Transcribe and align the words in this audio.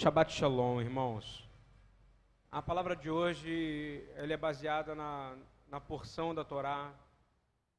Shabbat 0.00 0.32
Shalom, 0.32 0.80
irmãos. 0.80 1.44
A 2.52 2.62
palavra 2.62 2.94
de 2.94 3.10
hoje 3.10 4.08
ela 4.14 4.32
é 4.32 4.36
baseada 4.36 4.94
na, 4.94 5.34
na 5.68 5.80
porção 5.80 6.32
da 6.32 6.44
Torá. 6.44 6.92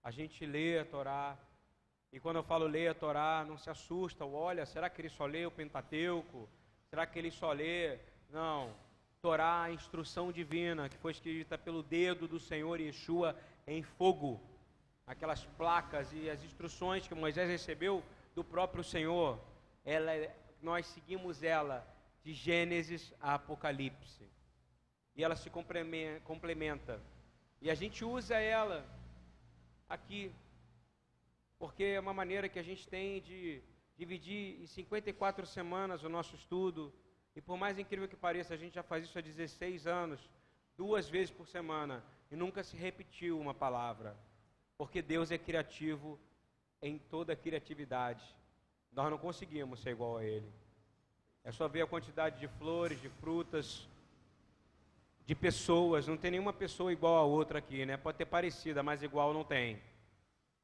A 0.03 0.11
gente 0.11 0.45
lê 0.45 0.79
a 0.79 0.83
Torá. 0.83 1.37
E 2.11 2.19
quando 2.19 2.35
eu 2.35 2.43
falo 2.43 2.67
lê 2.67 2.89
a 2.89 2.93
Torá, 2.93 3.45
não 3.47 3.57
se 3.57 3.69
assusta. 3.69 4.25
Olha, 4.25 4.65
será 4.65 4.89
que 4.89 4.99
ele 4.99 5.07
só 5.07 5.25
lê 5.25 5.45
o 5.45 5.51
Pentateuco? 5.51 6.49
Será 6.89 7.05
que 7.05 7.17
ele 7.17 7.31
só 7.31 7.53
lê? 7.53 7.97
Não. 8.29 8.75
Torá, 9.21 9.61
a 9.61 9.71
instrução 9.71 10.29
divina 10.29 10.89
que 10.89 10.97
foi 10.97 11.13
escrita 11.13 11.57
pelo 11.57 11.81
dedo 11.81 12.27
do 12.27 12.37
Senhor 12.37 12.81
Yeshua 12.81 13.33
em 13.65 13.81
fogo. 13.81 14.41
Aquelas 15.07 15.45
placas 15.57 16.11
e 16.11 16.29
as 16.29 16.43
instruções 16.43 17.07
que 17.07 17.15
Moisés 17.15 17.47
recebeu 17.47 18.03
do 18.35 18.43
próprio 18.43 18.83
Senhor. 18.83 19.39
Ela, 19.85 20.11
é, 20.11 20.35
nós 20.61 20.85
seguimos 20.85 21.43
ela 21.43 21.97
de 22.29 22.35
Gênesis 22.35 23.11
a 23.19 23.33
Apocalipse. 23.33 24.23
E 25.15 25.23
ela 25.23 25.35
se 25.35 25.49
complementa. 25.49 27.01
E 27.59 27.71
a 27.71 27.73
gente 27.73 28.05
usa 28.05 28.35
ela 28.37 28.85
aqui, 29.89 30.31
porque 31.57 31.83
é 31.83 31.99
uma 31.99 32.13
maneira 32.13 32.47
que 32.47 32.59
a 32.59 32.63
gente 32.63 32.87
tem 32.87 33.19
de 33.19 33.63
dividir 33.97 34.61
em 34.61 34.67
54 34.67 35.43
semanas 35.47 36.03
o 36.03 36.09
nosso 36.09 36.35
estudo. 36.35 36.93
E 37.35 37.41
por 37.41 37.57
mais 37.57 37.79
incrível 37.79 38.07
que 38.07 38.15
pareça, 38.15 38.53
a 38.53 38.57
gente 38.57 38.75
já 38.75 38.83
faz 38.83 39.05
isso 39.05 39.17
há 39.17 39.21
16 39.21 39.87
anos, 39.87 40.29
duas 40.77 41.09
vezes 41.09 41.31
por 41.31 41.47
semana, 41.47 42.05
e 42.29 42.35
nunca 42.35 42.63
se 42.63 42.77
repetiu 42.77 43.39
uma 43.39 43.55
palavra. 43.55 44.15
Porque 44.77 45.01
Deus 45.01 45.31
é 45.31 45.37
criativo 45.39 46.19
em 46.79 46.99
toda 46.99 47.35
criatividade. 47.35 48.23
Nós 48.91 49.09
não 49.09 49.17
conseguimos 49.17 49.79
ser 49.79 49.91
igual 49.91 50.17
a 50.17 50.23
Ele. 50.23 50.68
É 51.43 51.51
só 51.51 51.67
ver 51.67 51.81
a 51.81 51.87
quantidade 51.87 52.39
de 52.39 52.47
flores, 52.47 53.01
de 53.01 53.09
frutas, 53.09 53.87
de 55.25 55.35
pessoas. 55.35 56.07
Não 56.07 56.17
tem 56.17 56.31
nenhuma 56.31 56.53
pessoa 56.53 56.91
igual 56.91 57.15
a 57.15 57.23
outra 57.23 57.59
aqui, 57.59 57.85
né? 57.85 57.97
Pode 57.97 58.17
ter 58.17 58.25
parecida, 58.25 58.83
mas 58.83 59.03
igual 59.03 59.33
não 59.33 59.43
tem. 59.43 59.81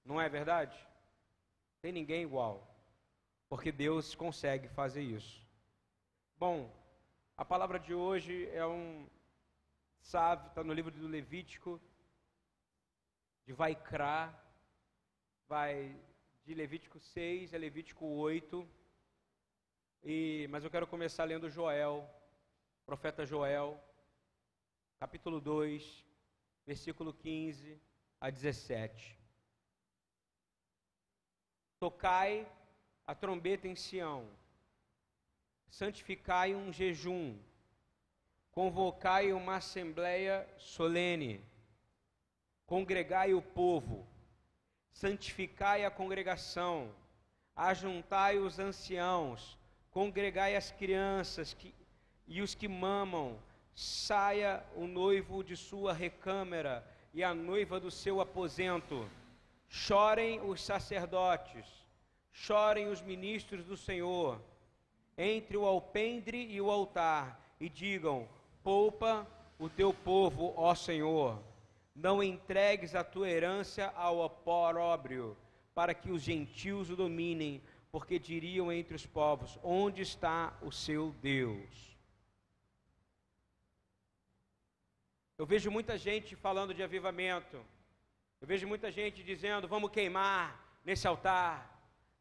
Não 0.03 0.19
é 0.22 0.28
verdade? 0.28 0.78
Tem 1.81 1.91
ninguém 1.91 2.24
igual. 2.24 2.68
Porque 3.47 3.72
Deus 3.72 4.16
consegue 4.16 4.68
fazer 4.69 5.02
isso. 5.02 5.46
Bom, 6.38 6.69
a 7.38 7.46
palavra 7.46 7.80
de 7.80 7.94
hoje 7.94 8.50
é 8.52 8.66
um 8.66 9.08
sabe, 10.02 10.47
está 10.47 10.64
no 10.64 10.74
livro 10.74 10.91
do 10.91 11.08
Levítico, 11.08 11.81
de 13.46 13.53
Vaikra, 13.53 14.34
vai 15.47 15.96
de 16.46 16.53
Levítico 16.53 17.00
6 17.00 17.53
a 17.53 17.58
Levítico 17.58 18.06
8. 18.06 18.68
E, 20.07 20.47
mas 20.51 20.63
eu 20.63 20.69
quero 20.69 20.85
começar 20.85 21.23
lendo 21.23 21.49
Joel, 21.49 22.07
profeta 22.85 23.25
Joel, 23.25 23.83
capítulo 24.99 25.41
2, 25.41 26.05
versículo 26.63 27.11
15 27.11 27.81
a 28.21 28.29
17. 28.29 29.17
Tocai 31.79 32.47
a 33.07 33.16
trombeta 33.16 33.67
em 33.67 33.75
Sião, 33.75 34.29
santificai 35.71 36.53
um 36.53 36.72
jejum, 36.72 37.35
convocai 38.51 39.33
uma 39.33 39.55
assembleia 39.55 40.47
solene, 40.59 41.43
congregai 42.67 43.33
o 43.33 43.41
povo, 43.41 44.07
santificai 44.93 45.83
a 45.83 45.89
congregação, 45.89 46.93
ajuntai 47.55 48.37
os 48.37 48.59
anciãos, 48.59 49.57
congregai 49.95 50.57
as 50.57 50.72
crianças 50.72 51.53
que, 51.53 51.73
e 52.28 52.41
os 52.41 52.53
que 52.53 52.67
mamam, 52.67 53.39
saia 53.73 54.61
o 54.75 54.85
noivo 54.85 55.41
de 55.41 55.56
sua 55.56 55.94
recâmara 55.94 56.85
e 57.13 57.23
a 57.23 57.33
noiva 57.33 57.79
do 57.79 57.89
seu 57.89 58.19
aposento. 58.19 59.09
Chorem 59.69 60.41
os 60.41 60.61
sacerdotes, 60.61 61.66
chorem 62.34 62.89
os 62.89 63.01
ministros 63.01 63.63
do 63.63 63.78
Senhor, 63.78 64.41
entre 65.17 65.55
o 65.55 65.66
alpendre 65.66 66.45
e 66.45 66.59
o 66.59 66.69
altar, 66.69 67.39
e 67.57 67.69
digam: 67.69 68.28
Poupa 68.61 69.25
o 69.57 69.69
teu 69.69 69.94
povo, 69.94 70.53
ó 70.57 70.75
Senhor. 70.75 71.41
Não 71.95 72.22
entregues 72.22 72.95
a 72.95 73.03
tua 73.03 73.29
herança 73.29 73.94
ao 73.95 74.19
opróbrio, 74.19 75.38
para 75.73 75.94
que 75.94 76.11
os 76.11 76.22
gentios 76.22 76.89
o 76.89 76.97
dominem 76.97 77.61
porque 77.95 78.19
diriam 78.19 78.69
entre 78.73 78.94
os 78.94 79.06
povos: 79.06 79.57
Onde 79.63 80.01
está 80.01 80.53
o 80.61 80.69
seu 80.69 81.16
Deus? 81.22 81.97
Eu 85.38 85.45
vejo 85.45 85.72
muita 85.72 85.97
gente 85.97 86.35
falando 86.35 86.73
de 86.73 86.84
avivamento. 86.84 87.55
Eu 88.41 88.47
vejo 88.51 88.67
muita 88.67 88.91
gente 88.91 89.23
dizendo: 89.23 89.66
Vamos 89.66 89.91
queimar 89.91 90.61
nesse 90.84 91.08
altar. 91.08 91.55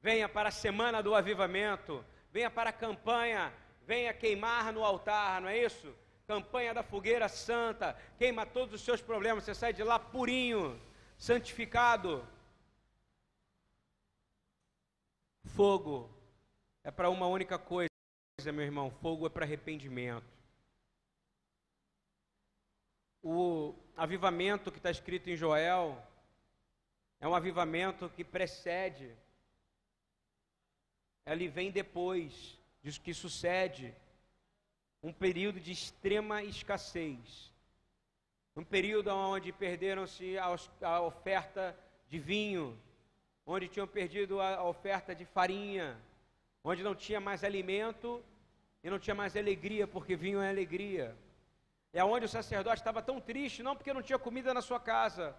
Venha 0.00 0.28
para 0.28 0.50
a 0.50 0.52
semana 0.52 1.02
do 1.02 1.12
avivamento. 1.12 2.04
Venha 2.30 2.52
para 2.52 2.70
a 2.70 2.78
campanha. 2.84 3.52
Venha 3.84 4.14
queimar 4.14 4.72
no 4.72 4.84
altar, 4.84 5.40
não 5.40 5.48
é 5.48 5.58
isso? 5.58 5.92
Campanha 6.24 6.72
da 6.72 6.84
fogueira 6.84 7.28
santa. 7.28 7.98
Queima 8.16 8.46
todos 8.46 8.76
os 8.76 8.82
seus 8.82 9.02
problemas. 9.02 9.42
Você 9.42 9.56
sai 9.56 9.72
de 9.72 9.82
lá 9.82 9.98
purinho, 9.98 10.80
santificado. 11.18 12.24
Fogo 15.44 16.10
é 16.82 16.90
para 16.90 17.10
uma 17.10 17.26
única 17.26 17.58
coisa, 17.58 17.90
meu 18.52 18.62
irmão: 18.62 18.90
fogo 18.90 19.26
é 19.26 19.30
para 19.30 19.44
arrependimento. 19.44 20.26
O 23.22 23.74
avivamento 23.96 24.70
que 24.70 24.78
está 24.78 24.90
escrito 24.90 25.30
em 25.30 25.36
Joel 25.36 26.02
é 27.20 27.26
um 27.26 27.34
avivamento 27.34 28.10
que 28.10 28.22
precede, 28.22 29.16
ele 31.24 31.48
vem 31.48 31.70
depois 31.70 32.58
disso 32.82 33.00
que 33.00 33.14
sucede 33.14 33.94
um 35.02 35.12
período 35.12 35.58
de 35.58 35.72
extrema 35.72 36.42
escassez, 36.42 37.52
um 38.56 38.64
período 38.64 39.08
onde 39.08 39.52
perderam-se 39.52 40.36
a 40.38 41.00
oferta 41.00 41.74
de 42.08 42.18
vinho, 42.18 42.78
onde 43.46 43.68
tinham 43.68 43.86
perdido 43.86 44.40
a 44.40 44.62
oferta 44.64 45.14
de 45.14 45.24
farinha, 45.24 45.96
onde 46.62 46.82
não 46.82 46.94
tinha 46.94 47.20
mais 47.20 47.44
alimento 47.44 48.24
e 48.82 48.90
não 48.90 48.98
tinha 48.98 49.14
mais 49.14 49.36
alegria, 49.36 49.86
porque 49.86 50.16
vinho 50.16 50.40
é 50.40 50.48
alegria. 50.48 51.16
É 51.92 52.02
onde 52.02 52.24
o 52.26 52.28
sacerdote 52.28 52.80
estava 52.80 53.02
tão 53.02 53.20
triste, 53.20 53.62
não 53.62 53.76
porque 53.76 53.92
não 53.92 54.02
tinha 54.02 54.18
comida 54.18 54.52
na 54.52 54.62
sua 54.62 54.80
casa, 54.80 55.36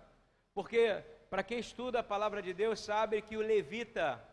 porque 0.53 1.03
para 1.29 1.43
quem 1.43 1.59
estuda 1.59 1.99
a 1.99 2.03
palavra 2.03 2.41
de 2.41 2.53
Deus 2.53 2.79
sabe 2.79 3.21
que 3.21 3.35
o 3.35 3.41
levita 3.41 4.23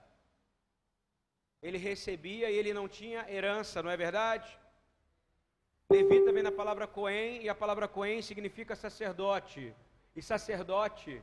ele 1.62 1.78
recebia 1.78 2.50
e 2.50 2.56
ele 2.56 2.74
não 2.74 2.88
tinha 2.88 3.28
herança, 3.30 3.82
não 3.82 3.90
é 3.90 3.96
verdade? 3.96 4.58
Levita 5.88 6.32
vem 6.32 6.42
na 6.42 6.52
palavra 6.52 6.86
Cohen 6.86 7.42
e 7.42 7.48
a 7.48 7.54
palavra 7.54 7.86
Cohen 7.86 8.20
significa 8.22 8.74
sacerdote. 8.74 9.74
E 10.14 10.22
sacerdote 10.22 11.22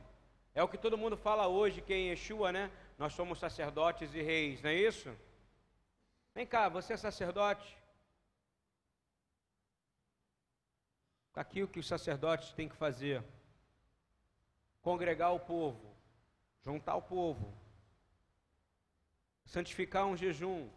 é 0.54 0.62
o 0.62 0.68
que 0.68 0.78
todo 0.78 0.98
mundo 0.98 1.16
fala 1.16 1.46
hoje, 1.46 1.80
que 1.80 1.94
em 1.94 2.08
Yeshua, 2.08 2.50
né? 2.52 2.70
Nós 2.98 3.12
somos 3.12 3.38
sacerdotes 3.38 4.14
e 4.14 4.20
reis, 4.20 4.62
não 4.62 4.70
é 4.70 4.74
isso? 4.74 5.14
Vem 6.34 6.46
cá, 6.46 6.68
você 6.68 6.94
é 6.94 6.96
sacerdote? 6.96 7.76
Aqui 11.34 11.62
o 11.62 11.68
que 11.68 11.78
os 11.78 11.86
sacerdotes 11.86 12.52
têm 12.52 12.68
que 12.68 12.76
fazer: 12.76 13.24
congregar 14.82 15.32
o 15.32 15.40
povo, 15.40 15.96
juntar 16.62 16.96
o 16.96 17.02
povo, 17.02 17.54
santificar 19.46 20.04
um 20.06 20.16
jejum, 20.16 20.68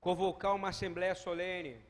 convocar 0.00 0.54
uma 0.54 0.68
assembleia 0.68 1.14
solene, 1.14 1.80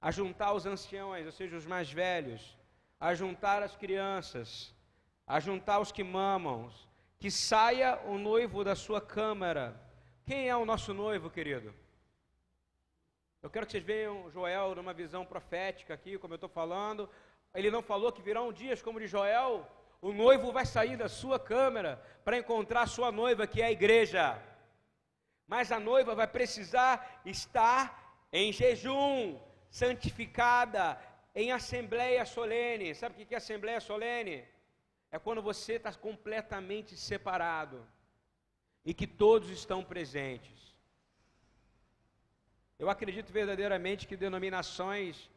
ajuntar 0.00 0.54
os 0.54 0.66
anciãos, 0.66 1.26
ou 1.26 1.32
seja, 1.32 1.56
os 1.56 1.66
mais 1.66 1.90
velhos, 1.90 2.56
a 3.00 3.14
juntar 3.14 3.62
as 3.62 3.76
crianças, 3.76 4.74
a 5.26 5.40
juntar 5.40 5.80
os 5.80 5.92
que 5.92 6.02
mamam, 6.02 6.70
que 7.18 7.30
saia 7.30 7.98
o 8.06 8.18
noivo 8.18 8.64
da 8.64 8.74
sua 8.74 9.00
câmara. 9.00 9.80
Quem 10.24 10.48
é 10.48 10.56
o 10.56 10.64
nosso 10.64 10.92
noivo, 10.94 11.30
querido? 11.30 11.74
Eu 13.42 13.50
quero 13.50 13.66
que 13.66 13.72
vocês 13.72 13.84
vejam 13.84 14.30
Joel 14.30 14.74
numa 14.74 14.94
visão 14.94 15.24
profética 15.24 15.92
aqui, 15.94 16.18
como 16.18 16.32
eu 16.32 16.36
estou 16.36 16.48
falando. 16.48 17.10
Ele 17.54 17.70
não 17.70 17.82
falou 17.82 18.10
que 18.10 18.22
virão 18.22 18.52
dias 18.52 18.80
como 18.80 18.98
de 18.98 19.06
Joel. 19.06 19.66
O 20.00 20.12
noivo 20.12 20.52
vai 20.52 20.66
sair 20.66 20.96
da 20.96 21.08
sua 21.08 21.38
câmara 21.38 22.02
para 22.24 22.38
encontrar 22.38 22.82
a 22.82 22.86
sua 22.86 23.12
noiva, 23.12 23.46
que 23.46 23.60
é 23.60 23.66
a 23.66 23.72
igreja. 23.72 24.42
Mas 25.46 25.70
a 25.70 25.78
noiva 25.78 26.14
vai 26.14 26.26
precisar 26.26 27.20
estar 27.24 28.26
em 28.32 28.52
jejum, 28.52 29.38
santificada, 29.70 30.98
em 31.34 31.50
assembleia 31.50 32.24
solene. 32.24 32.94
Sabe 32.94 33.22
o 33.22 33.26
que 33.26 33.34
é 33.34 33.38
assembleia 33.38 33.80
solene? 33.80 34.44
É 35.10 35.18
quando 35.18 35.42
você 35.42 35.74
está 35.74 35.92
completamente 35.92 36.96
separado 36.96 37.86
e 38.84 38.92
que 38.92 39.06
todos 39.06 39.48
estão 39.50 39.82
presentes. 39.82 40.74
Eu 42.78 42.90
acredito 42.90 43.32
verdadeiramente 43.32 44.06
que 44.06 44.16
denominações, 44.16 45.30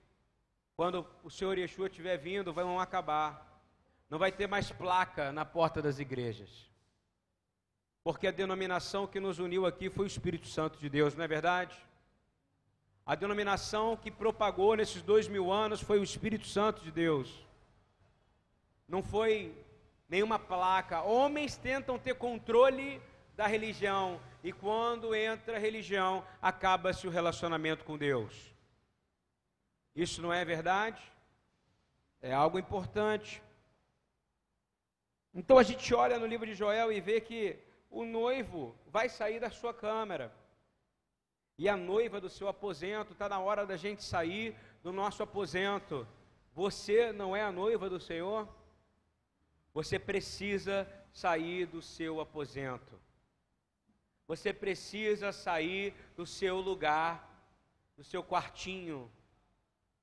quando 0.75 1.07
o 1.23 1.29
Senhor 1.29 1.57
Yeshua 1.57 1.87
estiver 1.87 2.17
vindo, 2.17 2.51
vão 2.51 2.79
acabar. 2.79 3.61
Não 4.09 4.17
vai 4.17 4.31
ter 4.31 4.47
mais 4.47 4.71
placa 4.71 5.31
na 5.31 5.45
porta 5.45 5.81
das 5.81 5.99
igrejas. 5.99 6.67
Porque 8.03 8.27
a 8.27 8.31
denominação 8.31 9.05
que 9.05 9.19
nos 9.19 9.37
uniu 9.37 9.65
aqui 9.65 9.89
foi 9.89 10.05
o 10.05 10.07
Espírito 10.07 10.47
Santo 10.47 10.79
de 10.79 10.89
Deus, 10.89 11.15
não 11.15 11.25
é 11.25 11.27
verdade? 11.27 11.77
A 13.07 13.15
denominação 13.15 13.95
que 13.95 14.11
propagou 14.11 14.75
nesses 14.75 15.01
dois 15.01 15.29
mil 15.29 15.49
anos 15.49 15.81
foi 15.81 15.97
o 15.97 16.03
Espírito 16.03 16.45
Santo 16.45 16.83
de 16.83 16.91
Deus. 16.91 17.33
Não 18.85 19.01
foi 19.01 19.55
nenhuma 20.09 20.37
placa. 20.37 21.01
Homens 21.03 21.55
tentam 21.55 21.97
ter 21.97 22.15
controle 22.15 23.01
da 23.33 23.47
religião, 23.47 24.19
e 24.43 24.51
quando 24.51 25.15
entra 25.15 25.55
a 25.55 25.59
religião, 25.59 26.25
acaba-se 26.41 27.07
o 27.07 27.09
relacionamento 27.09 27.85
com 27.85 27.97
Deus. 27.97 28.53
Isso 29.95 30.21
não 30.21 30.33
é 30.33 30.43
verdade? 30.43 31.01
É 32.21 32.33
algo 32.33 32.59
importante. 32.59 33.41
Então 35.33 35.57
a 35.57 35.63
gente 35.63 35.93
olha 35.93 36.19
no 36.19 36.25
livro 36.25 36.45
de 36.45 36.55
Joel 36.55 36.91
e 36.91 36.99
vê 36.99 37.21
que 37.21 37.57
o 37.89 38.03
noivo 38.03 38.75
vai 38.87 39.07
sair 39.07 39.39
da 39.39 39.49
sua 39.49 39.73
câmara. 39.73 40.33
E 41.57 41.67
a 41.67 41.75
noiva 41.75 42.21
do 42.21 42.29
seu 42.29 42.47
aposento, 42.47 43.13
está 43.13 43.27
na 43.27 43.39
hora 43.39 43.65
da 43.65 43.75
gente 43.75 44.03
sair 44.03 44.55
do 44.83 44.91
nosso 44.91 45.23
aposento. 45.23 46.07
Você 46.53 47.11
não 47.11 47.35
é 47.35 47.41
a 47.41 47.51
noiva 47.51 47.89
do 47.89 47.99
Senhor? 47.99 48.47
Você 49.73 49.97
precisa 49.97 50.87
sair 51.11 51.65
do 51.65 51.81
seu 51.81 52.19
aposento. 52.19 52.99
Você 54.27 54.53
precisa 54.53 55.31
sair 55.31 55.95
do 56.15 56.25
seu 56.25 56.59
lugar, 56.59 57.27
do 57.95 58.03
seu 58.03 58.23
quartinho, 58.23 59.11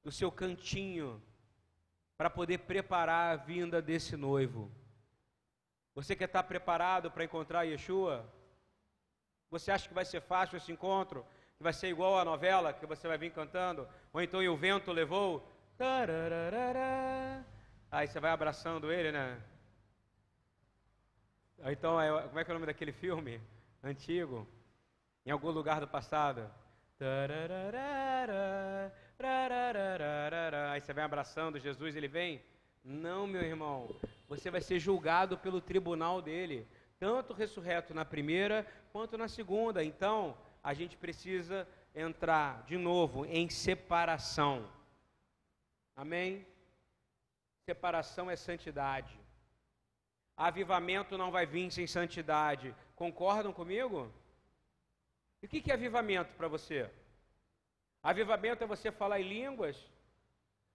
do 0.03 0.11
seu 0.11 0.33
cantinho, 0.33 1.23
para 2.17 2.31
poder 2.31 2.59
preparar 2.59 3.33
a 3.33 3.37
vinda 3.37 3.81
desse 3.83 4.17
noivo. 4.17 4.71
Você 5.95 6.17
quer 6.17 6.25
estar 6.25 6.43
preparado 6.43 7.11
para 7.11 7.25
encontrar 7.25 7.65
Yeshua? 7.65 8.29
Você 9.50 9.71
acha 9.71 9.87
que 9.87 9.95
vai 9.95 10.05
ser 10.05 10.21
fácil 10.21 10.57
esse 10.57 10.73
encontro? 10.73 11.25
Vai 11.64 11.72
ser 11.72 11.88
igual 11.88 12.19
a 12.19 12.25
novela 12.26 12.75
que 12.75 12.84
você 12.84 13.08
vai 13.08 13.16
vir 13.16 13.32
cantando? 13.32 13.88
Ou 14.12 14.20
então 14.20 14.43
e 14.43 14.49
o 14.50 14.55
vento 14.55 14.93
levou? 14.93 15.43
Aí 17.90 18.06
você 18.06 18.20
vai 18.20 18.32
abraçando 18.32 18.93
ele, 18.93 19.11
né? 19.11 19.40
Então, 21.64 21.96
como 22.28 22.38
é 22.38 22.44
que 22.44 22.50
é 22.50 22.52
o 22.52 22.56
nome 22.56 22.66
daquele 22.66 22.93
filme 22.93 23.40
antigo? 23.82 24.46
Em 25.25 25.31
algum 25.31 25.50
lugar 25.50 25.81
do 25.81 25.88
passado? 25.88 26.50
Aí 30.70 30.81
você 30.82 30.93
vai 30.93 31.05
abraçando 31.05 31.58
Jesus, 31.58 31.96
ele 31.96 32.08
vem? 32.08 32.43
Não, 32.84 33.26
meu 33.26 33.40
irmão. 33.43 33.88
Você 34.28 34.50
vai 34.50 34.61
ser 34.61 34.78
julgado 34.78 35.38
pelo 35.38 35.62
tribunal 35.62 36.20
dele, 36.20 36.69
tanto 36.99 37.32
ressurreto 37.32 37.94
na 37.94 38.05
primeira 38.05 38.66
quanto 38.93 39.16
na 39.16 39.28
segunda. 39.28 39.82
Então, 39.82 40.37
a 40.64 40.72
gente 40.72 40.96
precisa 40.96 41.69
entrar 41.94 42.62
de 42.62 42.78
novo 42.78 43.26
em 43.26 43.50
separação. 43.50 44.66
Amém? 45.94 46.46
Separação 47.66 48.31
é 48.31 48.34
santidade. 48.34 49.14
Avivamento 50.34 51.19
não 51.19 51.31
vai 51.31 51.44
vir 51.44 51.70
sem 51.70 51.87
santidade. 51.87 52.75
Concordam 52.97 53.52
comigo? 53.52 54.11
E 55.42 55.47
o 55.47 55.49
que 55.49 55.71
é 55.71 55.75
avivamento 55.75 56.33
para 56.35 56.49
você? 56.49 56.90
Avivamento 58.02 58.64
é 58.64 58.66
você 58.66 58.90
falar 58.90 59.21
em 59.21 59.28
línguas? 59.28 59.76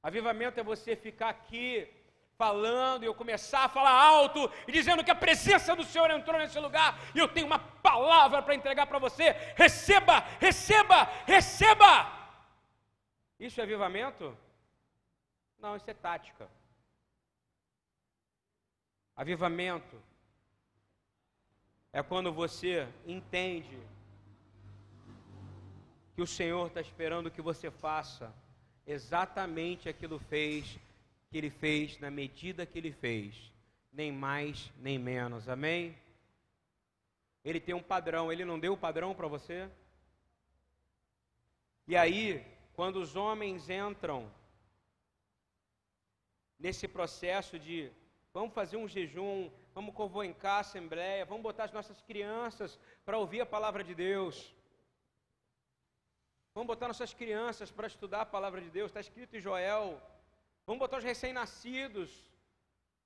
Avivamento 0.04 0.60
é 0.60 0.64
você 0.64 0.96
ficar 0.96 1.30
aqui 1.30 1.92
falando 2.40 3.04
e 3.04 3.06
eu 3.06 3.14
começar 3.14 3.66
a 3.66 3.70
falar 3.70 3.92
alto 3.92 4.50
e 4.66 4.72
dizendo 4.72 5.04
que 5.04 5.12
a 5.12 5.16
presença 5.26 5.76
do 5.76 5.84
Senhor 5.84 6.10
entrou 6.10 6.40
nesse 6.40 6.58
lugar 6.58 6.98
e 7.14 7.20
eu 7.20 7.28
tenho 7.28 7.46
uma 7.46 7.60
palavra 7.60 8.42
para 8.42 8.56
entregar 8.56 8.88
para 8.88 8.98
você. 8.98 9.32
Receba, 9.58 10.20
receba, 10.40 11.04
receba. 11.26 11.92
Isso 13.38 13.60
é 13.60 13.64
avivamento? 13.66 14.38
Não, 15.60 15.76
isso 15.76 15.92
é 15.92 15.94
tática. 15.94 16.50
Avivamento 19.18 20.02
é 21.92 22.02
quando 22.02 22.32
você 22.32 22.88
entende 23.06 23.78
que 26.16 26.22
o 26.22 26.28
Senhor 26.28 26.68
está 26.68 26.80
esperando 26.80 27.30
que 27.30 27.42
você 27.42 27.70
faça 27.70 28.34
exatamente 28.88 29.90
aquilo 29.90 30.20
fez 30.20 30.80
que 31.30 31.38
ele 31.38 31.50
fez 31.50 32.00
na 32.00 32.10
medida 32.10 32.66
que 32.66 32.78
ele 32.78 32.92
fez, 32.92 33.52
nem 33.92 34.12
mais 34.12 34.72
nem 34.78 34.98
menos. 34.98 35.48
Amém? 35.48 35.96
Ele 37.44 37.60
tem 37.60 37.76
um 37.76 37.84
padrão, 37.84 38.32
ele 38.32 38.44
não 38.44 38.60
deu 38.60 38.74
o 38.74 38.78
padrão 38.78 39.14
para 39.14 39.28
você? 39.28 39.70
E 41.88 41.96
aí, 41.96 42.46
quando 42.74 42.98
os 42.98 43.16
homens 43.16 43.70
entram 43.70 44.32
nesse 46.58 46.88
processo 46.88 47.58
de 47.58 47.92
vamos 48.34 48.54
fazer 48.54 48.78
um 48.78 48.88
jejum, 48.88 49.50
vamos 49.74 49.96
convocar 49.96 50.58
a 50.58 50.60
assembleia, 50.60 51.26
vamos 51.26 51.44
botar 51.44 51.66
as 51.66 51.72
nossas 51.72 52.02
crianças 52.02 52.80
para 53.06 53.18
ouvir 53.18 53.42
a 53.42 53.46
palavra 53.46 53.84
de 53.84 53.96
Deus. 53.96 54.54
Vamos 56.54 56.68
botar 56.68 56.88
nossas 56.88 57.14
crianças 57.14 57.72
para 57.72 57.88
estudar 57.88 58.22
a 58.22 58.26
palavra 58.26 58.60
de 58.62 58.70
Deus, 58.70 58.90
está 58.90 59.00
escrito 59.00 59.38
em 59.38 59.40
Joel 59.40 60.02
Vamos 60.70 60.82
botar 60.82 61.00
os 61.00 61.04
recém-nascidos, 61.04 62.12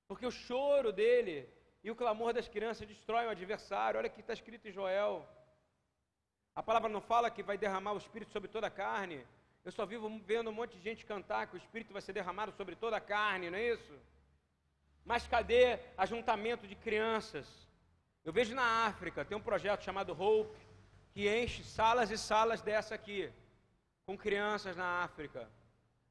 porque 0.05 0.25
o 0.25 0.31
choro 0.45 0.91
dele 0.91 1.49
e 1.81 1.89
o 1.89 1.95
clamor 1.95 2.33
das 2.33 2.49
crianças 2.49 2.85
destroem 2.85 3.25
o 3.27 3.29
adversário. 3.29 3.97
Olha 3.97 4.09
que 4.09 4.19
está 4.19 4.33
escrito 4.33 4.67
em 4.67 4.73
Joel. 4.73 5.25
A 6.53 6.61
palavra 6.61 6.89
não 6.89 6.99
fala 6.99 7.31
que 7.31 7.41
vai 7.41 7.57
derramar 7.57 7.93
o 7.93 7.97
Espírito 7.97 8.33
sobre 8.33 8.49
toda 8.49 8.67
a 8.67 8.69
carne. 8.69 9.25
Eu 9.63 9.71
só 9.71 9.85
vivo 9.85 10.09
vendo 10.25 10.49
um 10.49 10.57
monte 10.59 10.75
de 10.75 10.83
gente 10.83 11.05
cantar 11.05 11.47
que 11.47 11.55
o 11.55 11.61
Espírito 11.63 11.93
vai 11.93 12.01
ser 12.01 12.11
derramado 12.11 12.51
sobre 12.51 12.75
toda 12.75 12.97
a 12.97 12.99
carne, 13.15 13.49
não 13.49 13.57
é 13.57 13.69
isso? 13.75 13.93
Mas 15.05 15.25
cadê 15.25 15.79
ajuntamento 15.97 16.67
de 16.67 16.75
crianças? 16.75 17.47
Eu 18.25 18.33
vejo 18.33 18.53
na 18.53 18.87
África, 18.87 19.23
tem 19.23 19.37
um 19.37 19.47
projeto 19.49 19.85
chamado 19.85 20.11
Hope, 20.21 20.59
que 21.13 21.33
enche 21.33 21.63
salas 21.63 22.11
e 22.11 22.17
salas 22.17 22.61
dessa 22.61 22.93
aqui, 22.93 23.31
com 24.05 24.17
crianças 24.17 24.75
na 24.75 25.01
África. 25.05 25.49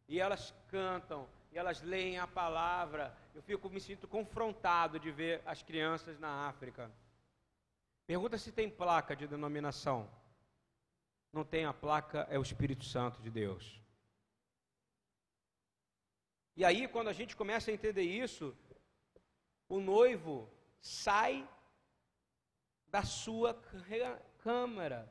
E 0.08 0.18
elas 0.18 0.54
cantam, 0.70 1.28
e 1.52 1.58
elas 1.58 1.82
leem 1.82 2.18
a 2.18 2.26
palavra. 2.26 3.14
Eu 3.34 3.42
fico, 3.42 3.68
me 3.68 3.80
sinto 3.80 4.08
confrontado 4.08 4.98
de 4.98 5.10
ver 5.10 5.42
as 5.44 5.62
crianças 5.62 6.18
na 6.18 6.48
África. 6.48 6.90
Pergunta 8.06 8.38
se 8.38 8.50
tem 8.50 8.70
placa 8.70 9.14
de 9.14 9.26
denominação. 9.26 10.10
Não 11.30 11.44
tem 11.44 11.66
a 11.66 11.72
placa, 11.72 12.26
é 12.30 12.38
o 12.38 12.42
Espírito 12.42 12.84
Santo 12.84 13.20
de 13.20 13.30
Deus. 13.30 13.80
E 16.56 16.64
aí, 16.64 16.88
quando 16.88 17.08
a 17.08 17.12
gente 17.12 17.36
começa 17.36 17.70
a 17.70 17.74
entender 17.74 18.02
isso, 18.02 18.56
o 19.68 19.78
noivo 19.78 20.50
sai 20.80 21.48
da 22.88 23.02
sua 23.02 23.54
câmara, 24.38 25.10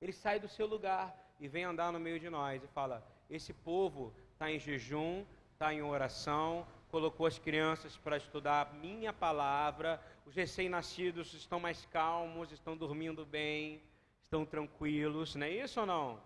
ele 0.00 0.12
sai 0.12 0.40
do 0.40 0.48
seu 0.48 0.66
lugar 0.66 1.34
e 1.38 1.46
vem 1.46 1.64
andar 1.64 1.92
no 1.92 2.00
meio 2.00 2.18
de 2.18 2.28
nós 2.28 2.62
e 2.62 2.68
fala: 2.68 3.06
Esse 3.30 3.52
povo 3.52 4.12
está 4.32 4.50
em 4.50 4.58
jejum, 4.58 5.24
está 5.62 5.72
em 5.72 5.80
oração, 5.80 6.66
colocou 6.90 7.24
as 7.24 7.38
crianças 7.38 7.96
para 7.96 8.16
estudar 8.16 8.74
minha 8.74 9.12
palavra, 9.12 10.02
os 10.26 10.34
recém-nascidos 10.34 11.32
estão 11.34 11.60
mais 11.60 11.86
calmos, 11.86 12.50
estão 12.50 12.76
dormindo 12.76 13.24
bem, 13.24 13.80
estão 14.24 14.44
tranquilos, 14.44 15.36
não 15.36 15.46
é 15.46 15.50
isso 15.50 15.78
ou 15.78 15.86
não? 15.86 16.20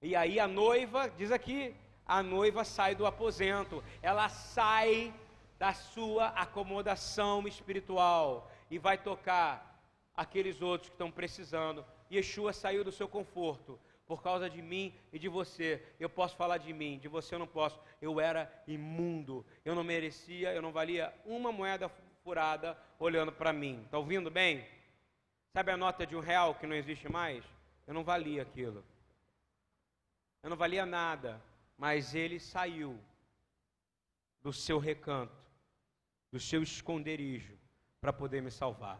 E 0.00 0.14
aí 0.14 0.38
a 0.38 0.46
noiva, 0.46 1.10
diz 1.10 1.32
aqui, 1.32 1.74
a 2.06 2.22
noiva 2.22 2.62
sai 2.62 2.94
do 2.94 3.04
aposento, 3.04 3.82
ela 4.00 4.28
sai 4.28 5.12
da 5.58 5.74
sua 5.74 6.28
acomodação 6.28 7.48
espiritual 7.48 8.48
e 8.70 8.78
vai 8.78 8.96
tocar 8.96 9.82
aqueles 10.16 10.62
outros 10.62 10.88
que 10.88 10.94
estão 10.94 11.10
precisando. 11.10 11.84
Yeshua 12.08 12.52
saiu 12.52 12.84
do 12.84 12.92
seu 12.92 13.08
conforto 13.08 13.76
por 14.10 14.24
causa 14.24 14.50
de 14.50 14.60
mim 14.60 14.92
e 15.12 15.20
de 15.20 15.28
você. 15.28 15.80
Eu 16.00 16.10
posso 16.10 16.34
falar 16.34 16.58
de 16.58 16.72
mim, 16.72 16.98
de 16.98 17.06
você 17.06 17.36
eu 17.36 17.38
não 17.38 17.46
posso. 17.46 17.78
Eu 18.02 18.18
era 18.18 18.52
imundo, 18.66 19.46
eu 19.64 19.72
não 19.72 19.84
merecia, 19.84 20.52
eu 20.52 20.60
não 20.60 20.72
valia 20.72 21.14
uma 21.24 21.52
moeda 21.52 21.88
furada 22.24 22.76
olhando 22.98 23.30
para 23.30 23.52
mim. 23.52 23.80
Está 23.84 23.98
ouvindo 23.98 24.28
bem? 24.28 24.66
Sabe 25.52 25.70
a 25.70 25.76
nota 25.76 26.04
de 26.04 26.16
um 26.16 26.20
real 26.20 26.56
que 26.56 26.66
não 26.66 26.74
existe 26.74 27.08
mais? 27.08 27.44
Eu 27.86 27.94
não 27.94 28.02
valia 28.02 28.42
aquilo. 28.42 28.84
Eu 30.42 30.50
não 30.50 30.56
valia 30.56 30.84
nada, 30.84 31.40
mas 31.78 32.12
ele 32.12 32.40
saiu 32.40 32.98
do 34.42 34.52
seu 34.52 34.80
recanto, 34.80 35.40
do 36.32 36.40
seu 36.40 36.64
esconderijo, 36.64 37.56
para 38.00 38.12
poder 38.12 38.42
me 38.42 38.50
salvar 38.50 38.98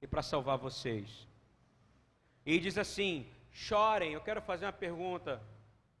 e 0.00 0.06
para 0.06 0.22
salvar 0.22 0.56
vocês. 0.56 1.28
E 2.46 2.58
diz 2.58 2.78
assim: 2.78 3.30
chorem. 3.52 4.12
Eu 4.12 4.20
quero 4.20 4.40
fazer 4.40 4.64
uma 4.66 4.72
pergunta: 4.72 5.40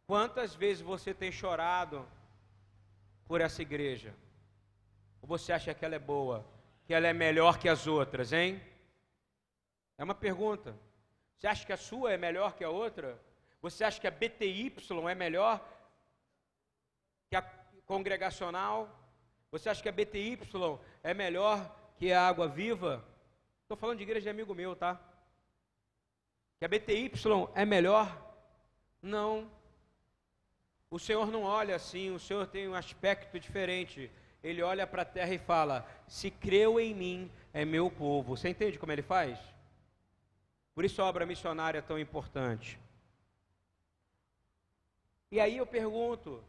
quantas 0.06 0.54
vezes 0.54 0.82
você 0.82 1.14
tem 1.14 1.30
chorado 1.30 2.06
por 3.26 3.40
essa 3.40 3.62
igreja? 3.62 4.14
Ou 5.20 5.28
você 5.28 5.52
acha 5.52 5.72
que 5.74 5.84
ela 5.84 5.94
é 5.94 6.00
boa, 6.00 6.44
que 6.84 6.94
ela 6.94 7.06
é 7.06 7.12
melhor 7.12 7.58
que 7.58 7.68
as 7.68 7.86
outras, 7.86 8.32
hein? 8.32 8.60
É 9.96 10.02
uma 10.02 10.14
pergunta. 10.14 10.74
Você 11.36 11.46
acha 11.46 11.66
que 11.66 11.72
a 11.72 11.76
sua 11.76 12.12
é 12.12 12.16
melhor 12.16 12.54
que 12.54 12.64
a 12.64 12.70
outra? 12.70 13.20
Você 13.60 13.84
acha 13.84 14.00
que 14.00 14.06
a 14.06 14.10
BTY 14.10 14.74
é 15.08 15.14
melhor 15.14 15.64
que 17.28 17.36
a 17.36 17.42
congregacional? 17.86 18.88
Você 19.50 19.68
acha 19.68 19.82
que 19.82 19.88
a 19.88 19.92
BTY 19.92 20.38
é 21.02 21.14
melhor 21.14 21.70
que 21.96 22.12
a 22.12 22.26
Água 22.26 22.48
Viva? 22.48 23.04
Estou 23.62 23.76
falando 23.76 23.98
de 23.98 24.02
igreja 24.02 24.22
de 24.22 24.30
amigo 24.30 24.54
meu, 24.54 24.74
tá? 24.74 25.00
Que 26.62 26.66
a 26.66 26.68
BTY 26.68 27.10
é 27.56 27.64
melhor? 27.64 28.06
Não. 29.02 29.50
O 30.88 30.96
Senhor 30.96 31.26
não 31.26 31.42
olha 31.42 31.74
assim, 31.74 32.12
o 32.12 32.20
Senhor 32.20 32.46
tem 32.46 32.68
um 32.68 32.74
aspecto 32.76 33.40
diferente. 33.40 34.08
Ele 34.44 34.62
olha 34.62 34.86
para 34.86 35.02
a 35.02 35.04
terra 35.04 35.34
e 35.34 35.38
fala: 35.38 35.84
Se 36.06 36.30
creu 36.30 36.78
em 36.78 36.94
mim, 36.94 37.32
é 37.52 37.64
meu 37.64 37.90
povo. 37.90 38.36
Você 38.36 38.48
entende 38.48 38.78
como 38.78 38.92
ele 38.92 39.02
faz? 39.02 39.40
Por 40.72 40.84
isso 40.84 41.02
a 41.02 41.04
obra 41.04 41.26
missionária 41.26 41.80
é 41.80 41.82
tão 41.82 41.98
importante. 41.98 42.78
E 45.32 45.40
aí 45.40 45.56
eu 45.56 45.66
pergunto: 45.66 46.44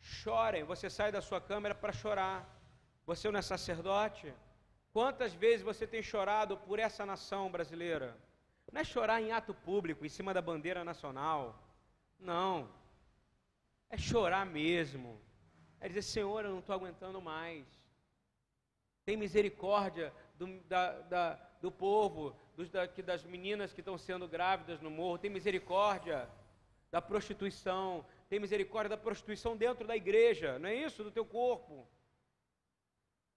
chorem, 0.00 0.64
você 0.64 0.90
sai 0.90 1.12
da 1.12 1.22
sua 1.22 1.40
câmera 1.40 1.72
para 1.72 1.92
chorar. 1.92 2.44
Você 3.06 3.30
não 3.30 3.38
é 3.38 3.42
sacerdote? 3.42 4.34
Quantas 4.92 5.32
vezes 5.32 5.62
você 5.62 5.86
tem 5.86 6.02
chorado 6.02 6.56
por 6.56 6.80
essa 6.80 7.06
nação 7.06 7.48
brasileira? 7.48 8.26
Não 8.72 8.80
é 8.80 8.84
chorar 8.84 9.20
em 9.22 9.32
ato 9.32 9.54
público, 9.54 10.04
em 10.04 10.08
cima 10.08 10.34
da 10.34 10.42
bandeira 10.42 10.84
nacional. 10.84 11.62
Não. 12.18 12.68
É 13.88 13.96
chorar 13.96 14.44
mesmo. 14.44 15.20
É 15.80 15.88
dizer, 15.88 16.02
Senhor, 16.02 16.44
eu 16.44 16.50
não 16.50 16.58
estou 16.58 16.74
aguentando 16.74 17.20
mais. 17.20 17.66
Tem 19.04 19.16
misericórdia 19.16 20.12
do, 20.34 20.58
da, 20.62 21.00
da, 21.02 21.34
do 21.60 21.70
povo, 21.70 22.36
dos, 22.56 22.68
da, 22.70 22.86
das 22.86 23.24
meninas 23.24 23.72
que 23.72 23.80
estão 23.80 23.96
sendo 23.96 24.26
grávidas 24.26 24.80
no 24.80 24.90
morro. 24.90 25.18
Tem 25.18 25.30
misericórdia 25.30 26.28
da 26.90 27.00
prostituição. 27.00 28.04
Tem 28.28 28.40
misericórdia 28.40 28.90
da 28.90 28.96
prostituição 28.96 29.56
dentro 29.56 29.86
da 29.86 29.96
igreja. 29.96 30.58
Não 30.58 30.68
é 30.68 30.74
isso? 30.74 31.04
Do 31.04 31.12
teu 31.12 31.24
corpo. 31.24 31.86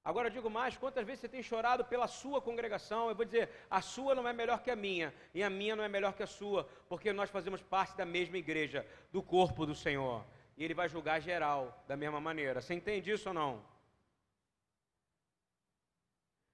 Agora 0.09 0.27
digo 0.35 0.49
mais, 0.49 0.75
quantas 0.75 1.05
vezes 1.05 1.19
você 1.21 1.29
tem 1.29 1.43
chorado 1.43 1.85
pela 1.85 2.07
sua 2.07 2.41
congregação? 2.41 3.09
Eu 3.09 3.15
vou 3.15 3.23
dizer, 3.23 3.47
a 3.69 3.79
sua 3.79 4.15
não 4.15 4.27
é 4.27 4.33
melhor 4.33 4.59
que 4.63 4.71
a 4.71 4.75
minha, 4.75 5.13
e 5.35 5.43
a 5.43 5.51
minha 5.51 5.75
não 5.75 5.83
é 5.83 5.87
melhor 5.87 6.13
que 6.13 6.23
a 6.23 6.25
sua, 6.39 6.67
porque 6.89 7.13
nós 7.13 7.29
fazemos 7.29 7.61
parte 7.61 7.95
da 7.95 8.05
mesma 8.05 8.35
igreja, 8.35 8.83
do 9.11 9.21
corpo 9.21 9.67
do 9.67 9.75
Senhor. 9.75 10.25
E 10.57 10.63
Ele 10.63 10.73
vai 10.73 10.89
julgar 10.89 11.21
geral 11.21 11.83
da 11.87 11.95
mesma 11.95 12.19
maneira. 12.19 12.59
Você 12.59 12.73
entende 12.73 13.11
isso 13.11 13.29
ou 13.29 13.35
não? 13.35 13.63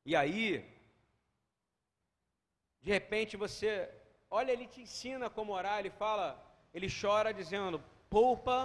E 0.06 0.18
aí, 0.18 0.70
de 2.82 2.92
repente 2.92 3.38
você, 3.38 3.90
olha, 4.30 4.52
ele 4.52 4.68
te 4.68 4.82
ensina 4.82 5.30
como 5.30 5.54
orar, 5.54 5.80
ele 5.80 5.92
fala, 5.92 6.26
ele 6.74 6.90
chora 7.02 7.34
dizendo: 7.34 7.82
poupa 8.10 8.58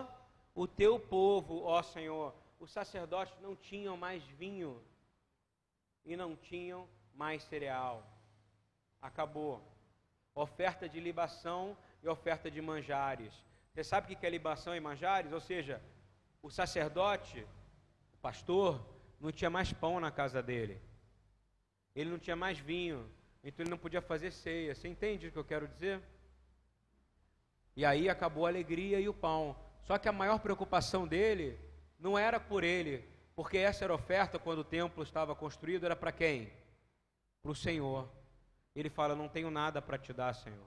o 0.52 0.66
teu 0.66 0.98
povo, 0.98 1.62
ó 1.62 1.80
Senhor 1.80 2.39
os 2.60 2.70
sacerdotes 2.70 3.34
não 3.40 3.56
tinham 3.56 3.96
mais 3.96 4.22
vinho 4.22 4.80
e 6.04 6.14
não 6.14 6.36
tinham 6.36 6.86
mais 7.14 7.42
cereal. 7.44 8.06
Acabou. 9.00 9.66
Oferta 10.34 10.86
de 10.86 11.00
libação 11.00 11.76
e 12.02 12.08
oferta 12.08 12.50
de 12.50 12.60
manjares. 12.60 13.32
Você 13.72 13.82
sabe 13.82 14.12
o 14.12 14.16
que 14.16 14.26
é 14.26 14.30
libação 14.30 14.76
e 14.76 14.80
manjares? 14.80 15.32
Ou 15.32 15.40
seja, 15.40 15.82
o 16.42 16.50
sacerdote, 16.50 17.46
o 18.12 18.18
pastor, 18.18 18.84
não 19.18 19.32
tinha 19.32 19.50
mais 19.50 19.72
pão 19.72 19.98
na 19.98 20.10
casa 20.10 20.42
dele. 20.42 20.80
Ele 21.96 22.10
não 22.10 22.18
tinha 22.18 22.36
mais 22.36 22.58
vinho. 22.58 23.10
Então 23.42 23.62
ele 23.62 23.70
não 23.70 23.78
podia 23.78 24.02
fazer 24.02 24.30
ceia. 24.32 24.74
Você 24.74 24.86
entende 24.86 25.28
o 25.28 25.32
que 25.32 25.38
eu 25.38 25.44
quero 25.44 25.66
dizer? 25.66 26.02
E 27.74 27.86
aí 27.86 28.08
acabou 28.08 28.44
a 28.44 28.50
alegria 28.50 29.00
e 29.00 29.08
o 29.08 29.14
pão. 29.14 29.56
Só 29.82 29.96
que 29.96 30.08
a 30.08 30.12
maior 30.12 30.38
preocupação 30.40 31.06
dele 31.08 31.58
não 32.00 32.18
era 32.18 32.40
por 32.40 32.64
ele, 32.64 33.04
porque 33.36 33.58
essa 33.58 33.84
era 33.84 33.94
oferta 33.94 34.38
quando 34.38 34.60
o 34.60 34.64
templo 34.64 35.02
estava 35.02 35.34
construído, 35.34 35.84
era 35.84 35.94
para 35.94 36.10
quem? 36.10 36.50
Para 37.42 37.52
o 37.52 37.54
Senhor. 37.54 38.08
Ele 38.74 38.88
fala: 38.88 39.14
Não 39.14 39.28
tenho 39.28 39.50
nada 39.50 39.82
para 39.82 39.98
te 39.98 40.12
dar, 40.12 40.34
Senhor. 40.34 40.66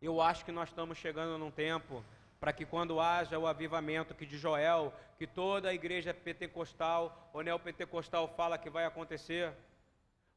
Eu 0.00 0.20
acho 0.20 0.44
que 0.44 0.52
nós 0.52 0.68
estamos 0.68 0.98
chegando 0.98 1.38
num 1.38 1.50
tempo 1.50 2.04
para 2.38 2.52
que 2.52 2.66
quando 2.66 3.00
haja 3.00 3.38
o 3.38 3.46
avivamento 3.46 4.14
que 4.14 4.26
de 4.26 4.36
Joel, 4.36 4.92
que 5.18 5.26
toda 5.26 5.68
a 5.68 5.74
igreja 5.74 6.12
pentecostal 6.12 7.30
ou 7.32 7.42
neopentecostal 7.42 8.28
fala 8.28 8.58
que 8.58 8.68
vai 8.68 8.84
acontecer, 8.84 9.52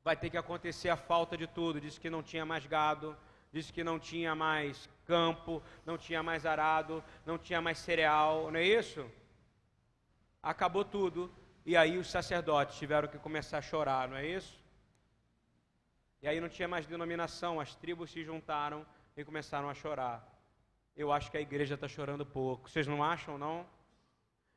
vai 0.04 0.16
ter 0.16 0.30
que 0.30 0.38
acontecer 0.38 0.90
a 0.90 0.98
falta 0.98 1.36
de 1.36 1.46
tudo. 1.46 1.82
Disse 1.82 2.00
que 2.00 2.10
não 2.10 2.24
tinha 2.24 2.46
mais 2.46 2.66
gado, 2.66 3.18
disse 3.52 3.74
que 3.74 3.84
não 3.84 4.00
tinha 4.00 4.34
mais 4.34 4.90
campo, 5.06 5.62
não 5.86 5.98
tinha 5.98 6.24
mais 6.24 6.46
arado, 6.46 7.04
não 7.26 7.38
tinha 7.38 7.62
mais 7.62 7.78
cereal, 7.80 8.50
não 8.50 8.60
é 8.60 8.64
isso? 8.64 9.06
Acabou 10.42 10.86
tudo, 10.86 11.32
e 11.66 11.76
aí 11.76 11.98
os 11.98 12.10
sacerdotes 12.10 12.78
tiveram 12.78 13.08
que 13.08 13.18
começar 13.18 13.58
a 13.58 13.62
chorar, 13.62 14.08
não 14.08 14.18
é 14.18 14.26
isso? 14.26 14.60
E 16.22 16.28
aí 16.28 16.40
não 16.40 16.50
tinha 16.50 16.68
mais 16.68 16.86
denominação, 16.86 17.60
as 17.60 17.76
tribos 17.76 18.12
se 18.12 18.24
juntaram 18.24 18.86
e 19.16 19.24
começaram 19.24 19.70
a 19.70 19.74
chorar. 19.74 20.28
Eu 20.96 21.12
acho 21.12 21.32
que 21.32 21.38
a 21.38 21.42
igreja 21.42 21.76
está 21.76 21.88
chorando 21.88 22.26
pouco. 22.26 22.70
Vocês 22.70 22.88
não 22.88 23.04
acham, 23.04 23.38
não? 23.38 23.66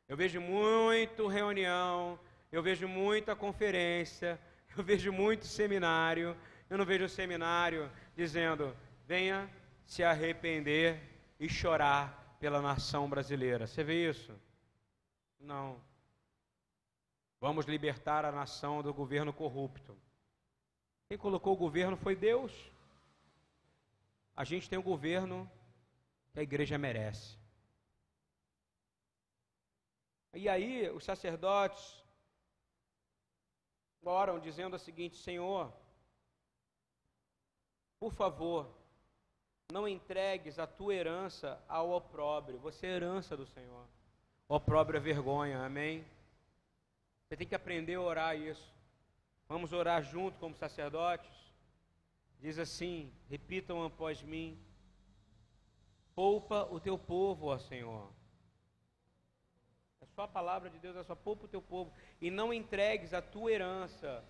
Eu 0.08 0.16
vejo 0.16 0.40
muito 0.40 1.28
reunião, 1.28 2.18
eu 2.50 2.62
vejo 2.62 2.88
muita 2.88 3.36
conferência, 3.36 4.40
eu 4.76 4.82
vejo 4.82 5.12
muito 5.12 5.46
seminário. 5.46 6.36
Eu 6.68 6.78
não 6.78 6.84
vejo 6.84 7.08
seminário 7.08 7.90
dizendo: 8.16 8.76
venha 9.06 9.48
se 9.84 10.02
arrepender 10.02 11.00
e 11.38 11.48
chorar 11.48 12.36
pela 12.40 12.60
nação 12.60 13.08
brasileira. 13.08 13.66
Você 13.66 13.84
vê 13.84 14.08
isso? 14.08 14.34
Não. 15.42 15.82
Vamos 17.40 17.66
libertar 17.66 18.24
a 18.24 18.30
nação 18.30 18.80
do 18.80 18.94
governo 18.94 19.32
corrupto. 19.32 19.98
Quem 21.08 21.18
colocou 21.18 21.54
o 21.54 21.56
governo 21.56 21.96
foi 21.96 22.14
Deus. 22.14 22.52
A 24.36 24.44
gente 24.44 24.68
tem 24.70 24.78
um 24.78 24.82
governo 24.82 25.50
que 26.32 26.38
a 26.38 26.42
igreja 26.42 26.78
merece. 26.78 27.36
E 30.32 30.48
aí, 30.48 30.88
os 30.90 31.04
sacerdotes 31.04 32.02
oram 34.04 34.38
dizendo 34.38 34.76
o 34.76 34.78
seguinte: 34.78 35.16
Senhor, 35.16 35.72
por 37.98 38.12
favor, 38.14 38.72
não 39.72 39.88
entregues 39.88 40.60
a 40.60 40.66
tua 40.66 40.94
herança 40.94 41.62
ao 41.68 41.90
opróbrio, 41.90 42.60
você 42.60 42.86
é 42.86 42.90
herança 42.90 43.36
do 43.36 43.44
Senhor 43.44 43.86
opróbrio 44.54 44.98
é 44.98 45.00
vergonha, 45.00 45.64
amém? 45.64 46.04
Você 47.24 47.36
tem 47.36 47.46
que 47.46 47.54
aprender 47.54 47.94
a 47.94 48.02
orar 48.02 48.36
isso. 48.36 48.70
Vamos 49.48 49.72
orar 49.72 50.02
junto 50.02 50.38
como 50.38 50.54
sacerdotes. 50.54 51.30
Diz 52.38 52.58
assim: 52.58 53.10
repitam 53.30 53.82
após 53.82 54.22
mim. 54.22 54.58
Poupa 56.14 56.68
o 56.70 56.78
teu 56.78 56.98
povo, 56.98 57.46
ó 57.46 57.58
Senhor. 57.58 58.12
É 60.02 60.06
só 60.14 60.24
a 60.24 60.28
palavra 60.28 60.68
de 60.68 60.78
Deus, 60.78 60.96
é 60.96 61.02
só 61.02 61.14
poupa 61.14 61.46
o 61.46 61.48
teu 61.48 61.62
povo. 61.62 61.90
E 62.20 62.30
não 62.30 62.52
entregues 62.52 63.14
a 63.14 63.22
tua 63.22 63.50
herança 63.50 64.22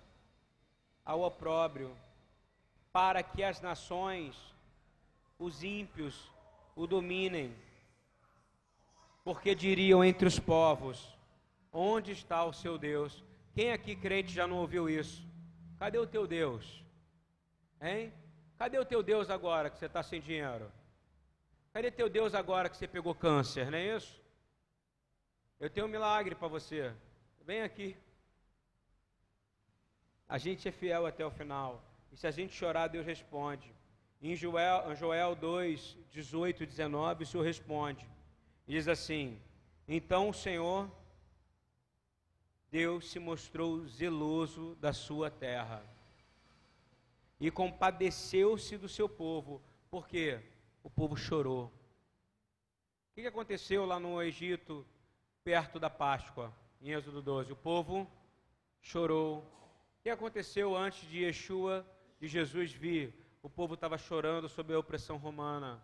ao 1.04 1.22
opróbrio, 1.22 1.96
para 2.92 3.24
que 3.24 3.42
as 3.42 3.60
nações, 3.60 4.36
os 5.36 5.64
ímpios, 5.64 6.30
o 6.76 6.86
dominem 6.86 7.52
porque 9.24 9.54
diriam 9.54 10.04
entre 10.04 10.26
os 10.26 10.38
povos: 10.38 11.16
Onde 11.72 12.12
está 12.12 12.44
o 12.44 12.52
seu 12.52 12.76
Deus? 12.76 13.22
Quem 13.54 13.72
aqui 13.72 13.94
crente 13.94 14.32
já 14.32 14.46
não 14.46 14.56
ouviu 14.56 14.88
isso? 14.88 15.26
Cadê 15.78 15.98
o 15.98 16.06
teu 16.06 16.26
Deus? 16.26 16.84
Hein? 17.80 18.12
Cadê 18.58 18.78
o 18.78 18.84
teu 18.84 19.02
Deus 19.02 19.28
agora 19.30 19.68
que 19.68 19.78
você 19.78 19.86
está 19.86 20.02
sem 20.02 20.20
dinheiro? 20.20 20.70
Cadê 21.72 21.90
teu 21.90 22.08
Deus 22.08 22.34
agora 22.34 22.68
que 22.68 22.76
você 22.76 22.86
pegou 22.86 23.14
câncer, 23.14 23.70
não 23.70 23.78
é 23.78 23.96
isso? 23.96 24.20
Eu 25.58 25.70
tenho 25.70 25.86
um 25.86 25.90
milagre 25.90 26.34
para 26.34 26.48
você. 26.48 26.92
Vem 27.44 27.62
aqui. 27.62 27.96
A 30.28 30.38
gente 30.38 30.68
é 30.68 30.72
fiel 30.72 31.06
até 31.06 31.24
o 31.24 31.30
final. 31.30 31.82
E 32.10 32.16
se 32.16 32.26
a 32.26 32.30
gente 32.30 32.54
chorar, 32.54 32.88
Deus 32.88 33.06
responde. 33.06 33.72
Em 34.20 34.34
Joel, 34.36 34.94
Joel 34.94 35.34
2, 35.34 35.96
18 36.10 36.62
e 36.62 36.66
19, 36.66 37.24
o 37.24 37.26
Senhor 37.26 37.42
responde. 37.42 38.06
Diz 38.66 38.88
assim: 38.88 39.40
Então 39.86 40.28
o 40.28 40.34
Senhor, 40.34 40.90
Deus 42.70 43.10
se 43.10 43.18
mostrou 43.18 43.86
zeloso 43.86 44.74
da 44.76 44.92
sua 44.92 45.30
terra 45.30 45.84
e 47.40 47.50
compadeceu-se 47.50 48.78
do 48.78 48.88
seu 48.88 49.08
povo. 49.08 49.60
Por 49.90 50.08
quê? 50.08 50.40
o 50.82 50.90
povo 50.90 51.16
chorou. 51.16 51.66
O 53.10 53.14
que 53.14 53.26
aconteceu 53.26 53.84
lá 53.84 54.00
no 54.00 54.20
Egito, 54.22 54.86
perto 55.44 55.78
da 55.78 55.90
Páscoa, 55.90 56.52
em 56.80 56.90
Êxodo 56.90 57.22
12? 57.22 57.52
O 57.52 57.56
povo 57.56 58.10
chorou. 58.80 59.38
O 59.38 60.02
que 60.02 60.10
aconteceu 60.10 60.76
antes 60.76 61.08
de 61.08 61.24
Yeshua, 61.24 61.86
de 62.18 62.26
Jesus 62.26 62.72
vir? 62.72 63.14
O 63.42 63.50
povo 63.50 63.74
estava 63.74 63.98
chorando 63.98 64.48
sob 64.48 64.72
a 64.72 64.78
opressão 64.78 65.16
romana. 65.16 65.82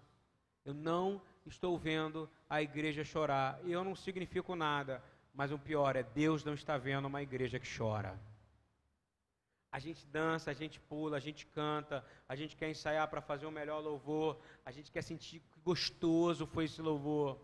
Eu 0.65 0.75
não 0.75 1.21
estou 1.49 1.79
vendo 1.79 2.29
a 2.49 2.63
igreja 2.63 3.05
chorar. 3.05 3.59
E 3.65 3.73
eu 3.73 3.83
não 3.83 3.95
significo 3.95 4.55
nada. 4.55 5.03
Mas 5.35 5.53
o 5.53 5.59
pior 5.59 5.97
é 5.97 6.03
Deus 6.03 6.45
não 6.45 6.55
está 6.55 6.77
vendo 6.77 7.07
uma 7.07 7.23
igreja 7.23 7.59
que 7.59 7.77
chora. 7.77 8.19
A 9.71 9.79
gente 9.79 10.07
dança, 10.07 10.51
a 10.51 10.55
gente 10.55 10.81
pula, 10.81 11.19
a 11.19 11.21
gente 11.21 11.47
canta, 11.47 12.05
a 12.29 12.35
gente 12.35 12.57
quer 12.57 12.71
ensaiar 12.71 13.07
para 13.09 13.21
fazer 13.21 13.45
o 13.45 13.51
um 13.51 13.53
melhor 13.53 13.81
louvor, 13.81 14.39
a 14.65 14.71
gente 14.71 14.91
quer 14.91 15.03
sentir 15.03 15.41
que 15.41 15.61
gostoso 15.61 16.47
foi 16.47 16.65
esse 16.65 16.81
louvor. 16.81 17.39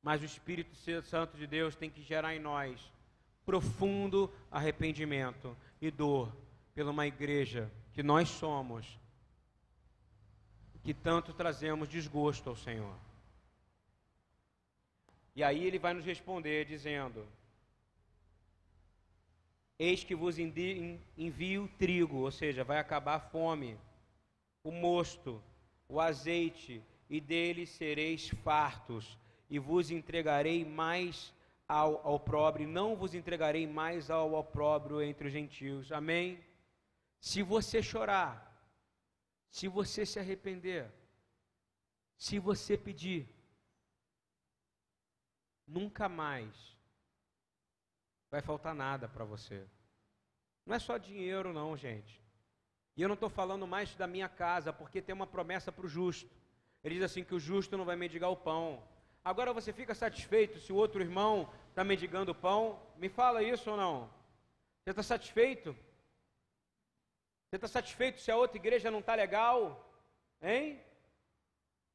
Mas 0.00 0.22
o 0.22 0.24
Espírito 0.24 0.74
Santo 1.02 1.36
de 1.36 1.46
Deus 1.46 1.74
tem 1.74 1.90
que 1.90 2.00
gerar 2.02 2.34
em 2.34 2.38
nós 2.38 2.92
profundo 3.46 4.32
arrependimento 4.50 5.56
e 5.80 5.90
dor 5.90 6.36
pela 6.74 6.90
uma 6.90 7.06
igreja 7.06 7.70
que 7.92 8.02
nós 8.02 8.28
somos, 8.28 8.98
que 10.86 10.94
tanto 10.94 11.32
trazemos 11.32 11.88
desgosto 11.88 12.48
ao 12.48 12.54
Senhor. 12.54 12.94
E 15.34 15.42
aí 15.42 15.66
ele 15.66 15.80
vai 15.80 15.92
nos 15.92 16.04
responder 16.04 16.64
dizendo: 16.64 17.26
Eis 19.76 20.04
que 20.04 20.14
vos 20.14 20.38
envio 20.38 21.68
trigo, 21.76 22.18
ou 22.18 22.30
seja, 22.30 22.62
vai 22.62 22.78
acabar 22.78 23.16
a 23.16 23.20
fome, 23.20 23.76
o 24.62 24.70
mosto, 24.70 25.42
o 25.88 26.00
azeite, 26.00 26.80
e 27.10 27.20
dele 27.20 27.66
sereis 27.66 28.28
fartos, 28.44 29.18
e 29.50 29.58
vos 29.58 29.90
entregarei 29.90 30.64
mais 30.64 31.34
ao 31.66 31.94
opróbrio, 32.14 32.68
não 32.68 32.94
vos 32.94 33.12
entregarei 33.12 33.66
mais 33.66 34.08
ao 34.08 34.34
opróbrio 34.34 35.02
entre 35.02 35.26
os 35.26 35.32
gentios. 35.32 35.90
Amém? 35.90 36.38
Se 37.20 37.42
você 37.42 37.82
chorar, 37.82 38.45
se 39.56 39.68
você 39.68 40.04
se 40.04 40.18
arrepender, 40.18 40.86
se 42.18 42.38
você 42.38 42.76
pedir, 42.76 43.26
nunca 45.66 46.10
mais 46.10 46.54
vai 48.30 48.42
faltar 48.42 48.74
nada 48.74 49.08
para 49.08 49.24
você. 49.24 49.66
Não 50.66 50.76
é 50.76 50.78
só 50.78 50.98
dinheiro, 50.98 51.54
não, 51.54 51.74
gente. 51.74 52.22
E 52.98 53.00
eu 53.00 53.08
não 53.08 53.14
estou 53.14 53.30
falando 53.30 53.66
mais 53.66 53.96
da 53.96 54.06
minha 54.06 54.28
casa, 54.28 54.74
porque 54.74 55.00
tem 55.00 55.14
uma 55.14 55.26
promessa 55.26 55.72
para 55.72 55.86
o 55.86 55.88
justo. 55.88 56.30
Ele 56.84 56.96
diz 56.96 57.04
assim: 57.04 57.24
que 57.24 57.34
o 57.34 57.40
justo 57.40 57.78
não 57.78 57.86
vai 57.86 57.96
mendigar 57.96 58.30
o 58.30 58.36
pão. 58.36 58.86
Agora 59.24 59.54
você 59.54 59.72
fica 59.72 59.94
satisfeito 59.94 60.60
se 60.60 60.70
o 60.70 60.76
outro 60.76 61.00
irmão 61.00 61.50
está 61.70 61.82
mendigando 61.82 62.32
o 62.32 62.34
pão? 62.34 62.78
Me 62.98 63.08
fala 63.08 63.42
isso 63.42 63.70
ou 63.70 63.78
não? 63.78 64.10
Você 64.82 64.90
está 64.90 65.02
satisfeito? 65.02 65.74
Você 67.56 67.64
está 67.64 67.68
satisfeito 67.80 68.20
se 68.20 68.30
a 68.30 68.36
outra 68.36 68.58
igreja 68.58 68.90
não 68.90 68.98
está 68.98 69.14
legal? 69.14 69.58
Hein? 70.42 70.78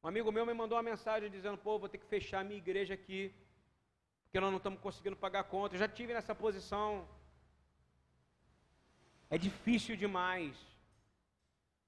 Um 0.02 0.08
amigo 0.08 0.32
meu 0.32 0.44
me 0.44 0.52
mandou 0.52 0.76
uma 0.76 0.82
mensagem 0.82 1.30
dizendo: 1.30 1.56
pô, 1.56 1.78
vou 1.78 1.88
ter 1.88 1.98
que 1.98 2.06
fechar 2.06 2.40
a 2.40 2.44
minha 2.44 2.58
igreja 2.58 2.94
aqui 2.94 3.32
porque 4.24 4.40
nós 4.40 4.50
não 4.50 4.56
estamos 4.56 4.80
conseguindo 4.80 5.14
pagar 5.14 5.40
a 5.40 5.44
conta. 5.44 5.76
Eu 5.76 5.78
já 5.78 5.86
tive 5.86 6.12
nessa 6.12 6.34
posição. 6.34 7.08
É 9.30 9.38
difícil 9.38 9.94
demais. 9.94 10.56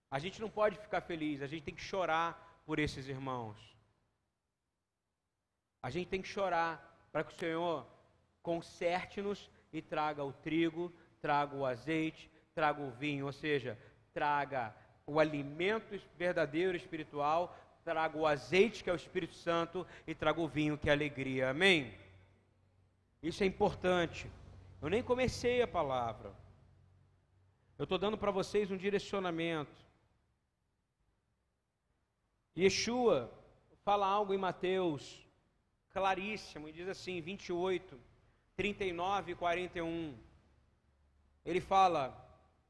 A 0.08 0.20
gente 0.20 0.40
não 0.40 0.48
pode 0.48 0.78
ficar 0.78 1.00
feliz, 1.00 1.42
a 1.42 1.48
gente 1.48 1.64
tem 1.64 1.74
que 1.74 1.82
chorar 1.82 2.62
por 2.64 2.78
esses 2.78 3.08
irmãos. 3.08 3.58
A 5.82 5.90
gente 5.90 6.08
tem 6.08 6.22
que 6.22 6.28
chorar 6.28 6.72
para 7.10 7.24
que 7.24 7.32
o 7.32 7.36
Senhor 7.36 7.84
conserte-nos 8.40 9.50
e 9.72 9.82
traga 9.82 10.22
o 10.22 10.32
trigo, 10.32 10.94
traga 11.20 11.56
o 11.56 11.66
azeite, 11.66 12.30
traga 12.54 12.80
o 12.80 12.90
vinho, 12.90 13.26
ou 13.26 13.32
seja, 13.32 13.78
traga 14.12 14.74
o 15.06 15.18
alimento 15.18 16.00
verdadeiro 16.16 16.76
espiritual, 16.76 17.56
traga 17.84 18.16
o 18.16 18.26
azeite 18.26 18.82
que 18.82 18.88
é 18.88 18.92
o 18.92 18.96
Espírito 18.96 19.34
Santo 19.34 19.86
e 20.06 20.14
traga 20.14 20.40
o 20.40 20.48
vinho 20.48 20.78
que 20.78 20.88
é 20.88 20.92
a 20.92 20.94
alegria. 20.94 21.50
Amém? 21.50 21.92
Isso 23.22 23.42
é 23.42 23.46
importante. 23.46 24.30
Eu 24.80 24.88
nem 24.88 25.02
comecei 25.02 25.62
a 25.62 25.66
palavra. 25.66 26.32
Eu 27.76 27.84
estou 27.84 27.98
dando 27.98 28.16
para 28.16 28.30
vocês 28.30 28.70
um 28.70 28.76
direcionamento. 28.76 29.84
Yeshua 32.56 33.30
fala 33.84 34.06
algo 34.06 34.32
em 34.32 34.38
Mateus, 34.38 35.26
claríssimo, 35.90 36.68
e 36.68 36.72
diz 36.72 36.88
assim, 36.88 37.20
28, 37.20 37.98
39 38.56 39.32
e 39.32 39.34
41. 39.34 40.16
Ele 41.44 41.60
fala: 41.60 42.23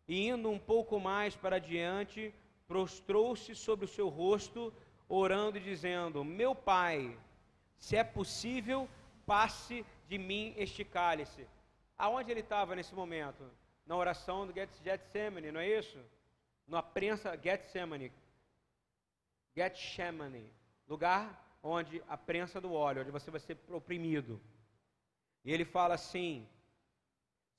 E 0.06 0.28
indo 0.28 0.50
um 0.50 0.58
pouco 0.58 1.00
mais 1.00 1.34
para 1.34 1.58
diante, 1.58 2.34
prostrou-se 2.66 3.54
sobre 3.54 3.84
o 3.84 3.88
seu 3.88 4.08
rosto, 4.08 4.72
orando 5.08 5.58
e 5.58 5.60
dizendo: 5.60 6.24
Meu 6.24 6.54
pai, 6.54 7.18
se 7.78 7.96
é 7.96 8.04
possível, 8.04 8.88
passe 9.26 9.84
de 10.08 10.18
mim 10.18 10.54
este 10.56 10.84
cálice. 10.84 11.46
Aonde 11.96 12.30
ele 12.30 12.40
estava 12.40 12.74
nesse 12.74 12.94
momento? 12.94 13.44
Na 13.86 13.96
oração 13.96 14.46
do 14.46 14.54
Getsemane, 14.54 15.52
não 15.52 15.60
é 15.60 15.68
isso? 15.78 15.98
Na 16.66 16.82
prensa 16.82 17.36
Getsemane. 17.36 18.12
Getsemane. 19.56 20.52
Lugar 20.88 21.42
onde 21.62 22.02
a 22.06 22.16
prensa 22.16 22.60
do 22.60 22.72
óleo, 22.72 23.00
onde 23.00 23.10
você 23.10 23.30
vai 23.30 23.40
ser 23.40 23.58
oprimido. 23.70 24.40
E 25.44 25.52
ele 25.52 25.64
fala 25.64 25.94
assim: 25.94 26.46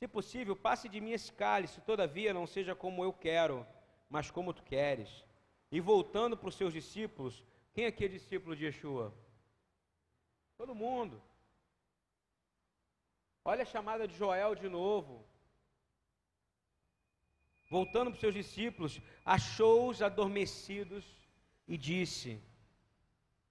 Se 0.05 0.09
possível, 0.09 0.55
passe 0.55 0.87
de 0.87 1.01
mim 1.01 1.13
esse 1.13 1.33
cálice, 1.33 1.81
todavia 1.81 2.31
não 2.31 2.45
seja 2.45 2.75
como 2.75 3.03
eu 3.03 3.11
quero, 3.11 3.65
mas 4.07 4.29
como 4.29 4.53
tu 4.53 4.61
queres. 4.61 5.25
E 5.71 5.79
voltando 5.79 6.37
para 6.37 6.47
os 6.47 6.53
seus 6.53 6.71
discípulos, 6.71 7.43
quem 7.73 7.87
aqui 7.87 8.05
é 8.05 8.07
discípulo 8.07 8.55
de 8.55 8.65
Yeshua? 8.65 9.11
Todo 10.59 10.75
mundo. 10.75 11.19
Olha 13.43 13.63
a 13.63 13.65
chamada 13.65 14.07
de 14.07 14.15
Joel 14.15 14.53
de 14.53 14.69
novo. 14.69 15.25
Voltando 17.67 18.11
para 18.11 18.17
os 18.17 18.19
seus 18.19 18.35
discípulos, 18.35 19.01
achou-os 19.25 20.03
adormecidos 20.03 21.03
e 21.67 21.75
disse 21.79 22.39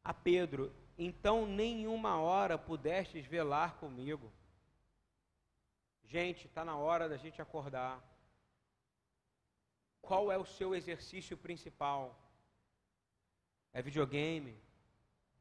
a 0.04 0.14
Pedro: 0.14 0.72
Então 0.96 1.46
nenhuma 1.46 2.20
hora 2.20 2.56
pudestes 2.56 3.26
velar 3.26 3.74
comigo. 3.74 4.32
Gente, 6.04 6.46
está 6.46 6.64
na 6.64 6.76
hora 6.76 7.08
da 7.08 7.16
gente 7.16 7.40
acordar. 7.40 8.02
Qual 10.00 10.30
é 10.30 10.38
o 10.38 10.44
seu 10.44 10.74
exercício 10.74 11.36
principal? 11.36 12.18
É 13.72 13.82
videogame? 13.82 14.56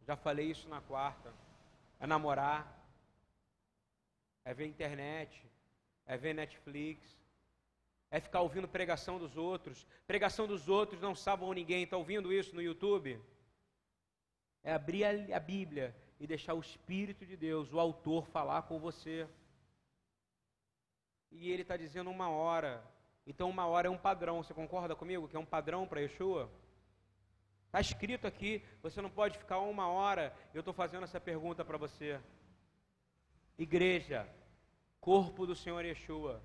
Já 0.07 0.15
falei 0.15 0.49
isso 0.49 0.67
na 0.69 0.81
quarta. 0.81 1.33
É 1.99 2.07
namorar? 2.07 2.83
é 4.45 4.53
ver 4.53 4.67
internet, 4.67 5.41
é 6.05 6.17
ver 6.17 6.33
Netflix, 6.33 7.17
é 8.11 8.19
ficar 8.19 8.41
ouvindo 8.41 8.67
pregação 8.67 9.17
dos 9.17 9.37
outros. 9.37 9.87
Pregação 10.05 10.45
dos 10.45 10.67
outros 10.67 11.01
não 11.01 11.15
salvam 11.15 11.51
ninguém. 11.53 11.83
Está 11.83 11.97
ouvindo 11.97 12.31
isso 12.31 12.53
no 12.53 12.61
YouTube? 12.61 13.19
É 14.63 14.73
abrir 14.73 15.03
a, 15.03 15.37
a 15.37 15.39
Bíblia 15.39 15.95
e 16.19 16.27
deixar 16.27 16.53
o 16.53 16.59
Espírito 16.59 17.25
de 17.25 17.35
Deus, 17.35 17.73
o 17.73 17.79
autor, 17.79 18.27
falar 18.27 18.63
com 18.63 18.79
você. 18.79 19.27
E 21.33 21.51
ele 21.51 21.63
está 21.63 21.75
dizendo 21.75 22.09
uma 22.09 22.29
hora. 22.29 22.83
Então, 23.25 23.49
uma 23.49 23.65
hora 23.65 23.87
é 23.87 23.91
um 23.91 23.97
padrão. 23.97 24.41
Você 24.41 24.53
concorda 24.53 24.95
comigo 24.95 25.27
que 25.27 25.35
é 25.35 25.39
um 25.39 25.45
padrão 25.45 25.87
para 25.87 26.01
Yeshua? 26.01 26.49
Está 27.65 27.81
escrito 27.81 28.27
aqui, 28.27 28.63
você 28.83 29.01
não 29.01 29.09
pode 29.09 29.39
ficar 29.39 29.57
uma 29.59 29.87
hora. 29.87 30.31
Eu 30.53 30.59
estou 30.59 30.73
fazendo 30.73 31.05
essa 31.05 31.19
pergunta 31.19 31.65
para 31.65 31.75
você. 31.75 32.21
Igreja, 33.57 34.29
corpo 35.01 35.47
do 35.47 35.55
Senhor 35.55 35.83
Yeshua. 35.83 36.39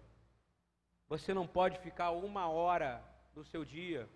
Você 1.06 1.34
não 1.34 1.46
pode 1.46 1.78
ficar 1.80 2.12
uma 2.12 2.48
hora 2.48 3.04
do 3.34 3.44
seu 3.44 3.62
dia. 3.62 4.08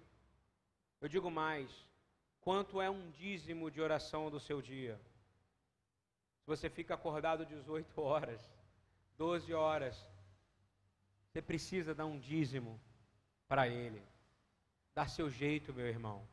Eu 1.03 1.09
digo 1.09 1.31
mais: 1.31 1.71
quanto 2.41 2.81
é 2.81 2.89
um 2.89 3.11
dízimo 3.11 3.71
de 3.71 3.81
oração 3.81 4.31
do 4.31 4.41
seu 4.41 4.63
dia? 4.63 4.99
Se 6.41 6.47
você 6.47 6.71
fica 6.71 6.95
acordado 6.95 7.45
18 7.45 8.01
horas, 8.01 8.41
12 9.19 9.53
horas, 9.53 10.12
você 11.33 11.40
precisa 11.40 11.95
dar 11.95 12.05
um 12.05 12.18
dízimo 12.18 12.79
para 13.49 13.66
Ele. 13.66 14.03
Dá 14.95 15.07
seu 15.07 15.31
jeito, 15.31 15.73
meu 15.73 15.87
irmão. 15.87 16.29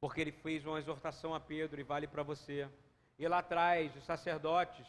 Porque 0.00 0.22
ele 0.22 0.32
fez 0.32 0.64
uma 0.64 0.78
exortação 0.78 1.34
a 1.34 1.40
Pedro 1.40 1.78
e 1.78 1.84
vale 1.84 2.06
para 2.06 2.22
você. 2.22 2.66
E 3.18 3.28
lá 3.28 3.40
atrás, 3.40 3.94
os 3.94 4.04
sacerdotes, 4.04 4.86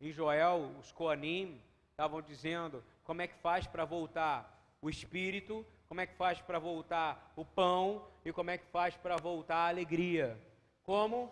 em 0.00 0.12
Joel, 0.12 0.70
os 0.78 0.92
Coanim, 0.92 1.60
estavam 1.90 2.22
dizendo 2.22 2.84
como 3.02 3.22
é 3.22 3.26
que 3.26 3.34
faz 3.34 3.66
para 3.66 3.84
voltar 3.84 4.76
o 4.80 4.88
espírito, 4.88 5.66
como 5.88 6.00
é 6.00 6.06
que 6.06 6.14
faz 6.14 6.40
para 6.40 6.60
voltar 6.60 7.32
o 7.34 7.44
pão 7.44 8.06
e 8.24 8.32
como 8.32 8.50
é 8.50 8.58
que 8.58 8.66
faz 8.66 8.96
para 8.96 9.16
voltar 9.16 9.56
a 9.56 9.68
alegria. 9.68 10.40
Como 10.84 11.28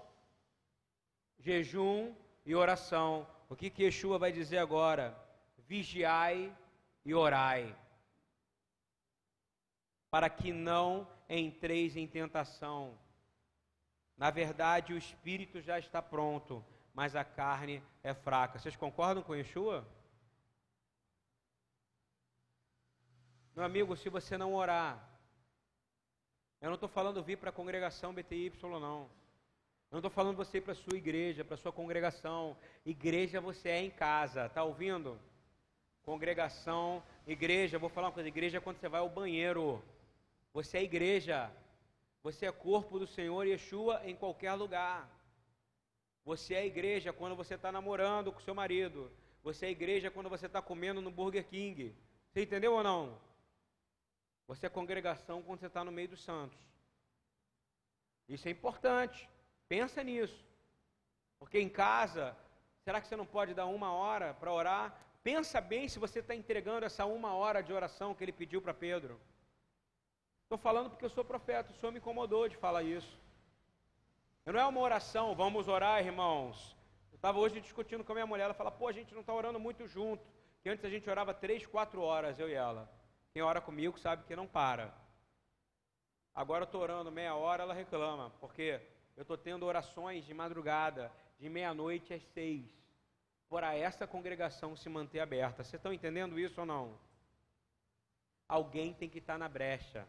jejum 1.38 2.12
e 2.44 2.52
oração. 2.52 3.28
O 3.48 3.54
que 3.54 3.70
que 3.70 3.84
Yeshua 3.84 4.18
vai 4.18 4.32
dizer 4.32 4.58
agora? 4.58 5.16
Vigiai 5.68 6.52
e 7.04 7.14
orai, 7.14 7.76
para 10.10 10.28
que 10.28 10.52
não 10.52 11.08
entreis 11.28 11.96
em 11.96 12.06
tentação. 12.06 12.98
Na 14.16 14.30
verdade, 14.30 14.92
o 14.92 14.98
espírito 14.98 15.60
já 15.60 15.78
está 15.78 16.02
pronto, 16.02 16.64
mas 16.92 17.16
a 17.16 17.24
carne 17.24 17.82
é 18.02 18.12
fraca. 18.12 18.58
Vocês 18.58 18.76
concordam 18.76 19.22
com 19.22 19.34
Yeshua? 19.34 19.86
Meu 23.54 23.64
amigo, 23.64 23.96
se 23.96 24.08
você 24.08 24.36
não 24.36 24.54
orar, 24.54 25.08
eu 26.60 26.68
não 26.68 26.74
estou 26.74 26.88
falando 26.88 27.22
vir 27.22 27.38
para 27.38 27.50
a 27.50 27.52
congregação 27.52 28.12
BTY, 28.12 28.52
não. 28.62 29.08
Eu 29.90 29.96
não 29.96 29.98
estou 29.98 30.10
falando 30.10 30.36
você 30.36 30.58
ir 30.58 30.60
para 30.60 30.72
a 30.72 30.76
sua 30.76 30.96
igreja, 30.96 31.44
para 31.44 31.54
a 31.54 31.58
sua 31.58 31.72
congregação. 31.72 32.56
Igreja 32.84 33.40
você 33.40 33.70
é 33.70 33.80
em 33.80 33.90
casa, 33.90 34.48
tá 34.48 34.62
ouvindo? 34.62 35.18
Congregação, 36.04 37.02
igreja, 37.26 37.78
vou 37.78 37.90
falar 37.90 38.08
uma 38.08 38.12
coisa, 38.12 38.28
igreja 38.28 38.58
é 38.58 38.60
quando 38.60 38.78
você 38.78 38.88
vai 38.88 39.00
ao 39.00 39.08
banheiro. 39.08 39.82
Você 40.52 40.78
é 40.78 40.82
igreja. 40.82 41.50
Você 42.22 42.46
é 42.46 42.52
corpo 42.52 42.98
do 42.98 43.06
Senhor 43.06 43.46
Yeshua 43.46 44.00
em 44.04 44.14
qualquer 44.14 44.54
lugar. 44.54 45.08
Você 46.24 46.54
é 46.54 46.66
igreja 46.66 47.12
quando 47.12 47.34
você 47.34 47.54
está 47.54 47.72
namorando 47.72 48.32
com 48.32 48.40
seu 48.40 48.54
marido. 48.54 49.10
Você 49.42 49.66
é 49.66 49.70
igreja 49.70 50.10
quando 50.10 50.28
você 50.28 50.46
está 50.46 50.60
comendo 50.60 51.00
no 51.00 51.10
Burger 51.10 51.46
King. 51.46 51.94
Você 52.28 52.42
entendeu 52.42 52.74
ou 52.74 52.82
não? 52.82 53.18
Você 54.46 54.66
é 54.66 54.68
congregação 54.68 55.42
quando 55.42 55.60
você 55.60 55.66
está 55.66 55.82
no 55.84 55.92
meio 55.92 56.08
dos 56.08 56.22
santos. 56.22 56.58
Isso 58.28 58.46
é 58.48 58.50
importante. 58.50 59.28
Pensa 59.68 60.02
nisso. 60.02 60.44
Porque 61.38 61.58
em 61.58 61.68
casa, 61.68 62.36
será 62.84 63.00
que 63.00 63.08
você 63.08 63.16
não 63.16 63.24
pode 63.24 63.54
dar 63.54 63.66
uma 63.66 63.92
hora 63.92 64.34
para 64.34 64.52
orar? 64.52 64.94
Pensa 65.22 65.60
bem 65.60 65.88
se 65.88 65.98
você 65.98 66.20
está 66.20 66.34
entregando 66.34 66.86
essa 66.86 67.04
uma 67.04 67.34
hora 67.34 67.62
de 67.62 67.72
oração 67.72 68.14
que 68.14 68.24
ele 68.24 68.32
pediu 68.32 68.62
para 68.62 68.72
Pedro. 68.72 69.20
Estou 70.44 70.58
falando 70.58 70.90
porque 70.90 71.04
eu 71.04 71.10
sou 71.10 71.24
profeta, 71.24 71.70
o 71.70 71.74
Senhor 71.76 71.92
me 71.92 71.98
incomodou 71.98 72.48
de 72.48 72.56
falar 72.56 72.82
isso. 72.82 73.18
Não 74.46 74.58
é 74.58 74.66
uma 74.66 74.80
oração, 74.80 75.34
vamos 75.34 75.68
orar, 75.68 76.04
irmãos. 76.04 76.74
Eu 77.12 77.16
estava 77.16 77.38
hoje 77.38 77.60
discutindo 77.60 78.02
com 78.02 78.12
a 78.12 78.14
minha 78.14 78.26
mulher, 78.26 78.44
ela 78.44 78.54
fala, 78.54 78.70
pô, 78.70 78.88
a 78.88 78.92
gente 78.92 79.12
não 79.12 79.20
está 79.20 79.32
orando 79.32 79.60
muito 79.60 79.86
junto. 79.86 80.24
Que 80.62 80.68
antes 80.68 80.84
a 80.84 80.90
gente 80.90 81.08
orava 81.08 81.32
três, 81.32 81.64
quatro 81.66 82.02
horas, 82.02 82.38
eu 82.38 82.48
e 82.48 82.54
ela. 82.54 82.90
Quem 83.32 83.42
ora 83.42 83.60
comigo 83.60 83.98
sabe 83.98 84.24
que 84.24 84.34
não 84.34 84.46
para. 84.46 84.92
Agora 86.34 86.62
eu 86.62 86.66
estou 86.66 86.80
orando 86.80 87.12
meia 87.12 87.34
hora, 87.34 87.62
ela 87.62 87.74
reclama, 87.74 88.30
porque 88.40 88.80
eu 89.16 89.22
estou 89.22 89.36
tendo 89.36 89.66
orações 89.66 90.24
de 90.24 90.32
madrugada, 90.32 91.12
de 91.38 91.48
meia-noite 91.48 92.14
às 92.14 92.22
seis, 92.32 92.66
para 93.50 93.76
essa 93.76 94.06
congregação 94.06 94.76
se 94.76 94.88
manter 94.88 95.18
aberta. 95.18 95.64
Vocês 95.64 95.74
estão 95.74 95.92
entendendo 95.92 96.38
isso 96.38 96.60
ou 96.60 96.66
não? 96.66 96.96
Alguém 98.48 98.94
tem 98.94 99.08
que 99.08 99.18
estar 99.18 99.36
na 99.36 99.48
brecha. 99.48 100.06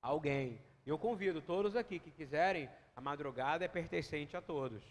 Alguém. 0.00 0.60
Eu 0.84 0.98
convido 0.98 1.40
todos 1.40 1.74
aqui 1.74 1.98
que 1.98 2.10
quiserem, 2.10 2.68
a 2.94 3.00
madrugada 3.00 3.64
é 3.64 3.68
pertencente 3.68 4.36
a 4.36 4.42
todos. 4.42 4.84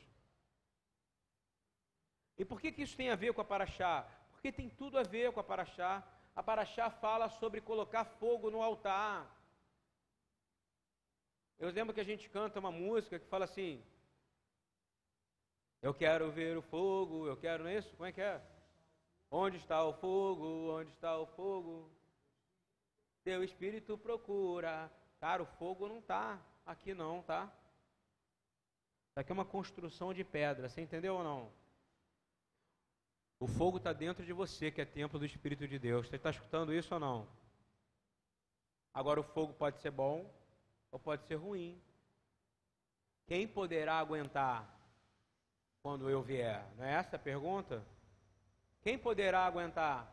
E 2.38 2.44
por 2.44 2.60
que, 2.60 2.72
que 2.72 2.82
isso 2.82 2.98
tem 2.98 3.12
a 3.12 3.16
ver 3.16 3.34
com 3.34 3.42
a 3.42 3.46
Paraxá? 3.46 4.08
Porque 4.32 4.52
tem 4.52 4.68
tudo 4.68 4.98
a 4.98 5.04
ver 5.04 5.32
com 5.32 5.40
a 5.40 5.44
Paraxá. 5.44 6.04
A 6.36 6.42
Paraxá 6.42 6.90
fala 6.90 7.30
sobre 7.30 7.62
colocar 7.62 8.06
fogo 8.06 8.50
no 8.50 8.64
altar. 8.64 9.30
Eu 11.60 11.70
lembro 11.70 11.94
que 11.94 12.02
a 12.02 12.10
gente 12.12 12.28
canta 12.28 12.60
uma 12.60 12.72
música 12.72 13.20
que 13.20 13.28
fala 13.28 13.46
assim: 13.46 13.84
Eu 15.82 15.94
quero 15.94 16.32
ver 16.32 16.58
o 16.58 16.62
fogo, 16.62 17.28
eu 17.28 17.38
quero, 17.38 17.64
não 17.64 17.70
é 17.70 17.78
isso? 17.78 17.96
Como 17.96 18.06
é 18.06 18.12
que 18.12 18.22
é? 18.22 18.42
Onde 19.30 19.58
está 19.58 19.84
o 19.84 19.94
fogo? 19.94 20.72
Onde 20.78 20.92
está 20.92 21.18
o 21.18 21.26
fogo? 21.26 21.90
Teu 23.24 23.44
espírito 23.44 23.98
procura 23.98 24.92
Cara, 25.22 25.44
o 25.44 25.46
fogo 25.46 25.88
não 25.88 26.00
está 26.00 26.42
aqui 26.66 26.96
não, 26.96 27.22
tá? 27.22 27.44
Isso 27.46 29.20
aqui 29.20 29.32
é 29.32 29.34
uma 29.34 29.46
construção 29.46 30.12
de 30.16 30.24
pedra, 30.24 30.68
você 30.68 30.82
entendeu 30.82 31.14
ou 31.14 31.24
não? 31.24 31.54
O 33.40 33.46
fogo 33.48 33.78
está 33.78 33.94
dentro 33.94 34.26
de 34.26 34.34
você, 34.34 34.72
que 34.72 34.82
é 34.82 34.86
templo 34.86 35.20
do 35.20 35.26
Espírito 35.26 35.68
de 35.68 35.78
Deus. 35.78 36.08
Você 36.08 36.16
está 36.16 36.32
escutando 36.32 36.74
isso 36.74 36.92
ou 36.96 37.00
não? 37.00 37.28
Agora, 38.92 39.20
o 39.20 39.24
fogo 39.24 39.54
pode 39.54 39.80
ser 39.80 39.92
bom 39.92 40.28
ou 40.92 41.00
pode 41.00 41.24
ser 41.26 41.36
ruim. 41.36 41.80
Quem 43.28 43.48
poderá 43.48 44.00
aguentar 44.00 44.68
quando 45.82 46.10
eu 46.10 46.22
vier? 46.22 46.64
Não 46.78 46.86
é 46.86 46.94
essa 46.94 47.16
a 47.16 47.20
pergunta? 47.20 47.84
Quem 48.82 48.98
poderá 48.98 49.46
aguentar? 49.46 50.12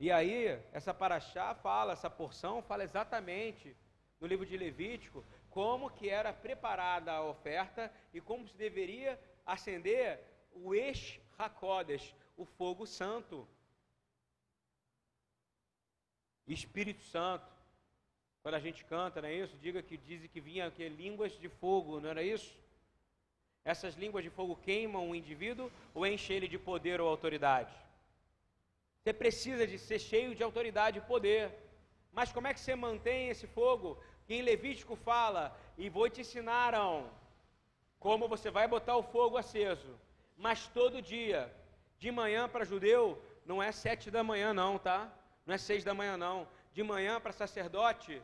E 0.00 0.10
aí, 0.10 0.46
essa 0.72 0.94
paraxá 0.94 1.54
fala, 1.54 1.92
essa 1.92 2.08
porção 2.08 2.62
fala 2.62 2.84
exatamente 2.84 3.76
no 4.20 4.26
livro 4.26 4.46
de 4.46 4.56
Levítico, 4.56 5.24
como 5.50 5.90
que 5.90 6.08
era 6.08 6.32
preparada 6.32 7.12
a 7.12 7.22
oferta 7.22 7.92
e 8.12 8.20
como 8.20 8.46
se 8.46 8.56
deveria 8.56 9.18
acender 9.44 10.20
o 10.52 10.74
Esh 10.74 11.20
Hakodesh, 11.36 12.14
o 12.36 12.44
fogo 12.44 12.86
santo. 12.86 13.46
Espírito 16.46 17.02
Santo. 17.02 17.46
Quando 18.42 18.54
a 18.54 18.60
gente 18.60 18.84
canta, 18.84 19.20
não 19.20 19.28
é 19.28 19.34
isso? 19.34 19.56
Diga 19.58 19.82
que 19.82 19.96
dizem 19.96 20.28
que 20.28 20.40
vinha 20.40 20.66
aqui 20.66 20.88
línguas 20.88 21.32
de 21.38 21.48
fogo, 21.48 22.00
não 22.00 22.08
era 22.08 22.22
isso? 22.22 22.56
Essas 23.72 23.94
línguas 24.02 24.24
de 24.24 24.30
fogo 24.30 24.54
queimam 24.66 25.10
o 25.10 25.14
indivíduo 25.14 25.70
ou 25.94 26.06
enchem 26.06 26.36
ele 26.36 26.48
de 26.48 26.58
poder 26.58 27.02
ou 27.02 27.08
autoridade? 27.14 27.74
Você 28.98 29.12
precisa 29.12 29.66
de 29.66 29.78
ser 29.78 29.98
cheio 29.98 30.34
de 30.34 30.42
autoridade 30.42 30.96
e 30.98 31.02
poder. 31.02 31.44
Mas 32.10 32.32
como 32.32 32.46
é 32.46 32.54
que 32.54 32.60
você 32.60 32.74
mantém 32.74 33.28
esse 33.28 33.46
fogo? 33.46 34.02
Em 34.26 34.40
Levítico 34.40 34.96
fala, 34.96 35.54
e 35.76 35.90
vou 35.90 36.08
te 36.08 36.22
ensinaram 36.22 37.10
como 38.00 38.26
você 38.26 38.50
vai 38.50 38.66
botar 38.66 38.96
o 38.96 39.02
fogo 39.02 39.36
aceso. 39.36 39.92
Mas 40.34 40.66
todo 40.68 41.02
dia, 41.02 41.52
de 41.98 42.10
manhã 42.10 42.48
para 42.48 42.64
judeu, 42.64 43.22
não 43.44 43.62
é 43.62 43.70
sete 43.70 44.10
da 44.10 44.24
manhã 44.24 44.54
não, 44.54 44.78
tá? 44.78 45.12
Não 45.44 45.54
é 45.54 45.58
seis 45.58 45.84
da 45.84 45.92
manhã 45.92 46.16
não. 46.16 46.48
De 46.72 46.82
manhã 46.82 47.20
para 47.20 47.32
sacerdote, 47.32 48.22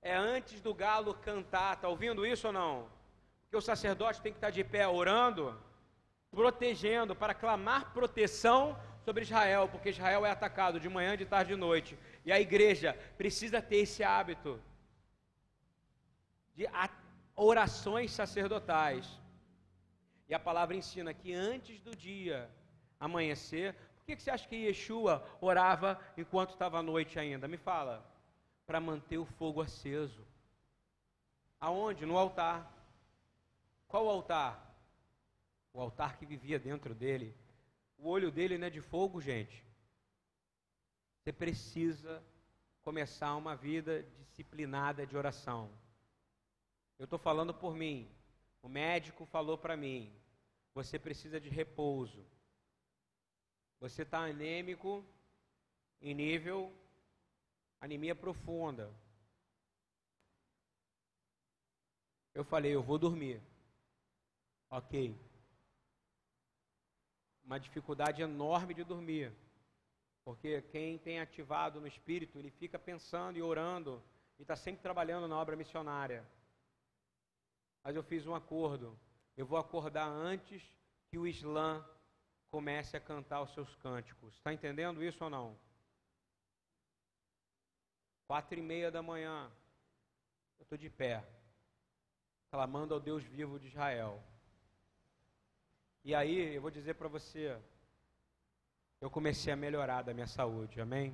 é 0.00 0.14
antes 0.14 0.60
do 0.60 0.72
galo 0.72 1.12
cantar. 1.12 1.80
Tá 1.80 1.88
ouvindo 1.88 2.24
isso 2.24 2.46
ou 2.46 2.52
não? 2.52 2.95
Porque 3.46 3.56
o 3.56 3.60
sacerdote 3.60 4.20
tem 4.20 4.32
que 4.32 4.38
estar 4.38 4.50
de 4.50 4.62
pé 4.62 4.86
orando, 4.86 5.56
protegendo, 6.30 7.14
para 7.14 7.32
clamar 7.32 7.92
proteção 7.92 8.76
sobre 9.04 9.22
Israel, 9.22 9.68
porque 9.68 9.90
Israel 9.90 10.26
é 10.26 10.30
atacado 10.30 10.80
de 10.80 10.88
manhã, 10.88 11.16
de 11.16 11.24
tarde 11.24 11.52
e 11.52 11.54
de 11.54 11.60
noite. 11.60 11.98
E 12.24 12.32
a 12.32 12.40
igreja 12.40 12.92
precisa 13.16 13.62
ter 13.62 13.76
esse 13.76 14.02
hábito 14.02 14.60
de 16.56 16.66
orações 17.36 18.10
sacerdotais. 18.10 19.06
E 20.28 20.34
a 20.34 20.40
palavra 20.40 20.74
ensina 20.74 21.14
que 21.14 21.32
antes 21.32 21.80
do 21.80 21.94
dia 21.94 22.50
amanhecer, 22.98 23.74
por 23.74 24.06
que, 24.06 24.20
você 24.20 24.30
acha 24.30 24.48
que 24.48 24.56
Yeshua 24.56 25.24
orava 25.40 26.00
enquanto 26.16 26.50
estava 26.50 26.78
à 26.78 26.82
noite 26.82 27.18
ainda? 27.18 27.46
Me 27.46 27.56
fala. 27.56 28.04
Para 28.66 28.80
manter 28.80 29.18
o 29.18 29.24
fogo 29.24 29.62
aceso. 29.62 30.26
Aonde? 31.60 32.04
No 32.04 32.18
altar. 32.18 32.72
Qual 33.88 34.08
altar? 34.08 34.74
O 35.72 35.80
altar 35.80 36.18
que 36.18 36.26
vivia 36.26 36.58
dentro 36.58 36.94
dele. 36.94 37.36
O 37.98 38.08
olho 38.08 38.30
dele 38.30 38.58
não 38.58 38.66
é 38.66 38.70
de 38.70 38.80
fogo, 38.80 39.20
gente. 39.20 39.64
Você 41.20 41.32
precisa 41.32 42.22
começar 42.82 43.34
uma 43.36 43.56
vida 43.56 44.02
disciplinada 44.18 45.06
de 45.06 45.16
oração. 45.16 45.70
Eu 46.98 47.04
estou 47.04 47.18
falando 47.18 47.52
por 47.52 47.74
mim. 47.74 48.10
O 48.62 48.68
médico 48.68 49.26
falou 49.26 49.58
para 49.58 49.76
mim: 49.76 50.12
você 50.74 50.98
precisa 50.98 51.40
de 51.40 51.48
repouso. 51.48 52.24
Você 53.80 54.02
está 54.02 54.20
anêmico 54.20 55.04
em 56.00 56.14
nível 56.14 56.72
anemia 57.80 58.14
profunda. 58.14 58.92
Eu 62.34 62.44
falei: 62.44 62.74
eu 62.74 62.82
vou 62.82 62.98
dormir. 62.98 63.40
Ok. 64.70 65.16
Uma 67.44 67.58
dificuldade 67.58 68.22
enorme 68.22 68.74
de 68.74 68.84
dormir. 68.84 69.32
Porque 70.24 70.62
quem 70.62 70.98
tem 70.98 71.20
ativado 71.20 71.80
no 71.80 71.86
espírito, 71.86 72.38
ele 72.38 72.50
fica 72.50 72.78
pensando 72.78 73.38
e 73.38 73.42
orando 73.42 74.02
e 74.38 74.42
está 74.42 74.56
sempre 74.56 74.82
trabalhando 74.82 75.28
na 75.28 75.38
obra 75.38 75.54
missionária. 75.54 76.28
Mas 77.82 77.94
eu 77.94 78.02
fiz 78.02 78.26
um 78.26 78.34
acordo. 78.34 78.98
Eu 79.36 79.46
vou 79.46 79.58
acordar 79.58 80.08
antes 80.08 80.62
que 81.08 81.16
o 81.16 81.26
Islã 81.26 81.84
comece 82.50 82.96
a 82.96 83.00
cantar 83.00 83.42
os 83.42 83.52
seus 83.54 83.74
cânticos. 83.76 84.34
Está 84.34 84.52
entendendo 84.52 85.04
isso 85.04 85.22
ou 85.22 85.30
não? 85.30 85.56
Quatro 88.26 88.58
e 88.58 88.62
meia 88.62 88.90
da 88.90 89.02
manhã, 89.02 89.52
eu 90.58 90.64
estou 90.64 90.76
de 90.76 90.90
pé. 90.90 91.24
clamando 92.50 92.94
ao 92.94 93.00
Deus 93.00 93.22
vivo 93.22 93.58
de 93.60 93.68
Israel. 93.68 94.22
E 96.06 96.14
aí, 96.14 96.54
eu 96.54 96.62
vou 96.62 96.70
dizer 96.70 96.94
para 96.94 97.08
você, 97.08 97.58
eu 99.00 99.10
comecei 99.10 99.52
a 99.52 99.56
melhorar 99.56 100.02
da 100.02 100.14
minha 100.14 100.28
saúde, 100.28 100.80
amém? 100.80 101.10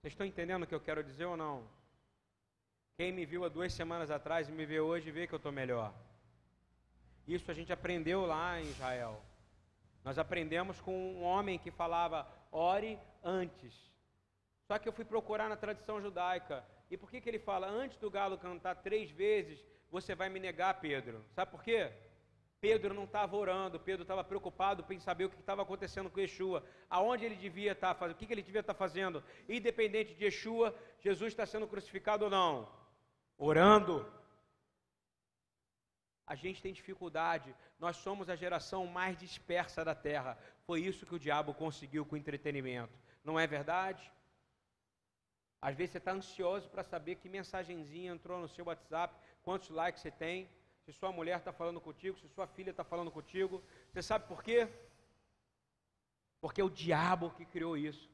Vocês 0.00 0.14
estão 0.14 0.26
entendendo 0.26 0.62
o 0.62 0.66
que 0.66 0.74
eu 0.74 0.80
quero 0.80 1.04
dizer 1.04 1.26
ou 1.26 1.36
não? 1.36 1.68
Quem 2.96 3.12
me 3.12 3.26
viu 3.26 3.44
há 3.44 3.50
duas 3.50 3.74
semanas 3.74 4.10
atrás 4.10 4.48
e 4.48 4.52
me 4.52 4.64
vê 4.64 4.80
hoje 4.80 5.10
vê 5.10 5.26
que 5.26 5.34
eu 5.34 5.36
estou 5.36 5.52
melhor. 5.52 5.92
Isso 7.28 7.50
a 7.50 7.54
gente 7.54 7.74
aprendeu 7.74 8.24
lá 8.24 8.58
em 8.58 8.70
Israel. 8.70 9.22
Nós 10.02 10.18
aprendemos 10.18 10.80
com 10.80 10.96
um 10.96 11.22
homem 11.22 11.58
que 11.58 11.70
falava, 11.70 12.26
ore 12.50 12.98
antes. 13.22 13.74
Só 14.66 14.78
que 14.78 14.88
eu 14.88 14.94
fui 14.94 15.04
procurar 15.04 15.50
na 15.50 15.58
tradição 15.58 16.00
judaica. 16.00 16.64
E 16.90 16.96
por 16.96 17.10
que, 17.10 17.20
que 17.20 17.28
ele 17.28 17.38
fala, 17.38 17.68
antes 17.68 17.98
do 17.98 18.10
galo 18.10 18.38
cantar 18.38 18.76
três 18.76 19.10
vezes, 19.10 19.62
você 19.90 20.14
vai 20.14 20.30
me 20.30 20.40
negar, 20.40 20.80
Pedro? 20.80 21.22
Sabe 21.34 21.50
por 21.50 21.62
quê? 21.62 21.92
Pedro 22.60 22.92
não 22.92 23.04
estava 23.04 23.36
orando, 23.36 23.80
Pedro 23.80 24.02
estava 24.02 24.22
preocupado 24.22 24.84
em 24.92 24.98
saber 24.98 25.24
o 25.24 25.30
que 25.30 25.40
estava 25.40 25.62
acontecendo 25.62 26.10
com 26.10 26.20
Yeshua, 26.20 26.62
aonde 26.90 27.24
ele 27.24 27.36
devia 27.36 27.72
estar 27.72 27.94
tá 27.94 27.98
fazendo, 27.98 28.14
o 28.14 28.18
que, 28.18 28.32
ele 28.32 28.42
devia 28.42 28.60
estar 28.60 28.74
tá 28.74 28.78
fazendo, 28.78 29.24
independente 29.48 30.14
de 30.14 30.24
Yeshua, 30.24 30.74
Jesus 31.00 31.32
está 31.32 31.46
sendo 31.46 31.66
crucificado 31.66 32.24
ou 32.24 32.30
não, 32.30 32.70
orando. 33.38 34.06
A 36.26 36.34
gente 36.34 36.62
tem 36.62 36.72
dificuldade, 36.72 37.54
nós 37.78 37.96
somos 37.96 38.28
a 38.28 38.36
geração 38.36 38.86
mais 38.86 39.16
dispersa 39.16 39.82
da 39.82 39.94
terra, 39.94 40.38
foi 40.66 40.80
isso 40.82 41.06
que 41.06 41.14
o 41.14 41.18
diabo 41.18 41.54
conseguiu 41.54 42.04
com 42.04 42.14
o 42.14 42.18
entretenimento, 42.18 42.92
não 43.24 43.40
é 43.40 43.46
verdade? 43.46 44.12
Às 45.62 45.74
vezes 45.74 45.92
você 45.92 45.98
está 45.98 46.12
ansioso 46.12 46.68
para 46.68 46.82
saber 46.82 47.16
que 47.16 47.28
mensagenzinha 47.28 48.12
entrou 48.12 48.38
no 48.38 48.48
seu 48.48 48.66
WhatsApp, 48.66 49.14
quantos 49.42 49.70
likes 49.70 50.02
você 50.02 50.10
tem 50.10 50.48
se 50.92 50.98
sua 50.98 51.12
mulher 51.12 51.38
está 51.38 51.52
falando 51.52 51.80
contigo, 51.80 52.18
se 52.18 52.28
sua 52.28 52.48
filha 52.48 52.70
está 52.70 52.82
falando 52.82 53.10
contigo. 53.12 53.62
Você 53.92 54.02
sabe 54.02 54.26
por 54.26 54.42
quê? 54.42 54.68
Porque 56.40 56.60
é 56.60 56.64
o 56.64 56.70
diabo 56.70 57.30
que 57.30 57.44
criou 57.44 57.76
isso. 57.76 58.10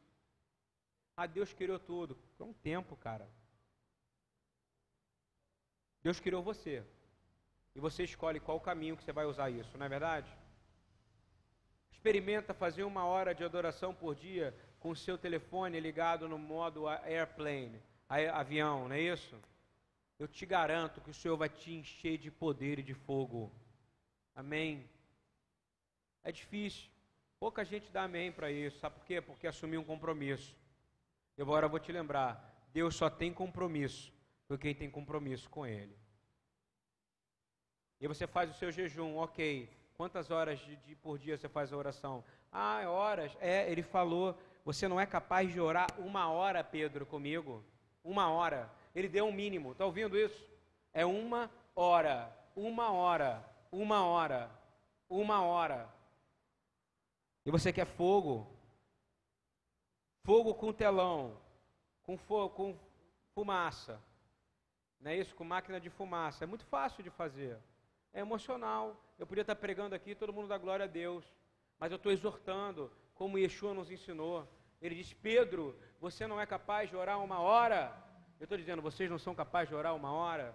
Ah, 1.16 1.26
Deus 1.26 1.52
criou 1.54 1.78
tudo. 1.78 2.18
É 2.38 2.42
um 2.42 2.52
tempo, 2.52 2.94
cara. 2.96 3.26
Deus 6.02 6.20
criou 6.20 6.42
você. 6.42 6.84
E 7.74 7.80
você 7.80 8.04
escolhe 8.04 8.40
qual 8.40 8.60
caminho 8.60 8.96
que 8.96 9.04
você 9.04 9.12
vai 9.12 9.24
usar 9.24 9.48
isso, 9.50 9.76
não 9.78 9.86
é 9.86 9.88
verdade? 9.88 10.30
Experimenta 11.90 12.52
fazer 12.52 12.84
uma 12.84 13.06
hora 13.06 13.34
de 13.34 13.42
adoração 13.42 13.94
por 13.94 14.14
dia 14.14 14.54
com 14.80 14.90
o 14.90 14.96
seu 14.96 15.16
telefone 15.16 15.80
ligado 15.80 16.28
no 16.28 16.38
modo 16.38 16.86
airplane, 16.88 17.82
avião, 18.08 18.88
não 18.88 18.94
é 18.94 19.00
isso? 19.00 19.40
Eu 20.18 20.26
te 20.26 20.46
garanto 20.46 21.00
que 21.00 21.10
o 21.10 21.14
Senhor 21.14 21.36
vai 21.36 21.48
te 21.48 21.72
encher 21.72 22.18
de 22.18 22.30
poder 22.30 22.78
e 22.78 22.82
de 22.82 22.94
fogo. 22.94 23.52
Amém? 24.34 24.88
É 26.22 26.32
difícil. 26.32 26.90
Pouca 27.38 27.64
gente 27.64 27.90
dá 27.92 28.04
amém 28.04 28.32
para 28.32 28.50
isso. 28.50 28.78
Sabe 28.78 28.96
por 28.96 29.04
quê? 29.04 29.20
Porque 29.20 29.46
assumiu 29.46 29.80
um 29.80 29.84
compromisso. 29.84 30.56
Eu 31.36 31.44
agora 31.44 31.68
vou 31.68 31.78
te 31.78 31.92
lembrar: 31.92 32.66
Deus 32.72 32.96
só 32.96 33.10
tem 33.10 33.32
compromisso 33.32 34.12
com 34.48 34.56
quem 34.56 34.74
tem 34.74 34.90
compromisso 34.90 35.48
com 35.50 35.66
Ele. 35.66 35.96
E 38.00 38.08
você 38.08 38.26
faz 38.26 38.50
o 38.50 38.54
seu 38.54 38.70
jejum, 38.72 39.16
ok. 39.16 39.70
Quantas 39.94 40.30
horas 40.30 40.58
de, 40.60 40.76
de, 40.76 40.94
por 40.94 41.18
dia 41.18 41.36
você 41.36 41.48
faz 41.48 41.72
a 41.72 41.76
oração? 41.76 42.24
Ah, 42.52 42.82
é 42.82 42.88
horas. 42.88 43.36
É, 43.40 43.70
ele 43.70 43.82
falou. 43.82 44.38
Você 44.64 44.88
não 44.88 45.00
é 45.00 45.06
capaz 45.06 45.52
de 45.52 45.60
orar 45.60 45.86
uma 45.98 46.28
hora, 46.28 46.64
Pedro, 46.64 47.06
comigo? 47.06 47.64
Uma 48.02 48.28
hora. 48.28 48.70
Ele 48.96 49.10
deu 49.10 49.26
um 49.26 49.32
mínimo. 49.32 49.72
Está 49.72 49.84
ouvindo 49.84 50.16
isso? 50.16 50.42
É 50.90 51.04
uma 51.04 51.50
hora, 51.74 52.34
uma 52.56 52.90
hora, 52.90 53.44
uma 53.70 54.06
hora, 54.06 54.50
uma 55.06 55.42
hora. 55.42 55.94
E 57.44 57.50
você 57.50 57.70
quer 57.74 57.84
fogo? 57.84 58.50
Fogo 60.24 60.54
com 60.54 60.72
telão, 60.72 61.38
com, 62.04 62.16
fogo, 62.16 62.54
com 62.54 62.78
fumaça. 63.34 64.02
Não 64.98 65.10
é 65.10 65.16
isso? 65.18 65.36
Com 65.36 65.44
máquina 65.44 65.78
de 65.78 65.90
fumaça. 65.90 66.44
É 66.44 66.46
muito 66.46 66.64
fácil 66.64 67.04
de 67.04 67.10
fazer. 67.10 67.58
É 68.14 68.20
emocional. 68.20 68.96
Eu 69.18 69.26
podia 69.26 69.42
estar 69.42 69.56
pregando 69.56 69.94
aqui, 69.94 70.14
todo 70.14 70.32
mundo 70.32 70.48
dá 70.48 70.56
glória 70.56 70.84
a 70.84 70.88
Deus. 70.88 71.22
Mas 71.78 71.92
eu 71.92 71.96
estou 71.96 72.10
exortando, 72.10 72.90
como 73.14 73.36
Yeshua 73.36 73.74
nos 73.74 73.90
ensinou. 73.90 74.48
Ele 74.80 74.94
diz: 74.94 75.12
Pedro, 75.12 75.78
você 76.00 76.26
não 76.26 76.40
é 76.40 76.46
capaz 76.46 76.88
de 76.88 76.96
orar 76.96 77.22
uma 77.22 77.40
hora? 77.40 78.05
Eu 78.38 78.44
estou 78.44 78.58
dizendo, 78.58 78.82
vocês 78.82 79.10
não 79.10 79.18
são 79.18 79.34
capazes 79.34 79.68
de 79.70 79.74
orar 79.74 79.94
uma 79.94 80.12
hora? 80.12 80.54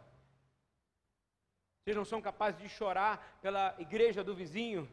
Vocês 1.81 1.95
não 1.95 2.05
são 2.05 2.21
capazes 2.21 2.61
de 2.61 2.69
chorar 2.69 3.39
pela 3.41 3.75
igreja 3.79 4.23
do 4.23 4.35
vizinho? 4.35 4.87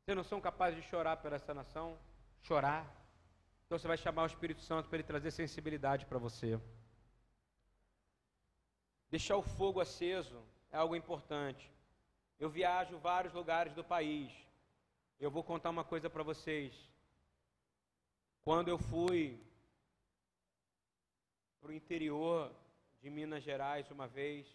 Vocês 0.00 0.16
não 0.16 0.24
são 0.24 0.40
capazes 0.40 0.82
de 0.82 0.88
chorar 0.88 1.18
por 1.18 1.32
essa 1.32 1.52
nação? 1.52 1.98
Chorar? 2.42 2.82
Então 3.66 3.78
você 3.78 3.86
vai 3.86 3.96
chamar 3.96 4.22
o 4.24 4.26
Espírito 4.26 4.62
Santo 4.62 4.88
para 4.88 4.96
ele 4.96 5.06
trazer 5.12 5.30
sensibilidade 5.30 6.06
para 6.06 6.18
você. 6.18 6.58
Deixar 9.10 9.36
o 9.36 9.42
fogo 9.42 9.80
aceso 9.80 10.42
é 10.70 10.78
algo 10.78 10.96
importante. 10.96 11.70
Eu 12.40 12.48
viajo 12.48 12.98
vários 12.98 13.34
lugares 13.34 13.74
do 13.74 13.84
país. 13.84 14.32
Eu 15.20 15.30
vou 15.30 15.44
contar 15.44 15.70
uma 15.70 15.84
coisa 15.84 16.08
para 16.08 16.22
vocês. 16.22 16.74
Quando 18.42 18.68
eu 18.68 18.78
fui 18.78 19.38
o 21.72 21.74
interior 21.74 22.54
de 23.00 23.08
Minas 23.08 23.42
Gerais 23.42 23.90
uma 23.90 24.06
vez. 24.06 24.46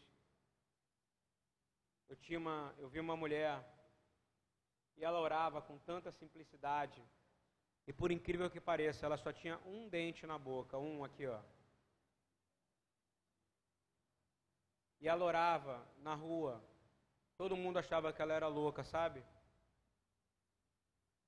Eu, 2.07 2.15
tinha 2.15 2.37
uma, 2.37 2.73
eu 2.77 2.87
vi 2.87 2.99
uma 2.99 3.17
mulher 3.17 3.65
e 4.95 5.03
ela 5.03 5.19
orava 5.19 5.59
com 5.61 5.77
tanta 5.79 6.11
simplicidade. 6.11 7.03
E 7.87 7.93
por 7.93 8.11
incrível 8.11 8.49
que 8.49 8.61
pareça, 8.61 9.05
ela 9.05 9.17
só 9.17 9.33
tinha 9.33 9.57
um 9.65 9.89
dente 9.89 10.27
na 10.27 10.37
boca, 10.37 10.77
um 10.77 11.03
aqui, 11.03 11.25
ó. 11.25 11.41
E 14.99 15.07
ela 15.07 15.25
orava 15.25 15.85
na 15.97 16.13
rua. 16.13 16.63
Todo 17.35 17.57
mundo 17.57 17.79
achava 17.79 18.13
que 18.13 18.21
ela 18.21 18.33
era 18.33 18.47
louca, 18.47 18.83
sabe? 18.83 19.23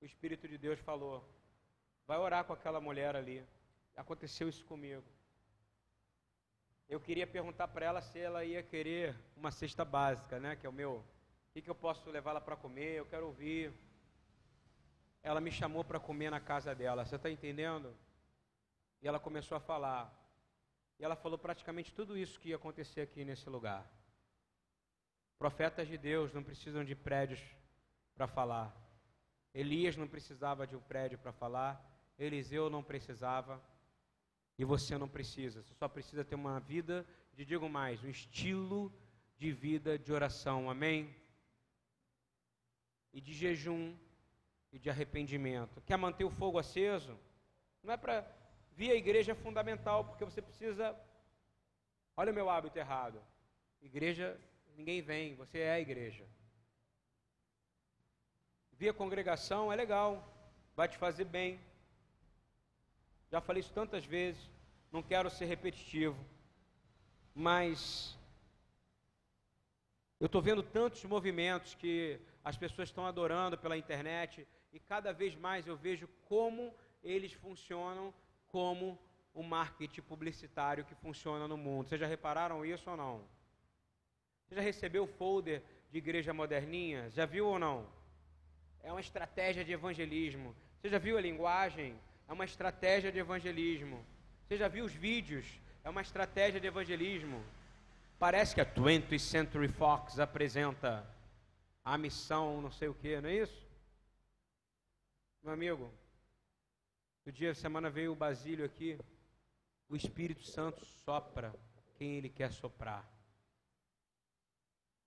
O 0.02 0.06
Espírito 0.06 0.47
de 0.47 0.58
Deus 0.58 0.80
falou: 0.80 1.28
vai 2.06 2.17
orar 2.17 2.45
com 2.45 2.54
aquela 2.54 2.82
mulher 2.82 3.15
ali. 3.15 3.45
Aconteceu 3.95 4.49
isso 4.49 4.65
comigo 4.65 5.18
eu 6.89 6.99
queria 6.99 7.28
perguntar 7.28 7.67
para 7.67 7.86
ela 7.86 8.02
se 8.02 8.17
ela 8.17 8.43
ia 8.43 8.63
querer 8.63 9.15
uma 9.38 9.52
cesta 9.52 9.86
básica, 9.86 10.39
né? 10.39 10.56
Que 10.56 10.65
é 10.65 10.69
o 10.69 10.73
meu. 10.73 10.93
O 10.95 11.52
que, 11.54 11.62
que 11.62 11.69
eu 11.69 11.75
posso 11.75 12.10
levar 12.10 12.32
ela 12.32 12.41
para 12.41 12.56
comer? 12.56 12.95
Eu 12.95 13.06
quero 13.06 13.28
ouvir. 13.28 13.71
Ela 15.21 15.39
me 15.39 15.52
chamou 15.52 15.84
para 15.84 15.99
comer 15.99 16.32
na 16.32 16.39
casa 16.39 16.73
dela. 16.73 17.06
Você 17.06 17.15
está 17.15 17.30
entendendo? 17.30 17.95
E 19.04 19.08
ela 19.08 19.19
começou 19.19 19.56
a 19.56 19.60
falar. 19.60 20.12
E 20.97 21.06
ela 21.06 21.15
falou 21.15 21.38
praticamente 21.38 21.93
tudo 21.93 22.17
isso 22.17 22.39
que 22.39 22.49
ia 22.49 22.56
acontecer 22.56 23.02
aqui 23.02 23.23
nesse 23.23 23.47
lugar. 23.47 23.86
Profetas 25.38 25.88
de 25.88 25.97
Deus 25.97 26.34
não 26.34 26.43
precisam 26.43 26.84
de 26.84 26.95
prédios 26.95 27.39
para 28.15 28.28
falar. 28.28 28.75
Elias 29.54 29.95
não 29.95 30.08
precisava 30.08 30.65
de 30.65 30.75
um 30.75 30.82
prédio 30.82 31.19
para 31.19 31.32
falar. 31.32 31.80
Eliseu 32.17 32.67
não 32.67 32.84
precisava. 32.84 33.62
E 34.60 34.65
você 34.65 34.98
não 34.98 35.08
precisa, 35.08 35.63
você 35.63 35.74
só 35.74 35.88
precisa 35.88 36.26
ter 36.26 36.36
uma 36.36 36.60
vida, 36.60 37.08
de 37.34 37.45
digo 37.45 37.69
mais, 37.69 38.04
um 38.04 38.10
estilo 38.10 38.93
de 39.38 39.54
vida 39.54 39.98
de 39.98 40.12
oração, 40.12 40.69
amém? 40.69 41.15
E 43.13 43.22
de 43.22 43.34
jejum 43.34 43.98
e 44.69 44.78
de 44.78 44.89
arrependimento. 44.89 45.82
Quer 45.84 45.95
manter 45.98 46.26
o 46.26 46.30
fogo 46.30 46.60
aceso? 46.60 47.17
Não 47.82 47.93
é 47.93 47.95
para 47.95 48.30
vir 48.76 48.91
à 48.91 48.95
igreja 48.95 49.32
é 49.32 49.36
fundamental, 49.36 50.04
porque 50.04 50.26
você 50.26 50.41
precisa. 50.41 50.93
Olha 52.17 52.34
o 52.34 52.36
meu 52.36 52.50
hábito 52.50 52.78
errado. 52.78 53.24
Igreja, 53.82 54.38
ninguém 54.76 55.02
vem, 55.02 55.36
você 55.36 55.60
é 55.60 55.72
a 55.72 55.80
igreja. 55.80 56.28
Vir 58.74 58.89
à 58.89 58.93
congregação 58.93 59.72
é 59.72 59.76
legal, 59.78 60.12
vai 60.76 60.89
te 60.89 60.98
fazer 60.98 61.24
bem, 61.24 61.62
já 63.31 63.39
falei 63.39 63.61
isso 63.61 63.73
tantas 63.73 64.05
vezes, 64.05 64.49
não 64.91 65.03
quero 65.03 65.29
ser 65.29 65.45
repetitivo, 65.45 66.17
mas 67.35 68.17
eu 70.19 70.25
estou 70.25 70.41
vendo 70.41 70.61
tantos 70.61 71.03
movimentos 71.05 71.75
que 71.75 72.19
as 72.43 72.57
pessoas 72.57 72.89
estão 72.89 73.05
adorando 73.05 73.57
pela 73.57 73.77
internet 73.77 74.47
e 74.73 74.79
cada 74.79 75.13
vez 75.13 75.35
mais 75.35 75.67
eu 75.67 75.77
vejo 75.77 76.07
como 76.27 76.73
eles 77.03 77.33
funcionam 77.33 78.13
como 78.47 78.99
o 79.33 79.43
marketing 79.43 80.01
publicitário 80.01 80.83
que 80.83 80.95
funciona 80.95 81.47
no 81.47 81.55
mundo. 81.55 81.87
Vocês 81.87 82.01
já 82.01 82.07
repararam 82.07 82.65
isso 82.65 82.89
ou 82.89 82.97
não? 82.97 83.23
Você 84.45 84.55
já 84.55 84.61
recebeu 84.61 85.03
o 85.03 85.07
folder 85.07 85.63
de 85.91 85.97
igreja 85.99 86.33
moderninha? 86.33 87.09
Já 87.11 87.25
viu 87.25 87.47
ou 87.47 87.59
não? 87.59 87.87
É 88.81 88.91
uma 88.91 89.01
estratégia 89.01 89.63
de 89.63 89.71
evangelismo. 89.71 90.55
Você 90.81 90.89
já 90.89 90.97
viu 90.97 91.17
a 91.17 91.21
linguagem? 91.21 91.99
É 92.29 92.33
uma 92.33 92.45
estratégia 92.45 93.11
de 93.11 93.17
evangelismo. 93.17 94.05
Você 94.43 94.55
já 94.55 94.67
viu 94.67 94.85
os 94.85 94.93
vídeos? 94.93 95.59
É 95.83 95.89
uma 95.89 96.01
estratégia 96.01 96.59
de 96.59 96.67
evangelismo. 96.67 97.43
Parece 98.19 98.53
que 98.53 98.61
a 98.61 98.65
20th 98.65 99.17
Century 99.17 99.67
Fox 99.67 100.19
apresenta 100.19 101.09
a 101.83 101.97
missão 101.97 102.61
não 102.61 102.69
sei 102.69 102.87
o 102.87 102.93
que, 102.93 103.19
não 103.19 103.29
é 103.29 103.33
isso? 103.33 103.67
Meu 105.41 105.53
amigo, 105.53 105.91
no 107.25 107.31
dia 107.31 107.51
de 107.51 107.57
semana 107.57 107.89
veio 107.89 108.11
o 108.11 108.15
Basílio 108.15 108.63
aqui, 108.63 108.99
o 109.89 109.95
Espírito 109.95 110.43
Santo 110.43 110.85
sopra 110.85 111.51
quem 111.95 112.17
ele 112.17 112.29
quer 112.29 112.51
soprar. 112.51 113.09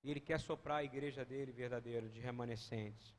E 0.02 0.11
ele 0.11 0.20
quer 0.20 0.40
soprar 0.40 0.78
a 0.78 0.85
igreja 0.85 1.24
dele 1.24 1.52
verdadeira, 1.52 2.08
de 2.08 2.18
remanescentes. 2.18 3.14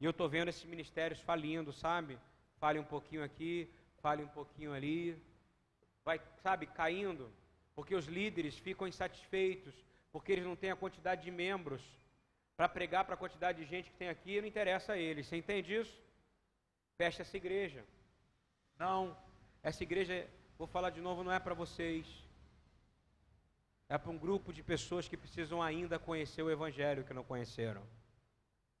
E 0.00 0.04
eu 0.04 0.12
estou 0.12 0.28
vendo 0.28 0.50
esses 0.50 0.64
ministérios 0.64 1.18
falindo, 1.18 1.72
sabe? 1.72 2.16
Fale 2.64 2.78
um 2.78 2.84
pouquinho 2.84 3.22
aqui, 3.22 3.70
fale 4.00 4.24
um 4.24 4.28
pouquinho 4.28 4.72
ali. 4.72 5.22
Vai, 6.02 6.18
sabe, 6.42 6.64
caindo. 6.66 7.30
Porque 7.74 7.94
os 7.94 8.06
líderes 8.06 8.56
ficam 8.56 8.88
insatisfeitos, 8.88 9.74
porque 10.10 10.32
eles 10.32 10.46
não 10.46 10.56
têm 10.56 10.70
a 10.70 10.76
quantidade 10.82 11.24
de 11.24 11.30
membros 11.30 11.82
para 12.56 12.66
pregar 12.66 13.04
para 13.04 13.16
a 13.16 13.18
quantidade 13.18 13.62
de 13.62 13.68
gente 13.68 13.90
que 13.90 13.98
tem 13.98 14.08
aqui, 14.08 14.40
não 14.40 14.48
interessa 14.48 14.94
a 14.94 14.96
eles. 14.96 15.26
Você 15.26 15.36
entende 15.36 15.74
isso? 15.74 15.94
Fecha 16.96 17.20
essa 17.20 17.36
igreja. 17.36 17.84
Não, 18.78 19.14
essa 19.62 19.82
igreja, 19.82 20.26
vou 20.56 20.66
falar 20.66 20.88
de 20.88 21.02
novo, 21.02 21.22
não 21.22 21.32
é 21.32 21.38
para 21.38 21.52
vocês. 21.52 22.06
É 23.90 23.98
para 23.98 24.10
um 24.10 24.16
grupo 24.16 24.54
de 24.54 24.62
pessoas 24.62 25.06
que 25.06 25.18
precisam 25.18 25.60
ainda 25.60 25.98
conhecer 25.98 26.40
o 26.40 26.50
Evangelho 26.50 27.04
que 27.04 27.12
não 27.12 27.24
conheceram. 27.24 27.82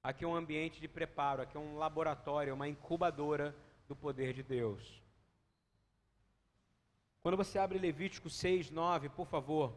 Aqui 0.02 0.24
é 0.24 0.26
um 0.26 0.34
ambiente 0.34 0.80
de 0.80 0.88
preparo, 0.88 1.42
aqui 1.42 1.54
é 1.54 1.60
um 1.60 1.76
laboratório, 1.76 2.54
uma 2.54 2.66
incubadora 2.66 3.54
do 3.94 4.00
poder 4.00 4.34
de 4.34 4.42
Deus. 4.42 5.00
Quando 7.22 7.36
você 7.36 7.58
abre 7.58 7.78
Levítico 7.78 8.28
6, 8.28 8.70
9, 8.70 9.08
por 9.08 9.26
favor, 9.26 9.72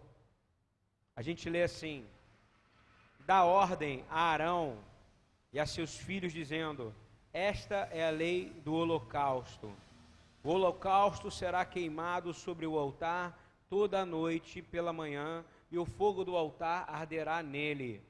a 1.15 1.21
gente 1.21 1.49
lê 1.49 1.63
assim: 1.63 2.05
dá 3.25 3.45
ordem 3.45 4.03
a 4.09 4.21
Arão 4.21 4.83
e 5.53 5.59
a 5.59 5.65
seus 5.65 5.95
filhos, 5.95 6.33
dizendo: 6.33 6.93
Esta 7.31 7.87
é 7.91 8.07
a 8.07 8.09
lei 8.09 8.49
do 8.65 8.73
holocausto. 8.73 9.71
O 10.43 10.49
holocausto 10.49 11.29
será 11.29 11.63
queimado 11.63 12.33
sobre 12.33 12.65
o 12.65 12.77
altar 12.77 13.39
toda 13.69 14.01
a 14.01 14.05
noite 14.05 14.61
pela 14.61 14.91
manhã, 14.91 15.45
e 15.69 15.77
o 15.77 15.85
fogo 15.85 16.25
do 16.25 16.35
altar 16.35 16.89
arderá 16.89 17.43
nele. 17.43 18.01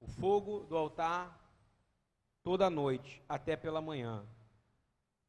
O 0.00 0.06
fogo 0.06 0.60
do 0.68 0.76
altar 0.76 1.41
toda 2.42 2.66
a 2.66 2.70
noite, 2.70 3.22
até 3.28 3.56
pela 3.56 3.80
manhã 3.80 4.26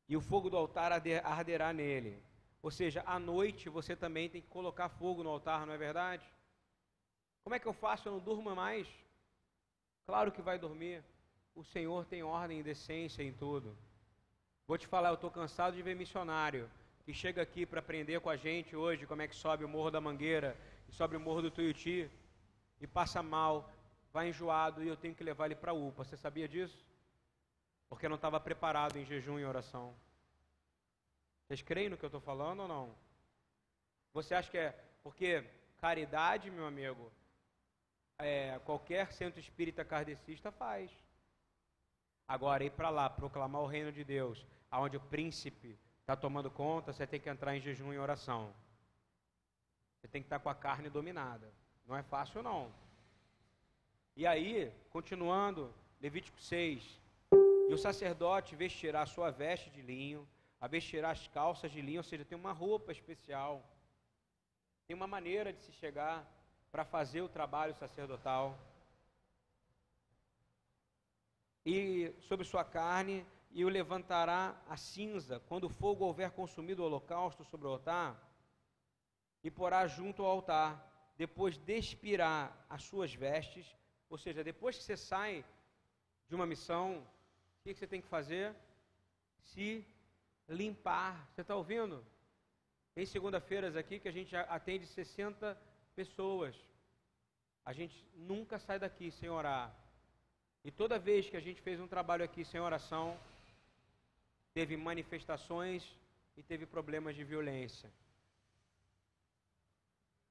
e 0.07 0.17
o 0.17 0.21
fogo 0.21 0.49
do 0.49 0.57
altar 0.57 0.91
arderá 0.91 1.73
nele. 1.73 2.21
Ou 2.61 2.71
seja, 2.71 3.03
à 3.05 3.19
noite 3.19 3.69
você 3.69 3.95
também 3.95 4.29
tem 4.29 4.41
que 4.41 4.47
colocar 4.47 4.89
fogo 4.89 5.23
no 5.23 5.29
altar, 5.29 5.65
não 5.65 5.73
é 5.73 5.77
verdade? 5.77 6.25
Como 7.43 7.55
é 7.55 7.59
que 7.59 7.65
eu 7.65 7.73
faço? 7.73 8.07
Eu 8.07 8.13
não 8.13 8.19
durmo 8.19 8.55
mais? 8.55 8.87
Claro 10.05 10.31
que 10.31 10.41
vai 10.41 10.57
dormir. 10.57 11.03
O 11.55 11.63
Senhor 11.63 12.05
tem 12.05 12.23
ordem 12.23 12.59
e 12.59 12.63
decência 12.63 13.21
em 13.23 13.33
tudo. 13.33 13.75
Vou 14.67 14.77
te 14.77 14.87
falar, 14.87 15.09
eu 15.09 15.15
estou 15.15 15.29
cansado 15.29 15.75
de 15.75 15.81
ver 15.81 15.95
missionário 15.95 16.69
que 17.05 17.13
chega 17.13 17.41
aqui 17.41 17.65
para 17.65 17.79
aprender 17.79 18.21
com 18.21 18.29
a 18.29 18.37
gente 18.37 18.75
hoje 18.75 19.05
como 19.05 19.21
é 19.21 19.27
que 19.27 19.35
sobe 19.35 19.65
o 19.65 19.67
Morro 19.67 19.91
da 19.91 19.99
Mangueira 19.99 20.55
e 20.87 20.93
sobe 20.93 21.17
o 21.17 21.19
Morro 21.19 21.41
do 21.41 21.51
Tuiuti 21.51 22.09
e 22.79 22.87
passa 22.87 23.21
mal, 23.21 23.69
vai 24.13 24.29
enjoado 24.29 24.81
e 24.83 24.87
eu 24.87 24.95
tenho 24.95 25.13
que 25.13 25.23
levar 25.23 25.47
ele 25.47 25.55
para 25.55 25.71
a 25.71 25.75
UPA. 25.75 26.05
Você 26.05 26.15
sabia 26.15 26.47
disso? 26.47 26.85
Porque 27.93 28.09
não 28.09 28.15
estava 28.15 28.39
preparado 28.39 28.97
em 28.97 29.05
jejum 29.05 29.37
e 29.37 29.45
oração. 29.45 29.93
Vocês 31.45 31.61
creem 31.61 31.89
no 31.89 31.95
que 31.95 32.03
eu 32.03 32.07
estou 32.07 32.19
falando 32.19 32.61
ou 32.61 32.67
não? 32.67 32.95
Você 34.13 34.33
acha 34.33 34.49
que 34.49 34.57
é 34.57 34.71
porque 35.03 35.47
caridade, 35.77 36.49
meu 36.49 36.65
amigo, 36.65 37.11
é, 38.17 38.57
qualquer 38.65 39.13
centro 39.13 39.39
espírita 39.39 39.85
kardecista 39.85 40.51
faz. 40.51 40.89
Agora, 42.27 42.63
ir 42.63 42.71
para 42.71 42.89
lá, 42.89 43.07
proclamar 43.11 43.61
o 43.61 43.67
reino 43.67 43.91
de 43.91 44.03
Deus, 44.03 44.43
aonde 44.71 44.97
o 44.97 45.01
príncipe 45.01 45.77
está 46.01 46.15
tomando 46.15 46.49
conta, 46.49 46.91
você 46.91 47.05
tem 47.05 47.19
que 47.19 47.29
entrar 47.29 47.55
em 47.55 47.61
jejum 47.61 47.93
e 47.93 47.99
oração. 47.99 48.51
Você 50.01 50.07
tem 50.07 50.23
que 50.23 50.25
estar 50.25 50.39
tá 50.39 50.43
com 50.43 50.49
a 50.49 50.55
carne 50.55 50.89
dominada. 50.89 51.53
Não 51.85 51.95
é 51.95 52.01
fácil, 52.01 52.41
não. 52.41 52.73
E 54.15 54.25
aí, 54.25 54.73
continuando, 54.89 55.71
Levítico 56.01 56.41
6, 56.41 57.02
e 57.73 57.75
o 57.75 57.77
sacerdote 57.79 58.55
vestirá 58.55 59.01
a 59.01 59.11
sua 59.13 59.31
veste 59.31 59.67
de 59.71 59.81
linho, 59.81 60.29
a 60.61 60.67
vestirá 60.67 61.09
as 61.09 61.27
calças 61.27 61.71
de 61.71 61.81
linho, 61.81 62.01
ou 62.01 62.03
seja, 62.03 62.23
tem 62.23 62.37
uma 62.37 62.51
roupa 62.51 62.91
especial. 62.91 63.67
Tem 64.85 64.95
uma 64.95 65.07
maneira 65.07 65.51
de 65.51 65.59
se 65.59 65.71
chegar 65.71 66.23
para 66.71 66.85
fazer 66.85 67.21
o 67.21 67.27
trabalho 67.37 67.73
sacerdotal. 67.73 68.45
E 71.65 72.13
sobre 72.27 72.45
sua 72.45 72.63
carne, 72.63 73.25
e 73.49 73.65
o 73.65 73.69
levantará 73.69 74.55
a 74.69 74.77
cinza, 74.77 75.39
quando 75.47 75.63
o 75.63 75.75
fogo 75.81 76.05
houver 76.05 76.29
consumido 76.29 76.83
o 76.83 76.85
holocausto 76.85 77.43
sobre 77.43 77.65
o 77.65 77.71
altar, 77.71 78.09
e 79.43 79.49
porá 79.49 79.87
junto 79.87 80.23
ao 80.23 80.29
altar. 80.29 80.71
Depois 81.17 81.57
despirá 81.57 82.55
as 82.69 82.83
suas 82.83 83.11
vestes, 83.15 83.75
ou 84.11 84.17
seja, 84.17 84.43
depois 84.43 84.77
que 84.77 84.83
você 84.83 84.95
sai 84.95 85.43
de 86.27 86.35
uma 86.35 86.45
missão, 86.45 87.03
o 87.63 87.69
que 87.69 87.73
você 87.73 87.87
tem 87.87 88.01
que 88.01 88.07
fazer? 88.09 88.53
Se 89.45 89.85
limpar. 90.49 91.29
Você 91.33 91.41
está 91.41 91.55
ouvindo? 91.55 92.05
Tem 92.93 93.05
segunda-feiras 93.05 93.77
aqui 93.77 93.99
que 93.99 94.09
a 94.09 94.11
gente 94.11 94.35
atende 94.35 94.85
60 94.85 95.57
pessoas. 95.95 96.53
A 97.63 97.71
gente 97.71 98.05
nunca 98.15 98.59
sai 98.59 98.77
daqui 98.77 99.11
sem 99.11 99.29
orar. 99.29 99.73
E 100.65 100.71
toda 100.71 100.99
vez 100.99 101.29
que 101.29 101.37
a 101.37 101.39
gente 101.39 101.61
fez 101.61 101.79
um 101.79 101.87
trabalho 101.87 102.25
aqui 102.25 102.43
sem 102.43 102.59
oração, 102.59 103.17
teve 104.53 104.75
manifestações 104.75 105.89
e 106.35 106.43
teve 106.43 106.65
problemas 106.65 107.15
de 107.15 107.23
violência. 107.23 107.89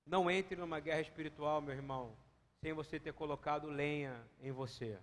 Não 0.05 0.31
entre 0.31 0.55
numa 0.55 0.81
guerra 0.81 1.01
espiritual, 1.01 1.63
meu 1.63 1.75
irmão, 1.75 2.15
sem 2.61 2.75
você 2.75 3.01
ter 3.01 3.15
colocado 3.15 3.69
lenha 3.69 4.23
em 4.43 4.53
você. 4.53 4.99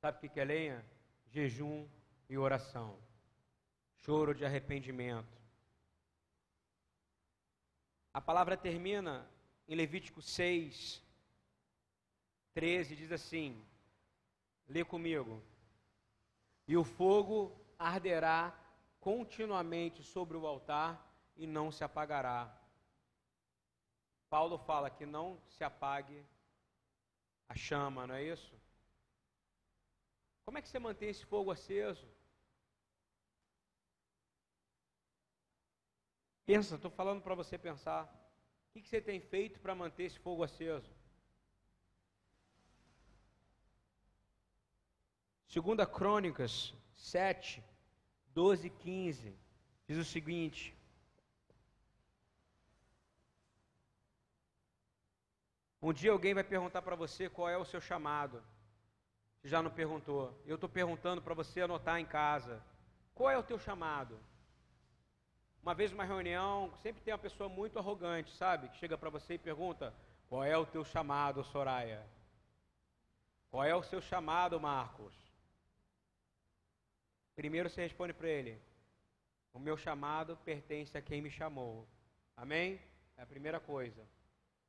Sabe 0.00 0.24
o 0.24 0.30
que 0.30 0.38
é 0.38 0.44
lenha? 0.44 0.95
Jejum 1.28 1.88
e 2.28 2.36
oração, 2.36 2.98
choro 3.96 4.34
de 4.34 4.44
arrependimento. 4.44 5.36
A 8.12 8.20
palavra 8.20 8.56
termina 8.56 9.28
em 9.68 9.74
Levítico 9.74 10.22
6, 10.22 11.02
13, 12.54 12.96
diz 12.96 13.12
assim: 13.12 13.62
lê 14.66 14.84
comigo. 14.84 15.42
E 16.66 16.76
o 16.76 16.84
fogo 16.84 17.54
arderá 17.78 18.58
continuamente 18.98 20.02
sobre 20.02 20.36
o 20.36 20.46
altar 20.46 21.06
e 21.36 21.46
não 21.46 21.70
se 21.70 21.84
apagará. 21.84 22.52
Paulo 24.28 24.58
fala 24.58 24.90
que 24.90 25.06
não 25.06 25.38
se 25.48 25.62
apague 25.62 26.24
a 27.48 27.54
chama, 27.54 28.06
não 28.06 28.14
é 28.14 28.24
isso? 28.24 28.55
Como 30.46 30.58
é 30.58 30.62
que 30.62 30.68
você 30.68 30.78
mantém 30.78 31.08
esse 31.08 31.24
fogo 31.26 31.50
aceso? 31.50 32.06
Pensa, 36.46 36.76
estou 36.76 36.90
falando 36.90 37.20
para 37.20 37.34
você 37.34 37.58
pensar. 37.58 38.04
O 38.04 38.72
que, 38.72 38.80
que 38.80 38.88
você 38.88 39.00
tem 39.00 39.20
feito 39.20 39.58
para 39.58 39.74
manter 39.74 40.04
esse 40.04 40.20
fogo 40.20 40.44
aceso? 40.44 40.88
Segunda 45.48 45.84
Crônicas 45.84 46.72
7, 46.94 47.64
12 48.28 48.68
e 48.68 48.70
15, 48.70 49.36
diz 49.88 49.98
o 49.98 50.04
seguinte. 50.04 50.76
Um 55.82 55.92
dia 55.92 56.12
alguém 56.12 56.34
vai 56.34 56.44
perguntar 56.44 56.82
para 56.82 56.94
você 56.94 57.28
qual 57.28 57.48
é 57.48 57.58
o 57.58 57.64
seu 57.64 57.80
chamado 57.80 58.40
já 59.46 59.62
não 59.62 59.70
perguntou. 59.70 60.36
Eu 60.44 60.56
estou 60.56 60.68
perguntando 60.68 61.22
para 61.22 61.34
você 61.34 61.60
anotar 61.60 61.98
em 61.98 62.04
casa. 62.04 62.62
Qual 63.14 63.30
é 63.30 63.38
o 63.38 63.42
teu 63.42 63.58
chamado? 63.58 64.18
Uma 65.62 65.74
vez 65.74 65.92
uma 65.92 66.04
reunião, 66.04 66.72
sempre 66.82 67.02
tem 67.02 67.12
uma 67.12 67.18
pessoa 67.18 67.48
muito 67.48 67.78
arrogante, 67.78 68.34
sabe? 68.36 68.68
Que 68.68 68.76
chega 68.76 68.98
para 68.98 69.10
você 69.10 69.34
e 69.34 69.38
pergunta: 69.38 69.94
Qual 70.28 70.44
é 70.44 70.56
o 70.56 70.66
teu 70.66 70.84
chamado, 70.84 71.44
Soraya? 71.44 72.04
Qual 73.50 73.64
é 73.64 73.74
o 73.74 73.82
seu 73.82 74.00
chamado, 74.00 74.60
Marcos? 74.60 75.14
Primeiro 77.34 77.70
você 77.70 77.82
responde 77.82 78.12
para 78.12 78.28
ele: 78.28 78.60
O 79.52 79.58
meu 79.58 79.76
chamado 79.76 80.36
pertence 80.44 80.96
a 80.98 81.02
quem 81.02 81.22
me 81.22 81.30
chamou. 81.30 81.88
Amém? 82.36 82.80
É 83.16 83.22
a 83.22 83.26
primeira 83.26 83.60
coisa. 83.60 84.06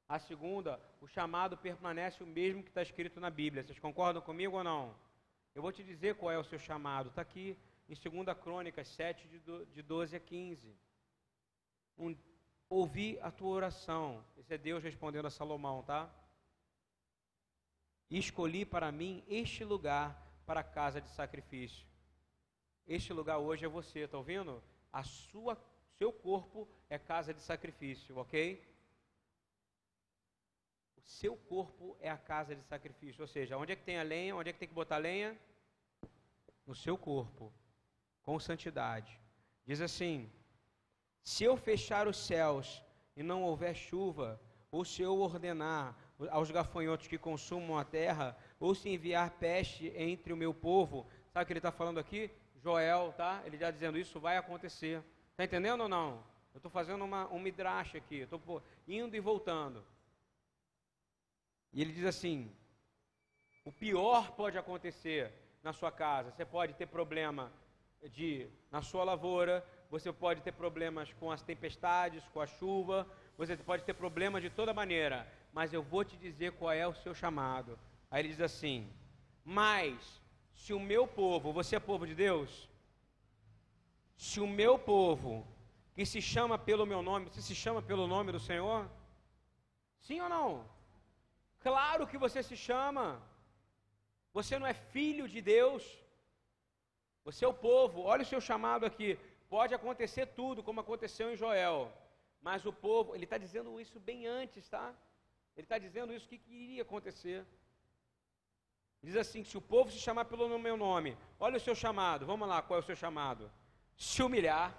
A 0.09 0.19
segunda, 0.19 0.79
o 1.01 1.07
chamado 1.07 1.57
permanece 1.57 2.23
o 2.23 2.27
mesmo 2.27 2.63
que 2.63 2.69
está 2.69 2.81
escrito 2.81 3.19
na 3.19 3.29
Bíblia. 3.29 3.63
Vocês 3.63 3.77
concordam 3.77 4.21
comigo 4.21 4.55
ou 4.55 4.63
não? 4.63 4.95
Eu 5.53 5.61
vou 5.61 5.71
te 5.71 5.83
dizer 5.83 6.15
qual 6.15 6.31
é 6.31 6.37
o 6.37 6.45
seu 6.45 6.57
chamado. 6.57 7.09
Está 7.09 7.23
aqui 7.23 7.57
em 7.89 7.93
2 7.93 8.37
Crônicas 8.37 8.87
7, 8.87 9.27
de 9.73 9.81
12 9.81 10.15
a 10.15 10.19
15. 10.19 10.73
Um, 11.97 12.15
ouvi 12.69 13.19
a 13.21 13.29
tua 13.31 13.49
oração. 13.49 14.23
Esse 14.37 14.53
é 14.53 14.57
Deus 14.57 14.81
respondendo 14.81 15.25
a 15.25 15.29
Salomão, 15.29 15.83
tá? 15.83 16.09
E 18.09 18.17
escolhi 18.17 18.65
para 18.65 18.89
mim 18.93 19.25
este 19.27 19.65
lugar 19.65 20.25
para 20.45 20.61
a 20.61 20.63
casa 20.63 21.01
de 21.01 21.09
sacrifício. 21.09 21.85
Este 22.87 23.11
lugar 23.11 23.39
hoje 23.39 23.65
é 23.65 23.67
você, 23.67 23.99
está 23.99 24.17
ouvindo? 24.17 24.63
A 24.93 25.03
sua, 25.03 25.61
seu 25.97 26.13
corpo 26.13 26.65
é 26.89 26.97
casa 26.97 27.33
de 27.33 27.41
sacrifício, 27.41 28.15
ok? 28.17 28.65
O 30.97 31.01
seu 31.01 31.35
corpo 31.35 31.95
é 31.99 32.09
a 32.09 32.17
casa 32.17 32.55
de 32.55 32.63
sacrifício, 32.63 33.21
ou 33.21 33.27
seja, 33.27 33.57
onde 33.57 33.71
é 33.71 33.75
que 33.75 33.83
tem 33.83 33.99
a 33.99 34.03
lenha? 34.03 34.35
Onde 34.35 34.49
é 34.49 34.53
que 34.53 34.59
tem 34.59 34.67
que 34.67 34.73
botar 34.73 34.95
a 34.95 34.99
lenha? 34.99 35.37
No 36.65 36.75
seu 36.75 36.97
corpo, 36.97 37.53
com 38.23 38.39
santidade. 38.39 39.19
Diz 39.65 39.79
assim: 39.81 40.29
se 41.23 41.43
eu 41.43 41.57
fechar 41.57 42.07
os 42.07 42.17
céus 42.17 42.83
e 43.15 43.23
não 43.23 43.43
houver 43.43 43.75
chuva, 43.75 44.39
ou 44.71 44.83
se 44.83 45.01
eu 45.01 45.17
ordenar 45.19 45.95
aos 46.29 46.51
gafanhotos 46.51 47.07
que 47.07 47.17
consumam 47.17 47.77
a 47.77 47.83
terra, 47.83 48.37
ou 48.59 48.73
se 48.73 48.89
enviar 48.89 49.31
peste 49.31 49.93
entre 49.95 50.33
o 50.33 50.37
meu 50.37 50.53
povo, 50.53 51.07
sabe 51.31 51.43
o 51.43 51.45
que 51.45 51.53
ele 51.53 51.59
está 51.59 51.71
falando 51.71 51.99
aqui? 51.99 52.31
Joel, 52.61 53.13
tá? 53.15 53.41
Ele 53.45 53.55
está 53.55 53.71
dizendo 53.71 53.97
isso 53.97 54.19
vai 54.19 54.37
acontecer. 54.37 55.03
Está 55.31 55.43
entendendo 55.43 55.81
ou 55.81 55.89
não? 55.89 56.23
Eu 56.53 56.57
estou 56.57 56.71
fazendo 56.71 57.05
uma, 57.05 57.27
um 57.27 57.39
midrash 57.39 57.95
aqui, 57.95 58.21
estou 58.21 58.63
indo 58.87 59.15
e 59.15 59.19
voltando. 59.19 59.85
E 61.73 61.81
ele 61.81 61.93
diz 61.93 62.05
assim: 62.05 62.51
o 63.67 63.71
pior 63.71 64.31
pode 64.31 64.57
acontecer 64.57 65.33
na 65.61 65.73
sua 65.73 65.91
casa. 65.91 66.31
Você 66.31 66.45
pode 66.45 66.73
ter 66.73 66.85
problema 66.85 67.51
de 68.11 68.47
na 68.71 68.81
sua 68.81 69.03
lavoura, 69.03 69.65
você 69.89 70.13
pode 70.13 70.41
ter 70.41 70.53
problemas 70.53 71.11
com 71.13 71.31
as 71.31 71.41
tempestades, 71.41 72.23
com 72.29 72.39
a 72.39 72.47
chuva, 72.47 73.05
você 73.37 73.57
pode 73.57 73.83
ter 73.83 73.93
problemas 73.93 74.41
de 74.41 74.49
toda 74.49 74.73
maneira, 74.73 75.27
mas 75.51 75.73
eu 75.73 75.83
vou 75.83 76.05
te 76.05 76.15
dizer 76.15 76.53
qual 76.53 76.71
é 76.71 76.87
o 76.87 76.93
seu 76.93 77.13
chamado. 77.13 77.77
Aí 78.09 78.21
ele 78.21 78.29
diz 78.29 78.41
assim: 78.41 78.89
Mas 79.43 80.21
se 80.55 80.73
o 80.73 80.79
meu 80.79 81.05
povo, 81.05 81.51
você 81.51 81.75
é 81.75 81.79
povo 81.79 82.07
de 82.07 82.15
Deus? 82.15 82.69
Se 84.15 84.39
o 84.39 84.47
meu 84.47 84.79
povo, 84.79 85.45
que 85.93 86.05
se 86.05 86.21
chama 86.21 86.57
pelo 86.57 86.85
meu 86.85 87.01
nome, 87.01 87.29
você 87.29 87.41
se 87.41 87.53
chama 87.53 87.81
pelo 87.81 88.07
nome 88.07 88.31
do 88.31 88.39
Senhor? 88.39 88.89
Sim 89.99 90.21
ou 90.21 90.29
não? 90.29 90.76
Claro 91.69 92.07
que 92.09 92.17
você 92.25 92.41
se 92.49 92.55
chama. 92.67 93.05
Você 94.37 94.53
não 94.59 94.67
é 94.73 94.75
filho 94.95 95.25
de 95.33 95.41
Deus. 95.55 95.83
Você 97.27 97.43
é 97.43 97.47
o 97.47 97.59
povo. 97.69 98.01
Olha 98.11 98.23
o 98.23 98.31
seu 98.31 98.41
chamado 98.49 98.85
aqui. 98.89 99.09
Pode 99.55 99.73
acontecer 99.73 100.25
tudo, 100.39 100.63
como 100.67 100.81
aconteceu 100.81 101.27
em 101.31 101.39
Joel. 101.41 101.79
Mas 102.41 102.65
o 102.65 102.71
povo, 102.71 103.15
ele 103.15 103.25
está 103.25 103.37
dizendo 103.37 103.79
isso 103.81 103.99
bem 103.99 104.19
antes, 104.25 104.69
tá? 104.69 104.93
Ele 105.55 105.65
está 105.65 105.77
dizendo 105.77 106.13
isso 106.13 106.29
que, 106.29 106.37
que 106.37 106.53
iria 106.53 106.83
acontecer. 106.83 107.45
Diz 109.01 109.17
assim: 109.17 109.43
se 109.43 109.57
o 109.57 109.61
povo 109.73 109.91
se 109.91 109.99
chamar 109.99 110.25
pelo 110.25 110.59
meu 110.59 110.77
nome, 110.77 111.17
olha 111.39 111.57
o 111.57 111.65
seu 111.67 111.75
chamado, 111.75 112.25
vamos 112.25 112.47
lá, 112.47 112.61
qual 112.61 112.79
é 112.79 112.83
o 112.83 112.85
seu 112.85 112.95
chamado? 112.95 113.51
Se 113.95 114.21
humilhar. 114.23 114.69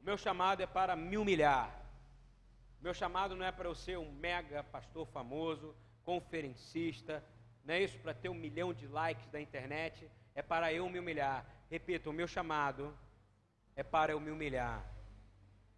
O 0.00 0.04
meu 0.04 0.16
chamado 0.16 0.62
é 0.62 0.66
para 0.66 0.96
me 0.96 1.18
humilhar. 1.18 1.87
Meu 2.80 2.94
chamado 2.94 3.34
não 3.34 3.44
é 3.44 3.52
para 3.52 3.68
eu 3.68 3.74
ser 3.74 3.98
um 3.98 4.10
mega 4.12 4.62
pastor 4.62 5.06
famoso, 5.06 5.74
conferencista, 6.04 7.24
não 7.64 7.74
é 7.74 7.82
isso 7.82 7.98
para 7.98 8.14
ter 8.14 8.28
um 8.28 8.34
milhão 8.34 8.72
de 8.72 8.86
likes 8.86 9.28
da 9.30 9.40
internet, 9.40 10.10
é 10.34 10.42
para 10.42 10.72
eu 10.72 10.88
me 10.88 10.98
humilhar. 10.98 11.44
Repito, 11.70 12.10
o 12.10 12.12
meu 12.12 12.26
chamado 12.26 12.96
é 13.76 13.82
para 13.82 14.12
eu 14.12 14.20
me 14.20 14.30
humilhar. 14.30 14.82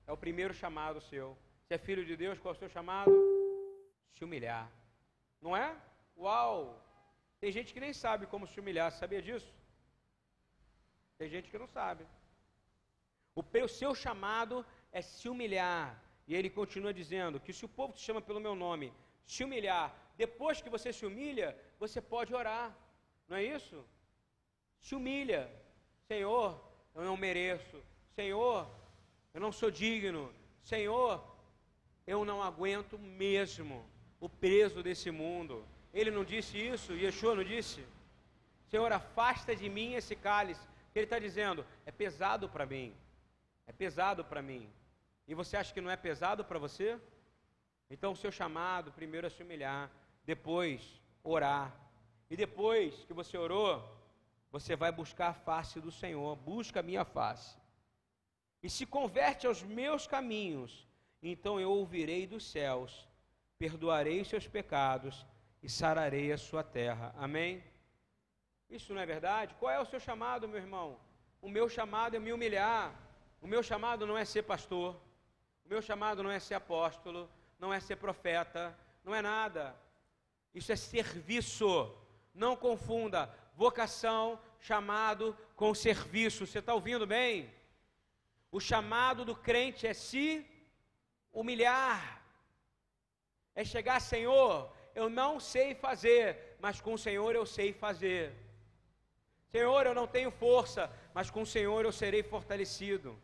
É 0.07 0.12
o 0.12 0.16
primeiro 0.16 0.55
chamado 0.55 1.01
seu. 1.01 1.36
Se 1.66 1.74
é 1.74 1.78
filho 1.78 2.05
de 2.05 2.16
Deus, 2.16 2.38
qual 2.38 2.53
é 2.53 2.57
o 2.57 2.61
seu 2.61 2.68
chamado? 2.68 3.11
Se 4.12 4.24
humilhar. 4.24 4.70
Não 5.40 5.57
é? 5.57 5.76
Uau! 6.16 6.59
Tem 7.40 7.51
gente 7.51 7.72
que 7.72 7.80
nem 7.80 7.92
sabe 7.92 8.26
como 8.26 8.46
se 8.46 8.61
humilhar, 8.61 8.92
sabia 8.92 9.22
disso? 9.22 9.53
Tem 11.16 11.28
gente 11.28 11.51
que 11.51 11.59
não 11.59 11.66
sabe. 11.66 12.07
O 13.34 13.68
seu 13.68 13.94
chamado 13.94 14.64
é 14.92 15.01
se 15.01 15.28
humilhar. 15.28 16.01
E 16.30 16.34
ele 16.38 16.48
continua 16.48 16.94
dizendo 16.94 17.40
que 17.44 17.52
se 17.52 17.64
o 17.64 17.72
povo 17.76 17.92
te 17.92 18.02
chama 18.06 18.22
pelo 18.22 18.38
meu 18.38 18.54
nome, 18.54 18.92
se 19.26 19.42
humilhar, 19.42 19.92
depois 20.16 20.62
que 20.62 20.70
você 20.74 20.92
se 20.92 21.04
humilha, 21.04 21.48
você 21.76 22.00
pode 22.00 22.32
orar. 22.32 22.66
Não 23.26 23.36
é 23.36 23.42
isso? 23.42 23.84
Se 24.78 24.94
humilha. 24.94 25.50
Senhor, 26.06 26.48
eu 26.94 27.02
não 27.02 27.16
mereço. 27.16 27.82
Senhor, 28.14 28.70
eu 29.34 29.40
não 29.40 29.50
sou 29.50 29.72
digno. 29.72 30.32
Senhor, 30.62 31.20
eu 32.06 32.24
não 32.24 32.40
aguento 32.40 32.96
mesmo 32.96 33.84
o 34.20 34.28
peso 34.28 34.84
desse 34.84 35.10
mundo. 35.10 35.66
Ele 35.92 36.12
não 36.12 36.24
disse 36.24 36.56
isso? 36.56 36.92
Yeshua 36.92 37.34
não 37.34 37.42
disse? 37.42 37.84
Senhor, 38.68 38.92
afasta 38.92 39.56
de 39.56 39.68
mim 39.68 39.94
esse 39.94 40.14
cálice. 40.14 40.64
Ele 40.94 41.06
está 41.06 41.18
dizendo, 41.18 41.66
é 41.84 41.90
pesado 41.90 42.48
para 42.48 42.64
mim. 42.64 42.94
É 43.66 43.72
pesado 43.72 44.24
para 44.24 44.40
mim. 44.40 44.70
E 45.30 45.34
você 45.40 45.56
acha 45.56 45.72
que 45.74 45.84
não 45.84 45.92
é 45.96 45.96
pesado 45.96 46.44
para 46.44 46.58
você? 46.58 46.88
Então, 47.88 48.10
o 48.12 48.20
seu 48.22 48.32
chamado, 48.32 48.92
primeiro 49.00 49.26
é 49.28 49.30
se 49.30 49.42
humilhar, 49.44 49.84
depois 50.24 51.00
orar. 51.22 51.68
E 52.28 52.36
depois 52.44 53.04
que 53.06 53.14
você 53.20 53.36
orou, 53.38 53.72
você 54.50 54.74
vai 54.82 54.90
buscar 54.90 55.28
a 55.28 55.40
face 55.48 55.76
do 55.86 55.92
Senhor. 55.92 56.34
Busca 56.52 56.80
a 56.80 56.88
minha 56.90 57.04
face 57.04 57.56
e 58.62 58.68
se 58.68 58.84
converte 58.84 59.46
aos 59.46 59.62
meus 59.62 60.06
caminhos, 60.06 60.86
então 61.22 61.60
eu 61.60 61.70
ouvirei 61.70 62.26
dos 62.26 62.44
céus, 62.50 63.08
perdoarei 63.58 64.24
seus 64.24 64.46
pecados 64.46 65.24
e 65.62 65.68
sararei 65.68 66.32
a 66.32 66.38
sua 66.38 66.62
terra. 66.62 67.14
Amém? 67.16 67.62
Isso 68.68 68.92
não 68.92 69.00
é 69.00 69.06
verdade? 69.06 69.54
Qual 69.60 69.70
é 69.70 69.80
o 69.80 69.86
seu 69.86 70.00
chamado, 70.00 70.48
meu 70.48 70.58
irmão? 70.58 70.98
O 71.40 71.48
meu 71.48 71.68
chamado 71.68 72.16
é 72.16 72.18
me 72.18 72.32
humilhar. 72.32 72.94
O 73.40 73.46
meu 73.46 73.62
chamado 73.62 74.06
não 74.06 74.18
é 74.18 74.24
ser 74.24 74.42
pastor. 74.42 75.00
Meu 75.70 75.80
chamado 75.80 76.22
não 76.22 76.30
é 76.30 76.40
ser 76.40 76.54
apóstolo. 76.54 77.30
Não 77.58 77.72
é 77.72 77.78
ser 77.78 77.96
profeta. 77.96 78.76
Não 79.04 79.14
é 79.14 79.22
nada. 79.22 79.74
Isso 80.52 80.72
é 80.72 80.76
serviço. 80.76 81.94
Não 82.34 82.56
confunda 82.56 83.32
vocação, 83.54 84.40
chamado 84.58 85.36
com 85.54 85.74
serviço. 85.74 86.46
Você 86.46 86.58
está 86.58 86.74
ouvindo 86.74 87.06
bem? 87.06 87.52
O 88.50 88.58
chamado 88.58 89.24
do 89.24 89.36
crente 89.36 89.86
é 89.86 89.94
se 89.94 90.46
humilhar, 91.32 92.20
é 93.54 93.64
chegar, 93.64 94.00
Senhor, 94.00 94.72
eu 94.94 95.08
não 95.08 95.38
sei 95.38 95.74
fazer, 95.74 96.56
mas 96.58 96.80
com 96.80 96.94
o 96.94 96.98
Senhor 96.98 97.34
eu 97.34 97.46
sei 97.46 97.72
fazer. 97.72 98.34
Senhor, 99.52 99.86
eu 99.86 99.94
não 99.94 100.06
tenho 100.06 100.30
força, 100.30 100.90
mas 101.14 101.30
com 101.30 101.42
o 101.42 101.46
Senhor 101.46 101.84
eu 101.84 101.92
serei 101.92 102.22
fortalecido. 102.22 103.16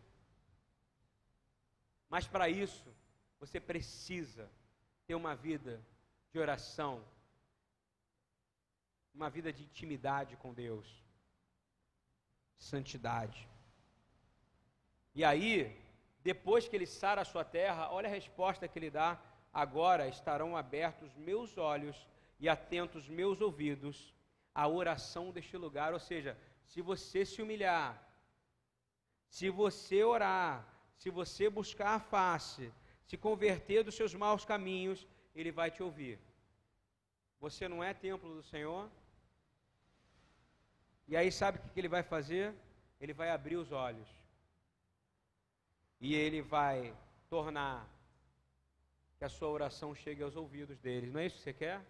Mas 2.09 2.27
para 2.27 2.49
isso, 2.49 2.95
você 3.39 3.61
precisa 3.61 4.51
ter 5.07 5.15
uma 5.15 5.35
vida 5.35 5.85
de 6.31 6.39
oração, 6.39 7.05
uma 9.15 9.31
vida 9.31 9.53
de 9.53 9.63
intimidade 9.65 10.37
com 10.37 10.53
Deus, 10.53 10.87
santidade. 12.59 13.49
E 15.15 15.25
aí, 15.25 15.75
depois 16.23 16.69
que 16.69 16.77
ele 16.77 16.87
sara 16.87 17.23
a 17.23 17.25
sua 17.25 17.45
terra, 17.45 17.91
olha 17.91 18.09
a 18.09 18.11
resposta 18.11 18.69
que 18.69 18.79
ele 18.79 18.91
dá: 18.91 19.21
agora 19.53 20.09
estarão 20.09 20.57
abertos 20.57 21.15
meus 21.17 21.57
olhos 21.57 22.07
e 22.39 22.49
atentos 22.49 23.09
meus 23.09 23.41
ouvidos 23.41 24.15
à 24.55 24.69
oração 24.69 25.31
deste 25.31 25.57
lugar. 25.57 25.93
Ou 25.93 26.01
seja, 26.01 26.39
se 26.65 26.83
você 26.83 27.25
se 27.25 27.41
humilhar, 27.41 28.03
se 29.29 29.49
você 29.49 30.05
orar, 30.05 30.76
se 30.97 31.11
você 31.11 31.49
buscar 31.49 31.95
a 31.95 32.01
face, 32.01 32.73
se 33.05 33.17
converter 33.17 33.83
dos 33.85 33.95
seus 33.95 34.15
maus 34.15 34.45
caminhos, 34.45 35.07
ele 35.35 35.53
vai 35.53 35.71
te 35.71 35.83
ouvir. 35.83 36.19
Você 37.41 37.69
não 37.69 37.83
é 37.83 37.93
templo 37.93 38.35
do 38.35 38.43
Senhor? 38.43 38.91
E 41.07 41.17
aí, 41.17 41.31
sabe 41.31 41.59
o 41.59 41.71
que 41.73 41.79
ele 41.79 41.89
vai 41.89 42.03
fazer? 42.03 42.55
Ele 43.01 43.13
vai 43.13 43.31
abrir 43.31 43.57
os 43.57 43.71
olhos 43.71 44.09
e 46.01 46.15
ele 46.15 46.43
vai 46.43 46.95
tornar 47.29 47.89
que 49.19 49.25
a 49.25 49.29
sua 49.29 49.49
oração 49.49 49.95
chegue 49.95 50.23
aos 50.23 50.37
ouvidos 50.37 50.79
deles. 50.79 51.13
Não 51.13 51.21
é 51.21 51.27
isso 51.27 51.37
que 51.37 51.43
você 51.43 51.53
quer? 51.53 51.81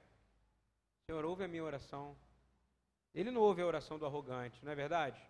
Senhor, 1.07 1.25
ouve 1.25 1.45
a 1.45 1.49
minha 1.49 1.65
oração. 1.65 2.17
Ele 3.15 3.31
não 3.31 3.41
ouve 3.41 3.63
a 3.63 3.67
oração 3.67 3.99
do 3.99 4.07
arrogante, 4.07 4.65
não 4.65 4.73
é 4.73 4.75
verdade? 4.75 5.21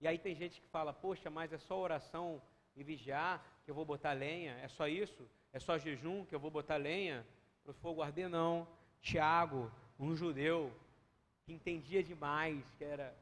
E 0.00 0.08
aí 0.08 0.18
tem 0.18 0.34
gente 0.34 0.60
que 0.60 0.66
fala, 0.68 0.92
poxa, 0.92 1.28
mas 1.28 1.52
é 1.52 1.58
só 1.58 1.78
oração 1.78 2.40
e 2.74 2.82
vigiar 2.82 3.44
que 3.64 3.70
eu 3.70 3.74
vou 3.74 3.84
botar 3.84 4.12
lenha? 4.12 4.54
É 4.62 4.68
só 4.68 4.88
isso? 4.88 5.28
É 5.52 5.58
só 5.58 5.76
jejum 5.76 6.24
que 6.24 6.34
eu 6.34 6.40
vou 6.40 6.50
botar 6.50 6.76
lenha 6.76 7.26
para 7.62 7.72
o 7.72 7.74
fogo 7.74 8.02
arder? 8.02 8.28
Não. 8.28 8.66
Tiago, 9.02 9.70
um 9.98 10.16
judeu 10.16 10.72
que 11.44 11.52
entendia 11.52 12.02
demais, 12.02 12.64
que 12.78 12.84
era 12.84 13.14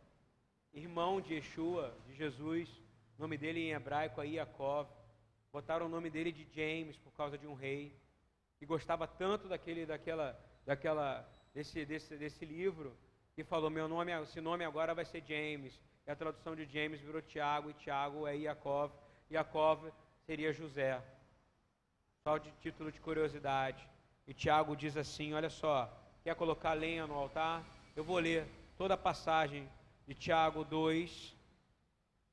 irmão 0.73 1.21
de 1.21 1.35
Yeshua, 1.35 1.97
de 2.07 2.15
Jesus, 2.15 2.69
o 3.19 3.23
nome 3.23 3.37
dele 3.37 3.61
em 3.61 3.73
hebraico 3.73 4.21
é 4.21 4.27
Yaakov. 4.27 4.89
Botaram 5.53 5.87
o 5.87 5.89
nome 5.89 6.11
dele 6.11 6.31
de 6.31 6.47
James 6.53 6.97
por 6.99 7.13
causa 7.13 7.37
de 7.37 7.47
um 7.47 7.55
rei 7.55 7.93
que 8.59 8.67
gostava 8.67 9.07
tanto 9.09 9.49
daquele, 9.49 9.87
daquela, 9.87 10.39
daquela, 10.65 11.29
desse, 11.53 11.85
desse, 11.85 12.17
desse 12.17 12.45
livro 12.45 12.97
que 13.35 13.43
falou 13.43 13.71
meu 13.71 13.89
nome, 13.89 14.13
esse 14.23 14.41
nome 14.41 14.65
agora 14.65 14.95
vai 14.95 15.05
ser 15.05 15.25
James. 15.25 15.81
A 16.09 16.17
tradução 16.17 16.57
de 16.57 16.65
James 16.65 17.03
virou 17.03 17.21
Tiago 17.21 17.69
e 17.69 17.75
Tiago 17.75 18.27
é 18.27 18.35
Yaakov. 18.35 18.91
Yaakov 19.31 19.93
seria 20.25 20.55
José. 20.55 21.03
Só 22.25 22.39
de 22.39 22.51
título 22.63 22.91
de 22.91 22.99
curiosidade. 22.99 23.87
E 24.27 24.33
Tiago 24.33 24.75
diz 24.75 24.97
assim: 24.97 25.35
olha 25.35 25.51
só, 25.51 25.87
quer 26.25 26.35
colocar 26.35 26.73
lenha 26.73 27.07
no 27.07 27.13
altar? 27.13 27.63
Eu 27.95 28.03
vou 28.03 28.19
ler 28.19 28.47
toda 28.79 28.95
a 28.95 28.97
passagem 28.97 29.69
de 30.07 30.15
Tiago 30.15 30.65
2, 30.65 31.37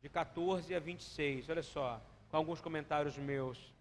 de 0.01 0.07
14 0.07 0.73
a 0.73 0.80
26. 0.80 1.49
Olha 1.49 1.63
só, 1.63 2.01
com 2.30 2.38
alguns 2.38 2.61
comentários 2.61 3.17
meus. 3.17 3.73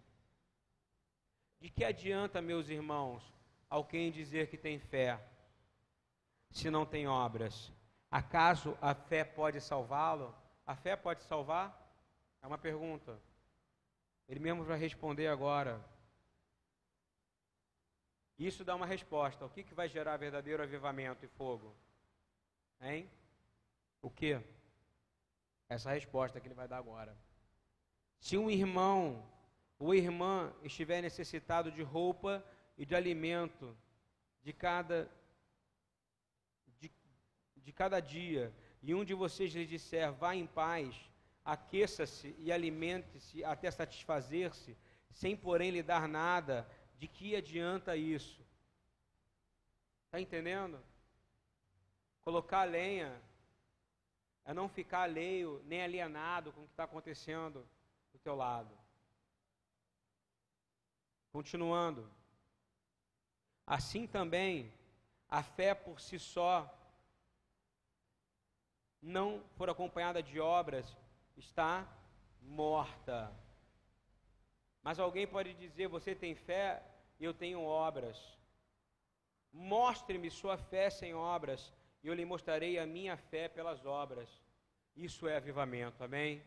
De 1.60 1.70
que 1.70 1.84
adianta, 1.84 2.42
meus 2.42 2.68
irmãos, 2.68 3.22
alguém 3.70 4.10
dizer 4.10 4.48
que 4.48 4.56
tem 4.56 4.80
fé, 4.80 5.24
se 6.50 6.68
não 6.68 6.84
tem 6.84 7.06
obras? 7.06 7.72
Acaso 8.14 8.78
a 8.80 8.94
fé 8.94 9.24
pode 9.24 9.60
salvá-lo? 9.60 10.32
A 10.64 10.76
fé 10.76 10.94
pode 10.94 11.20
salvar? 11.24 11.66
É 12.40 12.46
uma 12.46 12.56
pergunta. 12.56 13.20
Ele 14.28 14.38
mesmo 14.38 14.62
vai 14.62 14.78
responder 14.78 15.26
agora. 15.26 15.84
Isso 18.38 18.64
dá 18.64 18.76
uma 18.76 18.86
resposta. 18.86 19.44
O 19.44 19.50
que, 19.50 19.64
que 19.64 19.74
vai 19.74 19.88
gerar 19.88 20.16
verdadeiro 20.16 20.62
avivamento 20.62 21.24
e 21.24 21.28
fogo? 21.28 21.74
Hein? 22.80 23.10
O 24.00 24.08
que? 24.08 24.40
Essa 25.68 25.90
resposta 25.90 26.38
que 26.38 26.46
ele 26.46 26.54
vai 26.54 26.68
dar 26.68 26.78
agora. 26.78 27.18
Se 28.20 28.38
um 28.38 28.48
irmão 28.48 29.28
ou 29.76 29.92
irmã 29.92 30.54
estiver 30.62 31.02
necessitado 31.02 31.72
de 31.72 31.82
roupa 31.82 32.44
e 32.78 32.86
de 32.86 32.94
alimento 32.94 33.76
de 34.40 34.52
cada 34.52 35.10
de 37.64 37.72
cada 37.72 37.98
dia, 37.98 38.52
e 38.82 38.94
um 38.94 39.04
de 39.04 39.14
vocês 39.14 39.52
lhe 39.52 39.66
disser: 39.66 40.12
vá 40.12 40.34
em 40.34 40.46
paz, 40.46 40.94
aqueça-se 41.44 42.34
e 42.38 42.52
alimente-se 42.52 43.42
até 43.42 43.70
satisfazer-se, 43.70 44.76
sem 45.10 45.36
porém 45.36 45.70
lhe 45.70 45.82
dar 45.82 46.06
nada, 46.06 46.68
de 46.98 47.08
que 47.08 47.34
adianta 47.34 47.96
isso? 47.96 48.44
Está 50.06 50.20
entendendo? 50.20 50.80
Colocar 52.22 52.64
lenha 52.64 53.20
é 54.44 54.52
não 54.52 54.68
ficar 54.68 55.02
alheio 55.02 55.62
nem 55.66 55.82
alienado 55.82 56.52
com 56.52 56.62
o 56.62 56.66
que 56.66 56.72
está 56.72 56.84
acontecendo 56.84 57.66
do 58.12 58.18
teu 58.18 58.34
lado. 58.34 58.70
Continuando. 61.32 62.08
Assim 63.66 64.06
também, 64.06 64.72
a 65.28 65.42
fé 65.42 65.74
por 65.74 65.98
si 66.00 66.18
só 66.18 66.72
não 69.04 69.42
for 69.56 69.68
acompanhada 69.68 70.22
de 70.22 70.40
obras, 70.40 70.96
está 71.36 71.86
morta. 72.40 73.30
Mas 74.82 74.98
alguém 74.98 75.26
pode 75.26 75.54
dizer: 75.54 75.88
Você 75.88 76.14
tem 76.14 76.34
fé 76.34 76.82
eu 77.24 77.32
tenho 77.32 77.62
obras. 77.62 78.18
Mostre-me 79.52 80.30
sua 80.30 80.56
fé 80.56 80.90
sem 80.90 81.14
obras, 81.14 81.72
e 82.02 82.08
eu 82.08 82.14
lhe 82.14 82.24
mostrarei 82.24 82.78
a 82.78 82.86
minha 82.86 83.16
fé 83.16 83.48
pelas 83.48 83.84
obras. 83.86 84.28
Isso 84.96 85.26
é 85.26 85.36
avivamento, 85.36 86.02
amém? 86.02 86.42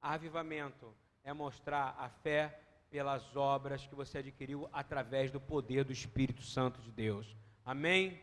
Avivamento 0.00 0.94
é 1.22 1.32
mostrar 1.32 1.94
a 1.98 2.08
fé 2.08 2.60
pelas 2.88 3.36
obras 3.36 3.86
que 3.86 3.94
você 3.94 4.18
adquiriu 4.18 4.68
através 4.72 5.30
do 5.30 5.40
poder 5.40 5.84
do 5.84 5.92
Espírito 5.92 6.42
Santo 6.42 6.80
de 6.80 6.90
Deus. 6.90 7.36
Amém? 7.64 8.20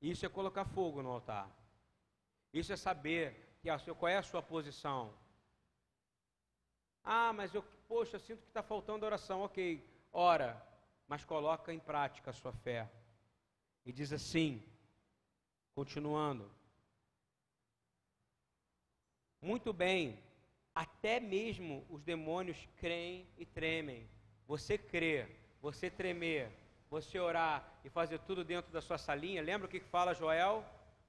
Isso 0.00 0.24
é 0.24 0.28
colocar 0.28 0.64
fogo 0.64 1.02
no 1.02 1.10
altar. 1.10 1.48
Isso 2.52 2.72
é 2.72 2.76
saber 2.76 3.56
que 3.60 3.70
a 3.70 3.78
sua, 3.78 3.94
qual 3.94 4.08
é 4.10 4.16
a 4.16 4.22
sua 4.22 4.42
posição. 4.42 5.14
Ah, 7.04 7.32
mas 7.32 7.54
eu, 7.54 7.62
poxa, 7.88 8.18
sinto 8.18 8.42
que 8.42 8.48
está 8.48 8.62
faltando 8.62 9.06
oração. 9.06 9.42
Ok, 9.42 9.84
ora, 10.12 10.60
mas 11.06 11.24
coloca 11.24 11.72
em 11.72 11.78
prática 11.78 12.30
a 12.30 12.34
sua 12.34 12.52
fé. 12.52 12.90
E 13.84 13.92
diz 13.92 14.12
assim, 14.12 14.62
continuando. 15.74 16.50
Muito 19.40 19.72
bem, 19.72 20.22
até 20.74 21.18
mesmo 21.18 21.86
os 21.88 22.02
demônios 22.02 22.68
creem 22.76 23.26
e 23.38 23.46
tremem. 23.46 24.08
Você 24.46 24.76
crer, 24.76 25.56
você 25.62 25.88
tremer, 25.88 26.50
você 26.90 27.18
orar 27.18 27.66
e 27.84 27.88
fazer 27.88 28.18
tudo 28.20 28.44
dentro 28.44 28.70
da 28.70 28.82
sua 28.82 28.98
salinha. 28.98 29.42
Lembra 29.42 29.66
o 29.66 29.70
que 29.70 29.80
fala 29.80 30.12
Joel? 30.12 30.64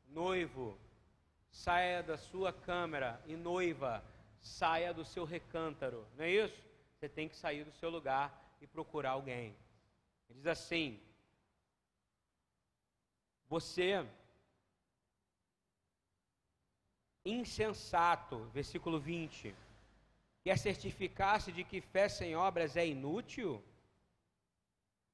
Noivo, 0.08 0.78
saia 1.52 2.02
da 2.02 2.18
sua 2.18 2.54
câmara 2.54 3.22
e 3.28 3.36
noiva, 3.36 4.04
saia 4.39 4.93
do 4.93 5.06
seu 5.06 5.26
recântaro. 5.26 6.08
Não 6.16 6.26
é 6.26 6.32
isso? 6.32 6.58
Você 6.95 7.10
tem 7.10 7.28
que 7.28 7.36
sair 7.36 7.64
do 7.64 7.72
seu 7.74 7.89
lugar 7.89 8.56
e 8.62 8.68
procurar 8.68 9.12
alguém. 9.12 9.56
Ele 10.30 10.39
diz 10.39 10.47
assim: 10.47 10.99
Você 13.47 14.06
insensato, 17.24 18.45
versículo 18.54 18.99
20, 18.99 19.54
quer 20.43 20.58
certificar-se 20.58 21.52
de 21.52 21.64
que 21.64 21.82
fé 21.82 22.10
sem 22.10 22.36
obras 22.36 22.76
é 22.76 22.88
inútil? 22.88 23.64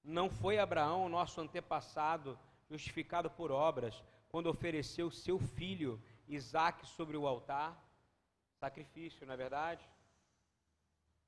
Não 0.03 0.29
foi 0.29 0.57
Abraão, 0.57 1.09
nosso 1.09 1.41
antepassado, 1.41 2.39
justificado 2.69 3.29
por 3.29 3.51
obras, 3.51 4.01
quando 4.29 4.47
ofereceu 4.47 5.11
seu 5.11 5.37
filho 5.37 6.01
Isaac 6.27 6.85
sobre 6.85 7.17
o 7.17 7.27
altar? 7.27 7.77
Sacrifício, 8.59 9.25
não 9.25 9.33
é 9.33 9.37
verdade? 9.37 9.87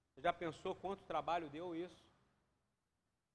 Você 0.10 0.22
já 0.22 0.34
pensou 0.34 0.76
quanto 0.76 1.04
trabalho 1.04 1.50
deu 1.50 1.76
isso? 1.76 2.04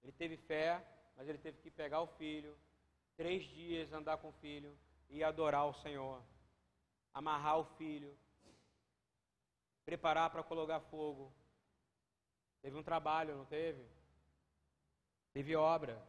Ele 0.03 0.12
teve 0.12 0.37
fé, 0.37 0.85
mas 1.17 1.29
ele 1.29 1.39
teve 1.39 1.59
que 1.59 1.71
pegar 1.71 2.01
o 2.01 2.07
filho, 2.07 2.57
três 3.17 3.45
dias 3.45 3.93
andar 3.93 4.19
com 4.19 4.29
o 4.29 4.39
filho 4.41 4.77
e 5.09 5.25
adorar 5.25 5.67
o 5.67 5.75
Senhor 5.75 6.23
amarrar 7.15 7.61
o 7.61 7.65
filho, 7.65 8.12
preparar 9.85 10.29
para 10.31 10.43
colocar 10.43 10.81
fogo. 10.81 11.33
Teve 12.61 12.77
um 12.77 12.83
trabalho, 12.83 13.37
não 13.37 13.45
teve? 13.45 13.87
Teve 15.33 15.55
obra. 15.55 16.03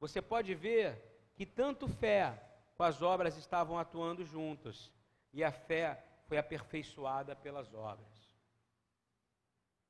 Você 0.00 0.20
pode 0.20 0.54
ver 0.54 1.00
que 1.36 1.46
tanto 1.46 1.86
fé 1.88 2.42
as 2.82 3.02
obras 3.02 3.36
estavam 3.36 3.78
atuando 3.78 4.24
juntas, 4.24 4.90
e 5.32 5.42
a 5.42 5.52
fé 5.52 6.02
foi 6.26 6.38
aperfeiçoada 6.38 7.34
pelas 7.34 7.72
obras. 7.72 8.30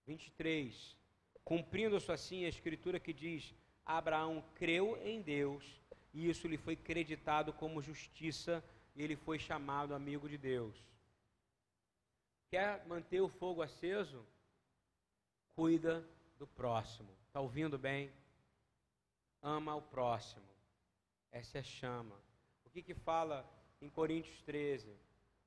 23. 0.06 0.96
Cumprindo-se 1.44 2.10
assim 2.12 2.44
a 2.44 2.48
escritura 2.48 3.00
que 3.00 3.12
diz: 3.12 3.54
Abraão 3.84 4.44
creu 4.54 4.96
em 5.02 5.20
Deus 5.20 5.80
e 6.12 6.28
isso 6.28 6.48
lhe 6.48 6.56
foi 6.56 6.76
creditado 6.76 7.52
como 7.52 7.82
justiça 7.82 8.64
e 8.94 9.02
ele 9.02 9.16
foi 9.16 9.38
chamado 9.38 9.94
amigo 9.94 10.28
de 10.28 10.38
Deus. 10.38 10.76
Quer 12.50 12.84
manter 12.86 13.20
o 13.20 13.28
fogo 13.28 13.62
aceso? 13.62 14.24
Cuida 15.54 16.08
do 16.38 16.46
próximo. 16.46 17.08
Está 17.26 17.40
ouvindo 17.40 17.78
bem? 17.78 18.12
Ama 19.42 19.74
o 19.74 19.82
próximo. 19.82 20.46
Essa 21.30 21.58
é 21.58 21.60
a 21.60 21.64
chama. 21.64 22.25
Que, 22.76 22.82
que 22.82 22.94
fala 22.94 23.42
em 23.80 23.88
Coríntios 23.88 24.42
13? 24.42 24.94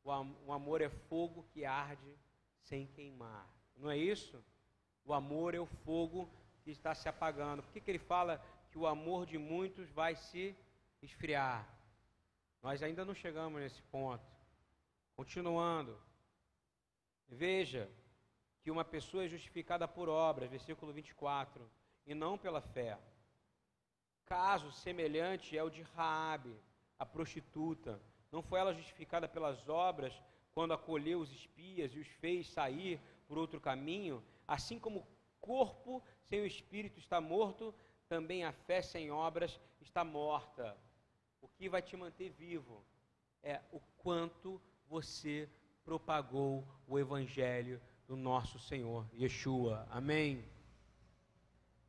O 0.04 0.52
amor 0.52 0.82
é 0.82 0.90
fogo 0.90 1.46
que 1.54 1.64
arde 1.64 2.18
sem 2.64 2.88
queimar. 2.88 3.48
Não 3.78 3.92
é 3.92 3.96
isso? 3.96 4.44
O 5.06 5.14
amor 5.14 5.54
é 5.54 5.60
o 5.60 5.68
fogo 5.68 6.28
que 6.64 6.72
está 6.72 6.96
se 6.96 7.08
apagando. 7.08 7.62
Por 7.62 7.72
que, 7.72 7.82
que 7.82 7.92
ele 7.92 8.00
fala 8.00 8.44
que 8.72 8.80
o 8.80 8.88
amor 8.88 9.28
de 9.28 9.38
muitos 9.38 9.92
vai 9.92 10.16
se 10.16 10.56
esfriar. 11.04 11.72
Nós 12.64 12.82
ainda 12.82 13.06
não 13.06 13.14
chegamos 13.14 13.62
nesse 13.62 13.84
ponto. 13.84 14.26
Continuando. 15.16 16.02
Veja 17.28 17.88
que 18.64 18.72
uma 18.72 18.84
pessoa 18.84 19.26
é 19.26 19.28
justificada 19.28 19.88
por 19.88 20.10
obras, 20.10 20.50
versículo 20.50 20.92
24, 20.92 21.70
e 22.08 22.16
não 22.16 22.40
pela 22.40 22.60
fé. 22.60 22.98
Caso 24.26 24.72
semelhante 24.72 25.56
é 25.56 25.64
o 25.64 25.70
de 25.70 25.84
Raabe, 25.84 26.60
a 27.00 27.06
prostituta. 27.06 28.00
Não 28.32 28.44
foi 28.44 28.60
ela 28.60 28.74
justificada 28.74 29.28
pelas 29.28 29.68
obras 29.68 30.14
quando 30.54 30.74
acolheu 30.74 31.22
os 31.22 31.32
espias 31.32 31.96
e 31.96 32.00
os 32.00 32.08
fez 32.08 32.50
sair 32.50 33.00
por 33.28 33.38
outro 33.38 33.60
caminho? 33.60 34.22
Assim 34.48 34.78
como 34.78 35.00
o 35.00 35.08
corpo 35.40 36.04
sem 36.28 36.42
o 36.42 36.46
espírito 36.46 37.00
está 37.00 37.20
morto, 37.22 37.74
também 38.08 38.44
a 38.44 38.52
fé 38.52 38.82
sem 38.82 39.10
obras 39.10 39.60
está 39.80 40.04
morta. 40.04 40.78
O 41.42 41.48
que 41.48 41.70
vai 41.70 41.82
te 41.82 41.96
manter 41.96 42.30
vivo 42.32 42.84
é 43.42 43.62
o 43.72 43.80
quanto 43.98 44.62
você 44.88 45.50
propagou 45.84 46.68
o 46.88 47.00
evangelho 47.00 47.82
do 48.08 48.16
nosso 48.16 48.60
Senhor 48.60 49.08
Yeshua. 49.14 49.88
Amém. 49.90 50.44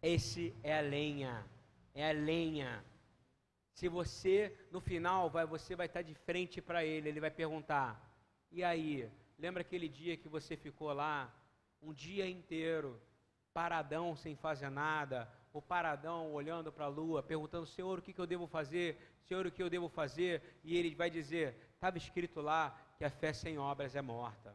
Esse 0.03 0.55
é 0.63 0.79
a 0.79 0.81
lenha, 0.81 1.45
é 1.95 2.09
a 2.09 2.13
lenha. 2.13 2.85
Se 3.81 3.89
você 3.89 4.55
no 4.71 4.79
final 4.79 5.31
vai, 5.31 5.47
você 5.47 5.75
vai 5.75 5.87
estar 5.87 6.03
de 6.03 6.15
frente 6.15 6.61
para 6.61 6.85
ele, 6.85 7.09
ele 7.09 7.19
vai 7.19 7.31
perguntar: 7.31 7.99
"E 8.53 8.63
aí, 8.63 9.11
lembra 9.39 9.63
aquele 9.63 9.89
dia 9.89 10.19
que 10.19 10.29
você 10.29 10.55
ficou 10.55 10.93
lá 10.93 11.35
um 11.81 11.91
dia 11.95 12.29
inteiro 12.29 13.01
paradão 13.55 14.15
sem 14.15 14.37
fazer 14.37 14.69
nada, 14.69 15.27
o 15.51 15.63
paradão 15.63 16.31
olhando 16.35 16.71
para 16.71 16.85
a 16.85 16.89
lua, 16.89 17.23
perguntando: 17.23 17.65
Senhor, 17.65 17.99
o 17.99 18.03
que, 18.03 18.13
que 18.13 18.21
eu 18.21 18.27
devo 18.27 18.47
fazer? 18.47 18.99
Senhor, 19.27 19.47
o 19.47 19.51
que 19.51 19.63
eu 19.63 19.71
devo 19.71 19.89
fazer? 19.89 20.61
E 20.63 20.77
ele 20.77 20.95
vai 20.95 21.09
dizer: 21.09 21.57
estava 21.73 21.97
escrito 21.97 22.43
lá 22.43 22.79
que 22.99 23.05
a 23.07 23.09
fé 23.09 23.33
sem 23.33 23.59
obras 23.59 23.97
é 23.97 24.03
morta. 24.03 24.55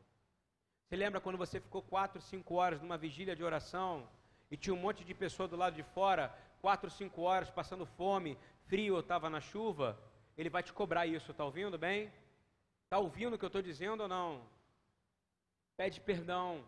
Você 0.84 0.96
lembra 0.96 1.20
quando 1.20 1.40
você 1.44 1.60
ficou 1.60 1.82
quatro, 1.82 2.22
cinco 2.22 2.54
horas 2.54 2.80
numa 2.80 2.96
vigília 2.96 3.36
de 3.36 3.44
oração 3.44 4.08
e 4.52 4.56
tinha 4.56 4.76
um 4.76 4.84
monte 4.86 5.04
de 5.04 5.16
pessoa 5.16 5.48
do 5.48 5.56
lado 5.56 5.76
de 5.76 5.82
fora, 5.82 6.32
quatro, 6.66 6.90
cinco 6.90 7.22
horas 7.22 7.52
passando 7.52 7.86
fome, 7.86 8.36
frio, 8.66 9.00
estava 9.00 9.30
na 9.30 9.40
chuva? 9.40 9.96
Ele 10.36 10.50
vai 10.50 10.64
te 10.64 10.74
cobrar 10.74 11.06
isso, 11.06 11.30
está 11.30 11.46
ouvindo 11.46 11.78
bem? 11.78 12.12
Está 12.86 12.98
ouvindo 12.98 13.36
o 13.36 13.38
que 13.38 13.46
eu 13.46 13.54
estou 13.54 13.62
dizendo 13.62 14.02
ou 14.02 14.08
não? 14.08 14.42
Pede 15.78 16.02
perdão, 16.02 16.66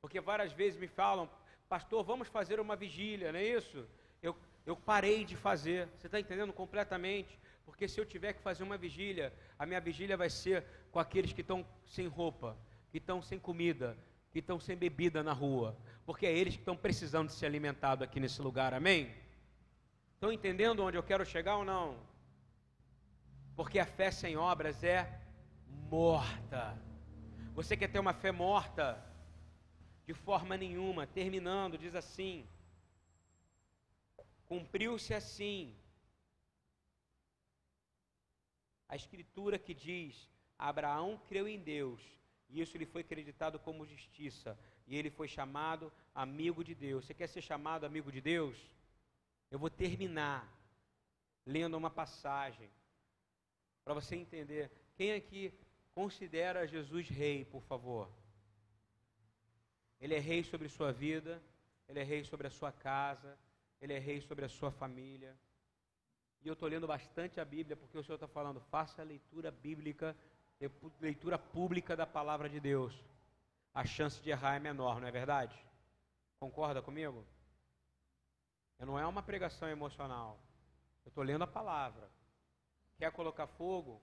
porque 0.00 0.20
várias 0.20 0.52
vezes 0.52 0.78
me 0.78 0.86
falam, 0.86 1.28
pastor, 1.68 2.04
vamos 2.04 2.28
fazer 2.28 2.60
uma 2.60 2.76
vigília, 2.76 3.32
não 3.32 3.40
é 3.40 3.44
isso? 3.44 3.84
Eu, 4.22 4.36
eu 4.64 4.76
parei 4.76 5.24
de 5.24 5.34
fazer, 5.34 5.88
você 5.98 6.06
está 6.06 6.20
entendendo 6.20 6.52
completamente? 6.52 7.36
Porque 7.64 7.88
se 7.88 8.00
eu 8.00 8.06
tiver 8.06 8.34
que 8.34 8.40
fazer 8.40 8.62
uma 8.62 8.78
vigília, 8.78 9.32
a 9.58 9.66
minha 9.66 9.80
vigília 9.80 10.16
vai 10.16 10.30
ser 10.30 10.64
com 10.92 11.00
aqueles 11.00 11.32
que 11.32 11.40
estão 11.40 11.66
sem 11.84 12.06
roupa, 12.06 12.56
que 12.92 12.98
estão 12.98 13.20
sem 13.20 13.36
comida, 13.36 13.98
que 14.30 14.38
estão 14.38 14.60
sem 14.60 14.76
bebida 14.76 15.24
na 15.24 15.32
rua, 15.32 15.76
porque 16.06 16.24
é 16.24 16.32
eles 16.32 16.54
que 16.54 16.62
estão 16.62 16.76
precisando 16.76 17.26
de 17.26 17.34
ser 17.34 17.46
alimentados 17.46 18.04
aqui 18.04 18.20
nesse 18.20 18.40
lugar, 18.40 18.72
amém? 18.72 19.12
Estão 20.20 20.32
entendendo 20.32 20.84
onde 20.84 20.98
eu 20.98 21.02
quero 21.02 21.24
chegar 21.24 21.56
ou 21.56 21.64
não? 21.64 21.98
Porque 23.56 23.78
a 23.78 23.86
fé 23.86 24.10
sem 24.10 24.36
obras 24.36 24.84
é 24.84 25.20
morta. 25.88 26.78
Você 27.54 27.76
quer 27.76 27.88
ter 27.88 27.98
uma 27.98 28.12
fé 28.12 28.30
morta? 28.30 29.10
de 30.10 30.14
forma 30.14 30.56
nenhuma. 30.56 31.06
Terminando, 31.06 31.78
diz 31.78 31.94
assim: 31.94 32.44
Cumpriu-se 34.46 35.14
assim 35.14 35.76
a 38.88 38.96
escritura 38.96 39.56
que 39.58 39.74
diz: 39.88 40.28
Abraão 40.58 41.20
creu 41.28 41.46
em 41.46 41.60
Deus, 41.74 42.02
e 42.48 42.60
isso 42.60 42.76
lhe 42.76 42.86
foi 42.86 43.02
acreditado 43.02 43.56
como 43.66 43.86
justiça, 43.86 44.58
e 44.88 44.96
ele 44.96 45.10
foi 45.10 45.28
chamado 45.28 45.92
amigo 46.12 46.64
de 46.64 46.74
Deus. 46.74 47.04
Você 47.04 47.14
quer 47.14 47.28
ser 47.28 47.42
chamado 47.42 47.86
amigo 47.86 48.10
de 48.10 48.20
Deus? 48.20 48.58
Eu 49.50 49.58
vou 49.58 49.70
terminar 49.70 50.48
lendo 51.44 51.76
uma 51.76 51.90
passagem 51.90 52.70
para 53.84 53.94
você 53.94 54.14
entender. 54.14 54.70
Quem 54.94 55.12
aqui 55.12 55.52
considera 55.94 56.66
Jesus 56.66 57.08
rei, 57.08 57.44
por 57.44 57.62
favor? 57.62 58.08
Ele 60.00 60.14
é 60.14 60.18
rei 60.18 60.44
sobre 60.44 60.68
sua 60.68 60.92
vida, 60.92 61.42
ele 61.88 61.98
é 61.98 62.04
rei 62.04 62.24
sobre 62.24 62.46
a 62.46 62.50
sua 62.50 62.72
casa, 62.72 63.36
ele 63.80 63.92
é 63.92 63.98
rei 63.98 64.20
sobre 64.20 64.44
a 64.44 64.48
sua 64.48 64.70
família. 64.70 65.36
E 66.42 66.48
eu 66.48 66.54
estou 66.54 66.68
lendo 66.68 66.86
bastante 66.86 67.40
a 67.40 67.44
Bíblia 67.44 67.76
porque 67.76 67.98
o 67.98 68.02
Senhor 68.02 68.14
está 68.14 68.28
falando, 68.28 68.60
faça 68.60 69.02
a 69.02 69.04
leitura 69.04 69.50
bíblica, 69.50 70.16
leitura 71.00 71.38
pública 71.38 71.96
da 71.96 72.06
palavra 72.06 72.48
de 72.48 72.60
Deus. 72.60 72.94
A 73.74 73.84
chance 73.84 74.22
de 74.22 74.30
errar 74.30 74.56
é 74.56 74.60
menor, 74.60 75.00
não 75.00 75.08
é 75.08 75.10
verdade? 75.10 75.54
Concorda 76.38 76.80
comigo? 76.80 77.24
Não 78.86 78.98
é 78.98 79.06
uma 79.06 79.22
pregação 79.22 79.68
emocional. 79.68 80.38
Eu 81.04 81.08
estou 81.08 81.24
lendo 81.24 81.42
a 81.42 81.46
palavra. 81.46 82.10
Quer 82.98 83.10
colocar 83.12 83.46
fogo? 83.46 84.02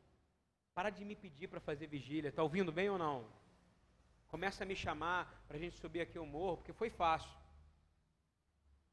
Para 0.73 0.89
de 0.89 1.03
me 1.03 1.15
pedir 1.15 1.47
para 1.47 1.59
fazer 1.59 1.88
vigília. 1.88 2.30
Está 2.30 2.43
ouvindo 2.43 2.71
bem 2.71 2.89
ou 2.89 2.97
não? 2.97 3.28
começa 4.28 4.63
a 4.63 4.67
me 4.67 4.75
chamar 4.75 5.43
para 5.47 5.57
a 5.57 5.59
gente 5.59 5.78
subir 5.78 6.01
aqui 6.01 6.19
o 6.19 6.25
morro, 6.25 6.57
porque 6.57 6.73
foi 6.73 6.89
fácil. 6.89 7.32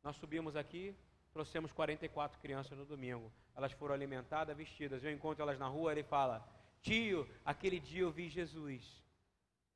Nós 0.03 0.17
subimos 0.17 0.55
aqui, 0.57 0.97
trouxemos 1.33 1.73
44 1.73 2.39
crianças 2.41 2.77
no 2.77 2.85
domingo. 2.85 3.33
Elas 3.55 3.73
foram 3.73 3.95
alimentadas, 3.95 4.57
vestidas. 4.57 5.03
Eu 5.03 5.13
encontro 5.13 5.43
elas 5.43 5.59
na 5.59 5.67
rua, 5.67 5.93
ele 5.93 6.03
fala: 6.03 6.47
Tio, 6.83 7.29
aquele 7.45 7.81
dia 7.81 8.03
eu 8.03 8.11
vi 8.11 8.29
Jesus. 8.29 8.83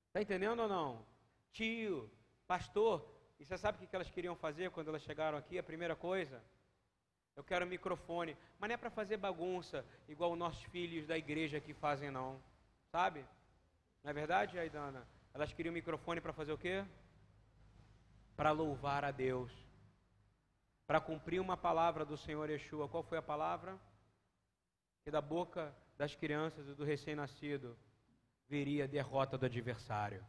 Está 0.06 0.20
entendendo 0.20 0.61
ou 0.61 0.68
não? 0.68 1.04
Tio, 1.52 2.11
pastor, 2.46 3.06
e 3.39 3.45
você 3.45 3.57
sabe 3.57 3.82
o 3.82 3.89
que 3.89 3.95
elas 3.95 4.11
queriam 4.11 4.34
fazer 4.34 4.70
quando 4.70 4.89
elas 4.89 5.03
chegaram 5.03 5.39
aqui? 5.39 5.59
A 5.59 5.62
primeira 5.62 5.95
coisa, 5.95 6.43
eu 7.36 7.45
quero 7.45 7.64
um 7.64 7.68
microfone, 7.68 8.36
mas 8.59 8.68
não 8.68 8.74
é 8.74 8.76
para 8.76 8.91
fazer 8.91 9.16
bagunça, 9.16 9.84
igual 10.09 10.32
os 10.32 10.39
nossos 10.39 10.62
filhos 10.64 11.07
da 11.07 11.16
igreja 11.16 11.59
aqui 11.59 11.72
fazem, 11.72 12.11
não. 12.11 12.43
Sabe? 12.91 13.24
Não 14.03 14.11
é 14.11 14.12
verdade, 14.12 14.59
Aidana? 14.59 15.07
Elas 15.32 15.53
queriam 15.53 15.70
um 15.70 15.74
microfone 15.74 16.20
para 16.20 16.32
fazer 16.32 16.53
o 16.53 16.59
quê? 16.59 16.84
Para 18.34 18.51
louvar 18.51 19.05
a 19.05 19.12
Deus. 19.12 19.53
Para 20.86 21.01
cumprir 21.01 21.41
uma 21.41 21.57
palavra 21.57 22.05
do 22.05 22.16
Senhor 22.16 22.51
Yeshua. 22.51 22.89
Qual 22.89 23.05
foi 23.05 23.18
a 23.18 23.22
palavra? 23.22 23.78
Que 25.05 25.11
da 25.11 25.20
boca 25.20 25.72
das 25.97 26.14
crianças 26.14 26.66
e 26.66 26.74
do 26.74 26.84
recém-nascido 26.84 27.76
viria 28.49 28.84
a 28.84 28.86
derrota 28.89 29.39
do 29.39 29.47
adversário. 29.47 30.24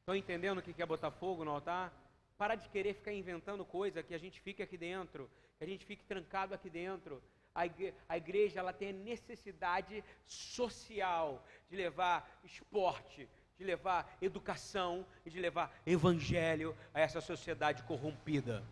Estão 0.00 0.16
entendendo 0.16 0.58
o 0.58 0.62
que 0.62 0.82
é 0.82 0.86
botar 0.86 1.12
fogo 1.12 1.44
no 1.44 1.52
altar? 1.52 2.01
Para 2.42 2.56
de 2.56 2.68
querer 2.68 2.94
ficar 2.94 3.12
inventando 3.12 3.64
coisa 3.64 4.02
que 4.02 4.12
a 4.12 4.18
gente 4.18 4.40
fique 4.40 4.64
aqui 4.64 4.76
dentro, 4.76 5.30
que 5.56 5.62
a 5.62 5.66
gente 5.68 5.84
fique 5.86 6.04
trancado 6.04 6.52
aqui 6.52 6.68
dentro. 6.68 7.22
A 7.54 8.16
igreja 8.16 8.58
ela 8.58 8.72
tem 8.72 8.88
a 8.88 8.92
necessidade 8.92 10.02
social 10.26 11.46
de 11.70 11.76
levar 11.76 12.28
esporte, 12.42 13.28
de 13.56 13.62
levar 13.62 14.12
educação 14.20 15.06
e 15.24 15.30
de 15.30 15.38
levar 15.38 15.72
evangelho 15.86 16.76
a 16.92 16.98
essa 16.98 17.20
sociedade 17.20 17.84
corrompida. 17.84 18.64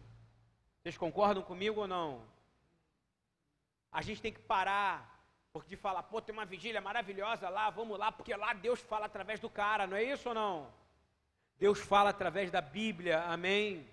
Vocês 0.82 0.98
concordam 0.98 1.44
comigo 1.44 1.82
ou 1.82 1.86
não? 1.86 2.26
A 3.92 4.02
gente 4.02 4.20
tem 4.20 4.32
que 4.32 4.40
parar 4.40 5.24
porque 5.52 5.68
de 5.68 5.76
falar, 5.76 6.02
pô, 6.02 6.20
tem 6.20 6.32
uma 6.32 6.44
vigília 6.44 6.80
maravilhosa 6.80 7.48
lá, 7.48 7.70
vamos 7.70 7.96
lá, 7.96 8.10
porque 8.10 8.34
lá 8.34 8.52
Deus 8.52 8.80
fala 8.80 9.06
através 9.06 9.38
do 9.38 9.48
cara, 9.48 9.86
não 9.86 9.96
é 9.96 10.02
isso 10.02 10.28
ou 10.28 10.34
não? 10.34 10.80
Deus 11.60 11.78
fala 11.78 12.08
através 12.08 12.50
da 12.50 12.62
Bíblia, 12.62 13.22
amém? 13.24 13.86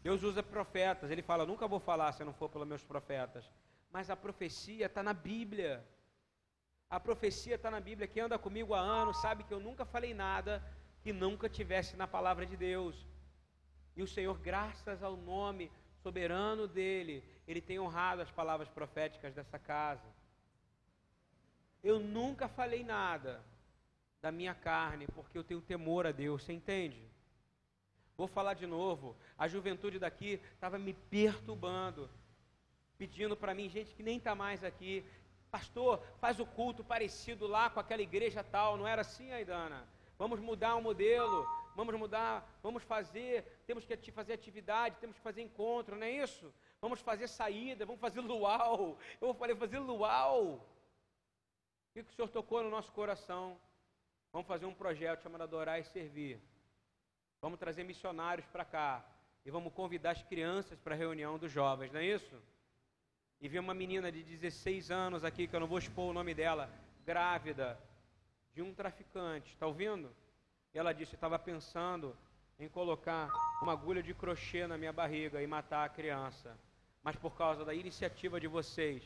Deus 0.00 0.22
usa 0.22 0.44
profetas, 0.44 1.10
ele 1.10 1.22
fala, 1.22 1.44
nunca 1.44 1.66
vou 1.66 1.80
falar 1.80 2.12
se 2.12 2.22
não 2.22 2.32
for 2.32 2.48
pelos 2.48 2.68
meus 2.68 2.84
profetas. 2.84 3.44
Mas 3.90 4.08
a 4.10 4.16
profecia 4.16 4.86
está 4.86 5.02
na 5.02 5.12
Bíblia. 5.12 5.84
A 6.88 7.00
profecia 7.00 7.56
está 7.56 7.68
na 7.68 7.80
Bíblia. 7.80 8.06
Quem 8.06 8.22
anda 8.22 8.38
comigo 8.38 8.74
há 8.74 8.78
anos 8.78 9.20
sabe 9.20 9.42
que 9.42 9.52
eu 9.52 9.58
nunca 9.58 9.84
falei 9.84 10.14
nada 10.14 10.62
que 11.02 11.12
nunca 11.12 11.48
tivesse 11.48 11.96
na 11.96 12.06
palavra 12.06 12.46
de 12.46 12.56
Deus. 12.56 12.94
E 13.96 14.02
o 14.02 14.06
Senhor, 14.06 14.38
graças 14.38 15.02
ao 15.02 15.16
nome 15.16 15.70
soberano 16.02 16.68
dele, 16.68 17.24
ele 17.48 17.60
tem 17.60 17.80
honrado 17.80 18.22
as 18.22 18.30
palavras 18.30 18.68
proféticas 18.68 19.34
dessa 19.34 19.58
casa. 19.58 20.08
Eu 21.82 21.98
nunca 21.98 22.46
falei 22.46 22.84
nada 22.84 23.42
da 24.24 24.32
minha 24.32 24.54
carne, 24.54 25.06
porque 25.08 25.36
eu 25.36 25.44
tenho 25.44 25.60
temor 25.60 26.06
a 26.06 26.10
Deus, 26.10 26.42
você 26.42 26.52
entende? 26.54 27.06
Vou 28.16 28.26
falar 28.26 28.54
de 28.54 28.66
novo. 28.66 29.14
A 29.36 29.46
juventude 29.46 29.98
daqui 29.98 30.40
estava 30.54 30.78
me 30.78 30.94
perturbando, 30.94 32.08
pedindo 32.96 33.36
para 33.36 33.52
mim, 33.52 33.68
gente 33.68 33.94
que 33.94 34.02
nem 34.02 34.16
está 34.16 34.34
mais 34.34 34.64
aqui, 34.64 35.04
Pastor, 35.50 36.02
faz 36.22 36.40
o 36.40 36.46
culto 36.46 36.82
parecido 36.82 37.46
lá 37.46 37.68
com 37.68 37.80
aquela 37.80 38.00
igreja 38.00 38.42
tal. 38.42 38.78
Não 38.78 38.88
era 38.88 39.02
assim, 39.02 39.30
Aidana? 39.30 39.86
Vamos 40.18 40.40
mudar 40.40 40.74
o 40.76 40.80
modelo, 40.80 41.46
vamos 41.76 41.94
mudar, 41.94 42.48
vamos 42.62 42.82
fazer, 42.82 43.44
temos 43.66 43.84
que 43.84 44.10
fazer 44.10 44.32
atividade, 44.32 44.96
temos 45.02 45.16
que 45.16 45.22
fazer 45.22 45.42
encontro, 45.42 45.96
não 45.96 46.06
é 46.06 46.10
isso? 46.10 46.50
Vamos 46.80 46.98
fazer 47.00 47.28
saída, 47.28 47.84
vamos 47.84 48.00
fazer 48.00 48.22
luau. 48.22 48.98
Eu 49.20 49.34
falei, 49.34 49.54
fazer 49.54 49.80
luau. 49.80 50.66
O 51.90 51.92
que 51.92 52.00
o 52.00 52.14
Senhor 52.14 52.28
tocou 52.28 52.62
no 52.62 52.70
nosso 52.70 52.90
coração? 52.90 53.60
Vamos 54.34 54.46
fazer 54.46 54.66
um 54.66 54.74
projeto 54.74 55.22
chamado 55.22 55.44
Adorar 55.44 55.80
e 55.80 55.84
Servir. 55.84 56.38
Vamos 57.40 57.58
trazer 57.58 57.84
missionários 57.84 58.46
para 58.48 58.66
cá. 58.66 59.02
E 59.46 59.50
vamos 59.50 59.72
convidar 59.72 60.10
as 60.10 60.22
crianças 60.22 60.78
para 60.78 60.94
a 60.94 60.98
reunião 60.98 61.38
dos 61.38 61.50
jovens, 61.50 61.90
não 61.90 62.00
é 62.00 62.04
isso? 62.04 62.36
e 63.44 63.48
vi 63.48 63.58
uma 63.58 63.74
menina 63.74 64.10
de 64.10 64.22
16 64.22 64.90
anos 64.90 65.22
aqui, 65.22 65.46
que 65.46 65.54
eu 65.54 65.60
não 65.60 65.66
vou 65.66 65.76
expor 65.76 66.08
o 66.08 66.14
nome 66.14 66.32
dela, 66.32 66.70
grávida, 67.04 67.78
de 68.54 68.62
um 68.62 68.72
traficante. 68.72 69.52
Está 69.52 69.66
ouvindo? 69.66 70.10
E 70.72 70.78
ela 70.78 70.94
disse: 70.94 71.14
estava 71.14 71.38
pensando 71.38 72.16
em 72.58 72.70
colocar 72.70 73.30
uma 73.60 73.72
agulha 73.72 74.02
de 74.02 74.14
crochê 74.14 74.66
na 74.66 74.78
minha 74.78 74.94
barriga 74.94 75.42
e 75.42 75.46
matar 75.46 75.84
a 75.84 75.90
criança. 75.90 76.58
Mas 77.02 77.16
por 77.16 77.36
causa 77.36 77.66
da 77.66 77.74
iniciativa 77.74 78.40
de 78.40 78.46
vocês, 78.46 79.02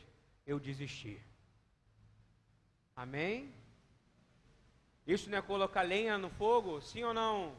eu 0.47 0.57
desisti. 0.57 1.21
Amém? 2.95 3.53
Isso 5.09 5.27
não 5.27 5.39
é 5.39 5.41
colocar 5.41 5.81
lenha 5.81 6.19
no 6.19 6.29
fogo? 6.29 6.79
Sim 6.81 7.03
ou 7.03 7.15
não? 7.15 7.57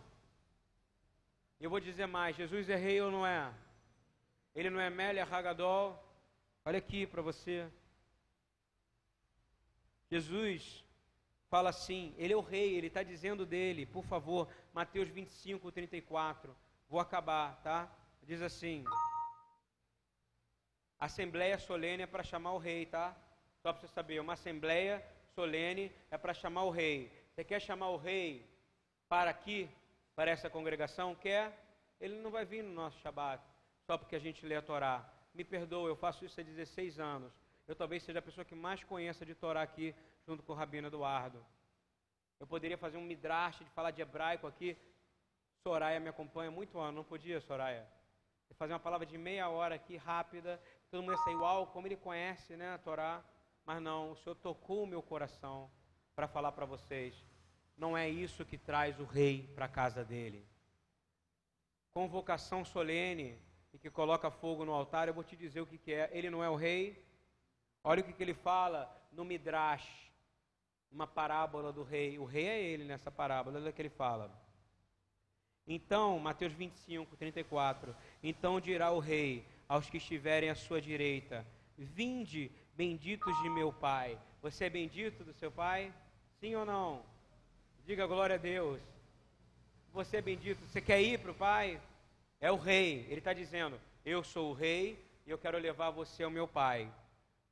Eu 1.61 1.69
vou 1.69 1.81
dizer 1.81 2.07
mais: 2.07 2.37
Jesus 2.37 2.69
é 2.69 2.77
rei 2.77 3.01
ou 3.01 3.11
não 3.11 3.27
é? 3.27 3.53
Ele 4.55 4.71
não 4.71 4.81
é 4.81 4.89
Mélia 4.89 5.25
Hagadol? 5.25 6.01
Olha 6.65 6.79
aqui 6.79 7.09
para 7.09 7.21
você. 7.21 7.69
Jesus 10.09 10.85
fala 11.49 11.71
assim, 11.71 12.15
ele 12.17 12.33
é 12.33 12.37
o 12.37 12.41
rei, 12.41 12.77
ele 12.77 12.87
está 12.87 13.03
dizendo 13.03 13.45
dele, 13.45 13.85
por 13.85 14.05
favor, 14.05 14.49
Mateus 14.73 15.09
25, 15.09 15.73
34. 15.73 16.57
Vou 16.89 17.01
acabar, 17.01 17.61
tá? 17.65 17.91
Diz 18.23 18.43
assim: 18.43 18.85
Assembleia 21.01 21.59
solene 21.59 22.05
é 22.05 22.07
para 22.07 22.23
chamar 22.23 22.53
o 22.53 22.59
rei, 22.59 22.87
tá? 22.87 23.17
Só 23.61 23.73
para 23.73 23.81
você 23.81 23.89
saber, 23.89 24.21
uma 24.21 24.35
assembleia 24.35 25.05
solene 25.35 25.91
é 26.13 26.17
para 26.17 26.33
chamar 26.33 26.63
o 26.63 26.71
rei. 26.71 27.20
Você 27.41 27.45
quer 27.45 27.63
chamar 27.63 27.89
o 27.89 27.97
rei 27.97 28.47
para 29.09 29.31
aqui, 29.31 29.67
para 30.15 30.31
essa 30.31 30.51
congregação? 30.51 31.15
Quer? 31.15 31.59
Ele 31.99 32.17
não 32.21 32.31
vai 32.31 32.45
vir 32.45 32.63
no 32.63 32.71
nosso 32.71 32.99
Shabat, 32.99 33.43
só 33.87 33.97
porque 33.97 34.15
a 34.15 34.19
gente 34.19 34.45
lê 34.45 34.57
a 34.57 34.61
Torá. 34.61 35.11
Me 35.33 35.43
perdoa, 35.43 35.89
eu 35.89 35.97
faço 35.97 36.23
isso 36.23 36.39
há 36.39 36.45
16 36.45 37.01
anos. 37.01 37.33
Eu 37.67 37.75
talvez 37.75 38.03
seja 38.03 38.19
a 38.19 38.23
pessoa 38.23 38.45
que 38.45 38.55
mais 38.55 38.85
conheça 38.85 39.25
de 39.25 39.35
Torá 39.35 39.63
aqui, 39.63 39.95
junto 40.27 40.43
com 40.43 40.53
o 40.53 40.55
Rabino 40.55 40.89
Eduardo. 40.89 41.43
Eu 42.39 42.47
poderia 42.47 42.77
fazer 42.77 42.99
um 42.99 43.05
midrash 43.05 43.61
de 43.61 43.71
falar 43.71 43.93
de 43.93 44.03
hebraico 44.03 44.47
aqui. 44.47 44.77
Soraya 45.63 45.99
me 45.99 46.11
acompanha 46.11 46.51
muito 46.51 46.79
ano, 46.79 46.99
não 46.99 47.05
podia, 47.05 47.41
Soraya? 47.41 47.89
Fazer 48.59 48.75
uma 48.75 48.81
palavra 48.81 49.07
de 49.07 49.17
meia 49.17 49.49
hora 49.49 49.77
aqui, 49.77 49.97
rápida, 49.97 50.61
todo 50.91 51.01
mundo 51.01 51.13
ia 51.15 51.25
sair, 51.25 51.37
uau, 51.37 51.69
como 51.69 51.87
ele 51.87 51.97
conhece 51.97 52.55
né, 52.55 52.75
a 52.75 52.77
Torá. 52.77 53.25
Mas 53.65 53.81
não, 53.81 54.13
o 54.13 54.17
Senhor 54.17 54.35
tocou 54.35 54.83
o 54.83 54.87
meu 54.87 55.01
coração 55.01 55.71
para 56.15 56.29
falar 56.29 56.53
para 56.53 56.67
vocês. 56.67 57.30
Não 57.81 57.97
é 57.97 58.07
isso 58.07 58.45
que 58.45 58.59
traz 58.59 59.01
o 59.01 59.05
rei 59.05 59.51
para 59.55 59.65
a 59.65 59.69
casa 59.69 60.05
dele. 60.05 60.47
Convocação 61.95 62.63
solene 62.63 63.39
e 63.73 63.79
que 63.79 63.89
coloca 63.89 64.31
fogo 64.31 64.67
no 64.67 64.75
altar, 64.75 65.09
eu 65.09 65.15
vou 65.15 65.25
te 65.25 65.35
dizer 65.35 65.63
o 65.63 65.67
que, 65.67 65.79
que 65.79 65.95
é. 65.95 66.11
Ele 66.13 66.29
não 66.29 66.45
é 66.45 66.51
o 66.51 66.57
rei. 66.57 67.03
Olha 67.83 68.03
o 68.03 68.05
que, 68.05 68.13
que 68.13 68.23
ele 68.23 68.35
fala 68.35 68.95
no 69.11 69.25
Midrash, 69.25 70.13
uma 70.93 71.07
parábola 71.07 71.73
do 71.73 71.83
rei. 71.83 72.19
O 72.19 72.27
rei 72.27 72.49
é 72.49 72.61
ele 72.61 72.85
nessa 72.85 73.11
parábola, 73.11 73.59
olha 73.59 73.71
o 73.71 73.73
que 73.73 73.81
ele 73.81 73.89
fala. 73.89 74.31
Então, 75.67 76.19
Mateus 76.19 76.53
25, 76.53 77.17
34. 77.17 77.97
Então 78.23 78.61
dirá 78.61 78.91
o 78.91 78.99
rei 78.99 79.47
aos 79.67 79.89
que 79.89 79.97
estiverem 79.97 80.51
à 80.51 80.55
sua 80.55 80.83
direita: 80.83 81.47
Vinde, 81.79 82.53
benditos 82.75 83.35
de 83.41 83.49
meu 83.49 83.73
Pai. 83.73 84.21
Você 84.43 84.67
é 84.67 84.71
bendito 84.71 85.25
do 85.25 85.33
seu 85.33 85.51
Pai? 85.51 85.95
Sim 86.41 86.55
ou 86.57 86.67
não? 86.67 87.20
Diga 87.91 88.07
glória 88.07 88.37
a 88.37 88.39
Deus. 88.39 88.81
Você 89.93 90.19
é 90.19 90.23
bendito. 90.23 90.61
Você 90.61 90.81
quer 90.81 91.03
ir 91.03 91.19
para 91.19 91.33
o 91.33 91.35
Pai? 91.35 91.83
É 92.41 92.49
o 92.49 92.55
rei. 92.55 93.05
Ele 93.09 93.19
está 93.19 93.33
dizendo: 93.33 93.81
Eu 94.05 94.23
sou 94.23 94.53
o 94.53 94.55
rei 94.55 95.05
e 95.27 95.31
eu 95.31 95.37
quero 95.37 95.59
levar 95.59 95.91
você 95.91 96.23
ao 96.23 96.31
meu 96.31 96.47
Pai. 96.47 96.89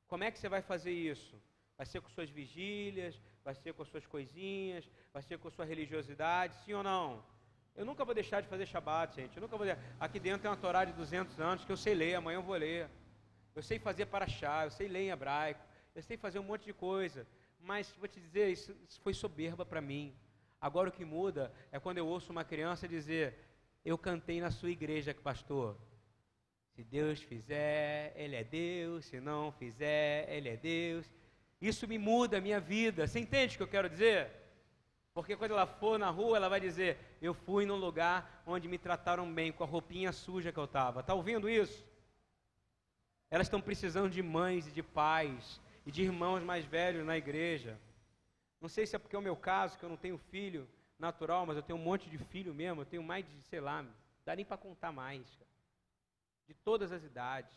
Como 0.06 0.22
é 0.22 0.30
que 0.30 0.38
você 0.38 0.48
vai 0.48 0.62
fazer 0.62 0.92
isso? 0.92 1.34
Vai 1.76 1.86
ser 1.86 2.00
com 2.00 2.08
suas 2.08 2.30
vigílias, 2.30 3.20
vai 3.44 3.52
ser 3.52 3.74
com 3.74 3.84
suas 3.84 4.06
coisinhas, 4.06 4.88
vai 5.12 5.22
ser 5.22 5.38
com 5.40 5.50
sua 5.50 5.64
religiosidade, 5.64 6.54
sim 6.64 6.72
ou 6.72 6.84
não? 6.84 7.20
Eu 7.74 7.84
nunca 7.84 8.04
vou 8.04 8.14
deixar 8.14 8.40
de 8.40 8.46
fazer 8.46 8.64
Shabat, 8.64 9.16
gente. 9.16 9.36
Eu 9.36 9.40
nunca 9.40 9.56
vou 9.56 9.66
Aqui 9.98 10.20
dentro 10.20 10.42
tem 10.42 10.50
uma 10.52 10.56
Torá 10.56 10.84
de 10.84 10.92
200 10.92 11.40
anos 11.40 11.64
que 11.64 11.72
eu 11.72 11.76
sei 11.76 11.96
ler, 11.96 12.14
amanhã 12.14 12.36
eu 12.36 12.42
vou 12.44 12.54
ler. 12.54 12.88
Eu 13.56 13.62
sei 13.64 13.80
fazer 13.80 14.06
paraxá, 14.06 14.66
eu 14.66 14.70
sei 14.70 14.86
ler 14.86 15.00
em 15.00 15.10
hebraico, 15.10 15.60
eu 15.96 16.02
sei 16.04 16.16
fazer 16.16 16.38
um 16.38 16.44
monte 16.44 16.64
de 16.64 16.72
coisa. 16.72 17.26
Mas 17.58 17.92
vou 17.98 18.06
te 18.06 18.20
dizer, 18.20 18.52
isso, 18.52 18.72
isso 18.88 19.00
foi 19.00 19.12
soberba 19.12 19.66
para 19.66 19.80
mim. 19.80 20.14
Agora 20.60 20.88
o 20.88 20.92
que 20.92 21.04
muda 21.04 21.52
é 21.70 21.78
quando 21.78 21.98
eu 21.98 22.06
ouço 22.06 22.32
uma 22.32 22.44
criança 22.44 22.88
dizer: 22.88 23.38
Eu 23.84 23.96
cantei 23.96 24.40
na 24.40 24.50
sua 24.50 24.70
igreja, 24.70 25.14
pastor. 25.14 25.76
Se 26.74 26.84
Deus 26.84 27.20
fizer, 27.20 28.12
Ele 28.16 28.36
é 28.36 28.44
Deus. 28.44 29.04
Se 29.06 29.20
não 29.20 29.52
fizer, 29.52 30.28
Ele 30.28 30.48
é 30.48 30.56
Deus. 30.56 31.06
Isso 31.60 31.88
me 31.88 31.98
muda 31.98 32.38
a 32.38 32.40
minha 32.40 32.60
vida. 32.60 33.06
Você 33.06 33.18
entende 33.18 33.54
o 33.54 33.58
que 33.58 33.62
eu 33.62 33.68
quero 33.68 33.88
dizer? 33.88 34.30
Porque 35.12 35.36
quando 35.36 35.50
ela 35.50 35.66
for 35.66 35.98
na 35.98 36.10
rua, 36.10 36.36
ela 36.36 36.48
vai 36.48 36.60
dizer: 36.60 36.98
Eu 37.20 37.34
fui 37.34 37.66
num 37.66 37.76
lugar 37.76 38.42
onde 38.46 38.68
me 38.68 38.78
trataram 38.78 39.32
bem, 39.32 39.50
com 39.50 39.64
a 39.64 39.66
roupinha 39.66 40.12
suja 40.12 40.52
que 40.52 40.58
eu 40.58 40.64
estava. 40.64 41.00
Está 41.00 41.14
ouvindo 41.14 41.48
isso? 41.48 41.84
Elas 43.30 43.46
estão 43.46 43.60
precisando 43.60 44.10
de 44.10 44.22
mães 44.22 44.66
e 44.66 44.70
de 44.70 44.82
pais 44.82 45.60
e 45.84 45.90
de 45.90 46.02
irmãos 46.02 46.42
mais 46.42 46.64
velhos 46.64 47.04
na 47.04 47.16
igreja. 47.16 47.78
Não 48.60 48.68
sei 48.68 48.86
se 48.86 48.96
é 48.96 48.98
porque 48.98 49.14
é 49.14 49.18
o 49.18 49.22
meu 49.22 49.36
caso, 49.36 49.78
que 49.78 49.84
eu 49.84 49.88
não 49.88 49.96
tenho 49.96 50.18
filho 50.18 50.68
natural, 50.98 51.46
mas 51.46 51.56
eu 51.56 51.62
tenho 51.62 51.78
um 51.78 51.82
monte 51.82 52.10
de 52.10 52.18
filho 52.18 52.54
mesmo. 52.54 52.80
Eu 52.82 52.86
tenho 52.86 53.02
mais 53.02 53.24
de, 53.24 53.42
sei 53.42 53.60
lá, 53.60 53.82
não 53.82 53.92
dá 54.24 54.34
nem 54.34 54.44
para 54.44 54.56
contar 54.56 54.92
mais. 54.92 55.26
De 56.46 56.54
todas 56.54 56.92
as 56.92 57.02
idades. 57.04 57.54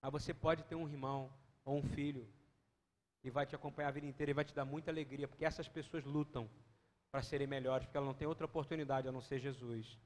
Mas 0.00 0.12
você 0.12 0.32
pode 0.32 0.62
ter 0.64 0.74
um 0.74 0.88
irmão 0.88 1.32
ou 1.64 1.78
um 1.78 1.82
filho 1.82 2.26
e 3.24 3.30
vai 3.30 3.44
te 3.44 3.54
acompanhar 3.54 3.88
a 3.88 3.92
vida 3.92 4.06
inteira 4.06 4.30
e 4.30 4.34
vai 4.34 4.44
te 4.44 4.54
dar 4.54 4.64
muita 4.64 4.90
alegria, 4.90 5.26
porque 5.26 5.44
essas 5.44 5.68
pessoas 5.68 6.04
lutam 6.04 6.48
para 7.10 7.22
serem 7.22 7.46
melhores, 7.46 7.84
porque 7.84 7.96
elas 7.96 8.06
não 8.06 8.14
têm 8.14 8.28
outra 8.28 8.46
oportunidade 8.46 9.08
a 9.08 9.12
não 9.12 9.20
ser 9.20 9.40
Jesus. 9.40 9.98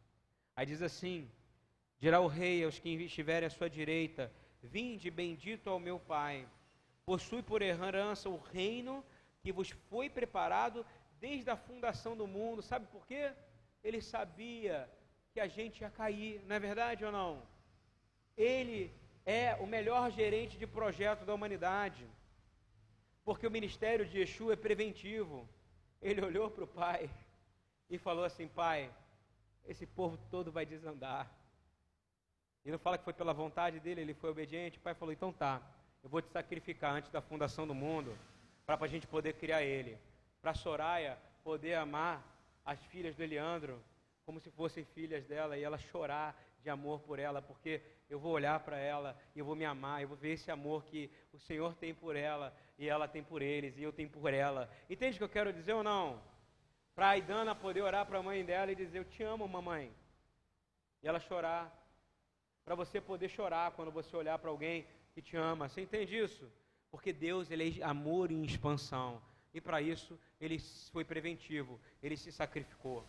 Aí 0.57 0.65
diz 0.67 0.81
assim: 0.83 1.31
dirá 1.99 2.21
o 2.21 2.27
rei 2.27 2.65
aos 2.65 2.79
que 2.79 2.89
estiverem 2.89 3.47
à 3.47 3.51
sua 3.51 3.69
direita: 3.69 4.33
Vinde, 4.63 5.11
bendito 5.11 5.69
ao 5.69 5.79
meu 5.79 5.99
Pai, 5.99 6.49
possui 7.05 7.43
por 7.43 7.61
herança 7.63 8.29
o 8.29 8.37
reino 8.37 9.05
que 9.43 9.53
vos 9.53 9.71
foi 9.91 10.09
preparado 10.09 10.87
desde 11.21 11.51
a 11.51 11.57
fundação 11.57 12.17
do 12.17 12.27
mundo. 12.27 12.63
Sabe 12.63 12.87
por 12.87 13.07
quê? 13.07 13.33
Ele 13.83 14.01
sabia 14.01 14.89
que 15.33 15.41
a 15.41 15.49
gente 15.49 15.81
ia 15.81 15.91
cair, 15.91 16.43
não 16.47 16.57
é 16.57 16.61
verdade 16.61 17.05
ou 17.05 17.13
não? 17.13 17.43
Ele 18.37 18.93
é 19.27 19.55
o 19.57 19.67
melhor 19.67 20.11
gerente 20.11 20.57
de 20.57 20.67
projeto 20.67 21.25
da 21.25 21.35
humanidade. 21.35 22.07
Porque 23.25 23.47
o 23.47 23.51
ministério 23.51 24.05
de 24.07 24.19
Yeshua 24.19 24.55
é 24.55 24.57
preventivo. 24.57 25.49
Ele 26.01 26.25
olhou 26.25 26.51
para 26.51 26.65
o 26.65 26.67
pai 26.67 27.11
e 27.89 27.99
falou 27.99 28.25
assim: 28.25 28.49
Pai, 28.49 28.91
esse 29.67 29.87
povo 29.87 30.19
todo 30.31 30.51
vai 30.51 30.67
desandar. 30.67 31.31
Ele 32.65 32.73
não 32.73 32.79
fala 32.79 32.99
que 32.99 33.05
foi 33.05 33.13
pela 33.13 33.33
vontade 33.33 33.81
dele, 33.81 34.01
ele 34.01 34.15
foi 34.15 34.31
obediente. 34.31 34.79
O 34.79 34.81
pai 34.81 34.95
falou: 34.95 35.13
Então 35.13 35.33
tá, 35.33 35.63
eu 36.03 36.11
vou 36.11 36.21
te 36.21 36.31
sacrificar 36.31 36.95
antes 36.95 37.11
da 37.11 37.21
fundação 37.21 37.67
do 37.67 37.75
mundo, 37.75 38.17
para 38.77 38.87
a 38.87 38.91
gente 38.91 39.07
poder 39.07 39.35
criar 39.35 39.63
ele. 39.63 39.99
Para 40.41 40.55
Soraya 40.55 41.19
poder 41.43 41.75
amar 41.75 42.23
as 42.65 42.83
filhas 42.87 43.15
do 43.17 43.23
Eliandro 43.23 43.83
como 44.25 44.41
se 44.41 44.51
fossem 44.51 44.85
filhas 44.85 45.27
dela 45.27 45.59
e 45.59 45.63
ela 45.63 45.79
chorar 45.79 46.41
de 46.63 46.71
amor 46.71 47.01
por 47.01 47.19
ela, 47.19 47.43
porque 47.43 47.83
eu 48.09 48.21
vou 48.21 48.33
olhar 48.33 48.61
para 48.61 48.79
ela 48.79 49.19
e 49.35 49.41
eu 49.41 49.45
vou 49.45 49.57
me 49.57 49.65
amar, 49.65 50.01
eu 50.01 50.09
vou 50.09 50.17
ver 50.17 50.35
esse 50.35 50.51
amor 50.51 50.85
que 50.85 51.11
o 51.33 51.39
Senhor 51.39 51.75
tem 51.75 51.93
por 51.93 52.15
ela 52.15 52.55
e 52.79 52.89
ela 52.89 53.09
tem 53.09 53.23
por 53.23 53.43
eles 53.43 53.77
e 53.77 53.83
eu 53.83 53.93
tenho 53.93 54.09
por 54.09 54.33
ela. 54.33 54.71
Entende 54.89 55.17
o 55.17 55.19
que 55.19 55.25
eu 55.25 55.29
quero 55.29 55.53
dizer 55.53 55.73
ou 55.73 55.83
não? 55.83 56.23
Para 56.95 57.07
a 57.07 57.11
Aidana 57.11 57.55
poder 57.55 57.83
orar 57.83 58.07
para 58.07 58.19
a 58.19 58.23
mãe 58.23 58.45
dela 58.45 58.71
e 58.71 58.77
dizer: 58.77 58.99
Eu 58.99 59.05
te 59.05 59.23
amo, 59.23 59.49
mamãe. 59.49 59.93
E 61.03 61.09
ela 61.09 61.19
chorar. 61.19 61.79
Para 62.65 62.75
você 62.77 63.01
poder 63.01 63.29
chorar 63.29 63.73
quando 63.73 63.91
você 63.91 64.15
olhar 64.17 64.39
para 64.39 64.51
alguém 64.51 64.87
que 65.15 65.21
te 65.21 65.37
ama. 65.37 65.69
Você 65.69 65.81
entende 65.81 66.17
isso? 66.17 66.49
Porque 66.93 67.13
Deus 67.13 67.51
ele 67.51 67.81
é 67.81 67.85
amor 67.85 68.31
em 68.31 68.45
expansão. 68.45 69.21
E 69.53 69.61
para 69.61 69.81
isso 69.81 70.17
ele 70.39 70.59
foi 70.93 71.05
preventivo. 71.05 71.81
Ele 72.03 72.17
se 72.17 72.31
sacrificou 72.31 73.05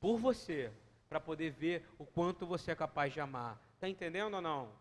por 0.00 0.16
você 0.18 0.72
para 1.08 1.18
poder 1.20 1.50
ver 1.50 1.84
o 1.98 2.06
quanto 2.06 2.46
você 2.46 2.70
é 2.70 2.76
capaz 2.76 3.12
de 3.12 3.20
amar. 3.20 3.60
Está 3.74 3.88
entendendo 3.88 4.34
ou 4.34 4.40
não? 4.40 4.72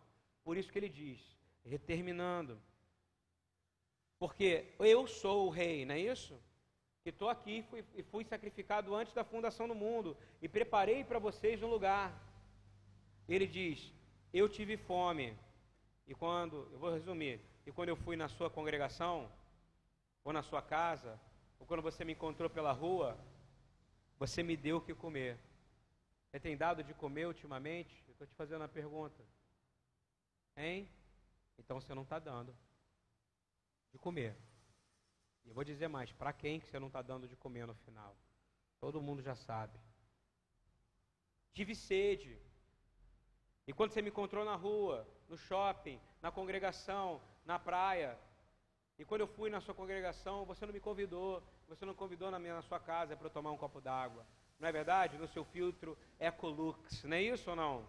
Por 0.44 0.56
isso 0.56 0.72
que 0.72 0.78
ele 0.78 0.88
diz, 0.88 1.20
reterminando. 1.66 2.62
Porque 4.20 4.74
eu 4.80 5.08
sou 5.08 5.48
o 5.48 5.50
rei, 5.50 5.84
não 5.84 5.96
é 5.96 6.00
isso? 6.00 6.40
Que 7.04 7.10
estou 7.10 7.30
aqui 7.30 7.64
fui, 7.70 7.84
e 7.96 8.04
fui 8.04 8.24
sacrificado 8.24 8.94
antes 8.94 9.14
da 9.14 9.24
fundação 9.24 9.68
do 9.68 9.74
mundo 9.74 10.16
e 10.42 10.48
preparei 10.48 11.04
para 11.04 11.18
vocês 11.18 11.64
um 11.64 11.68
lugar. 11.68 12.14
Ele 13.28 13.48
diz: 13.48 13.92
Eu 14.32 14.48
tive 14.48 14.78
fome. 14.78 15.36
E 16.08 16.14
quando, 16.16 16.70
eu 16.72 16.80
vou 16.80 16.94
resumir, 16.94 17.42
e 17.68 17.72
quando 17.74 17.89
eu 17.89 17.97
fui 17.97 18.15
na 18.15 18.30
sua 18.30 18.49
congregação, 18.49 19.30
ou 20.24 20.32
na 20.32 20.41
sua 20.41 20.61
casa, 20.61 21.20
ou 21.59 21.68
quando 21.68 21.84
você 21.84 22.05
me 22.05 22.13
encontrou 22.13 22.49
pela 22.49 22.72
rua, 22.72 23.20
você 24.18 24.41
me 24.41 24.55
deu 24.55 24.78
o 24.78 24.82
que 24.82 24.95
comer. 24.95 25.38
Você 26.32 26.39
tem 26.39 26.55
dado 26.55 26.82
de 26.82 26.93
comer 26.93 27.28
ultimamente? 27.28 27.93
Eu 28.07 28.13
estou 28.13 28.26
te 28.26 28.34
fazendo 28.36 28.61
uma 28.61 28.70
pergunta. 28.70 29.22
Hein? 30.55 30.89
Então 31.57 31.82
você 31.82 31.93
não 31.93 32.03
está 32.03 32.20
dando 32.20 32.55
de 33.91 33.97
comer. 33.97 34.34
E 35.43 35.49
eu 35.49 35.53
vou 35.53 35.65
dizer 35.65 35.89
mais, 35.89 36.09
para 36.13 36.32
quem 36.32 36.61
que 36.61 36.68
você 36.68 36.80
não 36.80 36.88
está 36.88 37.01
dando 37.01 37.28
de 37.28 37.36
comer 37.36 37.68
no 37.68 37.76
final? 37.76 38.15
Todo 38.80 39.01
mundo 39.01 39.22
já 39.22 39.36
sabe. 39.36 39.78
Tive 41.51 41.76
sede. 41.76 42.39
E 43.68 43.74
quando 43.74 43.91
você 43.91 44.01
me 44.01 44.07
encontrou 44.07 44.45
na 44.45 44.55
rua, 44.55 45.05
no 45.28 45.38
shopping, 45.38 45.99
na 46.22 46.32
congregação, 46.32 47.22
na 47.48 47.58
praia, 47.58 48.20
E 49.00 49.06
quando 49.06 49.22
eu 49.22 49.28
fui 49.28 49.50
na 49.50 49.62
sua 49.62 49.76
congregação, 49.76 50.43
você 50.43 50.66
não 50.66 50.74
me 50.74 50.80
convidou, 50.80 51.43
você 51.68 51.86
não 51.86 51.93
convidou 51.93 52.32
na, 52.32 52.39
minha, 52.39 52.56
na 52.56 52.64
sua 52.64 52.80
casa 52.80 53.16
para 53.16 53.28
eu 53.28 53.32
tomar 53.32 53.52
um 53.52 53.58
copo 53.58 53.80
d'água. 53.80 54.26
Não 54.60 54.68
é 54.68 54.72
verdade? 54.72 55.20
No 55.20 55.28
seu 55.28 55.45
filtro 55.45 55.95
Ecolux, 56.20 57.04
não 57.04 57.16
é 57.16 57.22
isso 57.22 57.48
ou 57.52 57.56
não? 57.56 57.88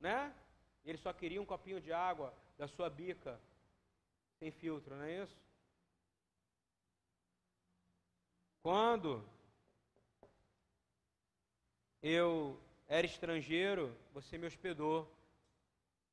Né? 0.00 0.34
Ele 0.82 0.96
só 0.96 1.12
queria 1.12 1.42
um 1.42 1.44
copinho 1.44 1.78
de 1.78 1.92
água 1.92 2.32
da 2.56 2.66
sua 2.66 2.88
bica, 2.88 3.38
sem 4.38 4.50
filtro, 4.50 4.96
não 4.96 5.04
é 5.04 5.22
isso? 5.22 5.38
Quando 8.62 9.22
eu 12.02 12.58
era 12.88 13.06
estrangeiro, 13.06 13.94
você 14.14 14.38
me 14.38 14.46
hospedou. 14.46 15.06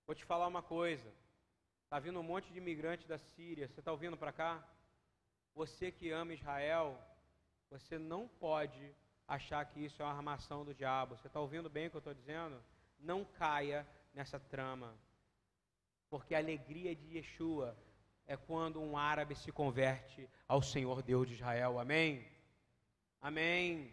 Vou 0.05 0.13
te 0.13 0.25
falar 0.25 0.47
uma 0.47 0.61
coisa. 0.61 1.09
Está 1.89 1.97
vindo 1.97 2.19
um 2.19 2.23
monte 2.23 2.53
de 2.53 2.59
imigrante 2.59 3.07
da 3.07 3.17
Síria. 3.17 3.67
Você 3.67 3.79
está 3.79 3.91
ouvindo 3.91 4.15
para 4.15 4.31
cá? 4.31 4.63
Você 5.55 5.91
que 5.91 6.11
ama 6.11 6.35
Israel, 6.35 6.95
você 7.67 7.97
não 7.97 8.27
pode 8.27 8.93
achar 9.27 9.65
que 9.65 9.79
isso 9.79 9.99
é 9.99 10.05
uma 10.05 10.13
armação 10.13 10.63
do 10.63 10.71
diabo. 10.71 11.17
Você 11.17 11.25
está 11.25 11.39
ouvindo 11.39 11.67
bem 11.67 11.87
o 11.87 11.89
que 11.89 11.95
eu 11.95 12.05
estou 12.05 12.13
dizendo? 12.13 12.63
Não 12.99 13.25
caia 13.25 13.87
nessa 14.13 14.39
trama. 14.39 14.93
Porque 16.11 16.35
a 16.35 16.37
alegria 16.37 16.95
de 16.95 17.17
Yeshua 17.17 17.75
é 18.27 18.37
quando 18.37 18.79
um 18.79 18.95
árabe 18.95 19.33
se 19.35 19.51
converte 19.51 20.29
ao 20.47 20.61
Senhor 20.61 21.01
Deus 21.01 21.27
de 21.27 21.33
Israel. 21.33 21.79
Amém? 21.79 22.23
Amém. 23.19 23.91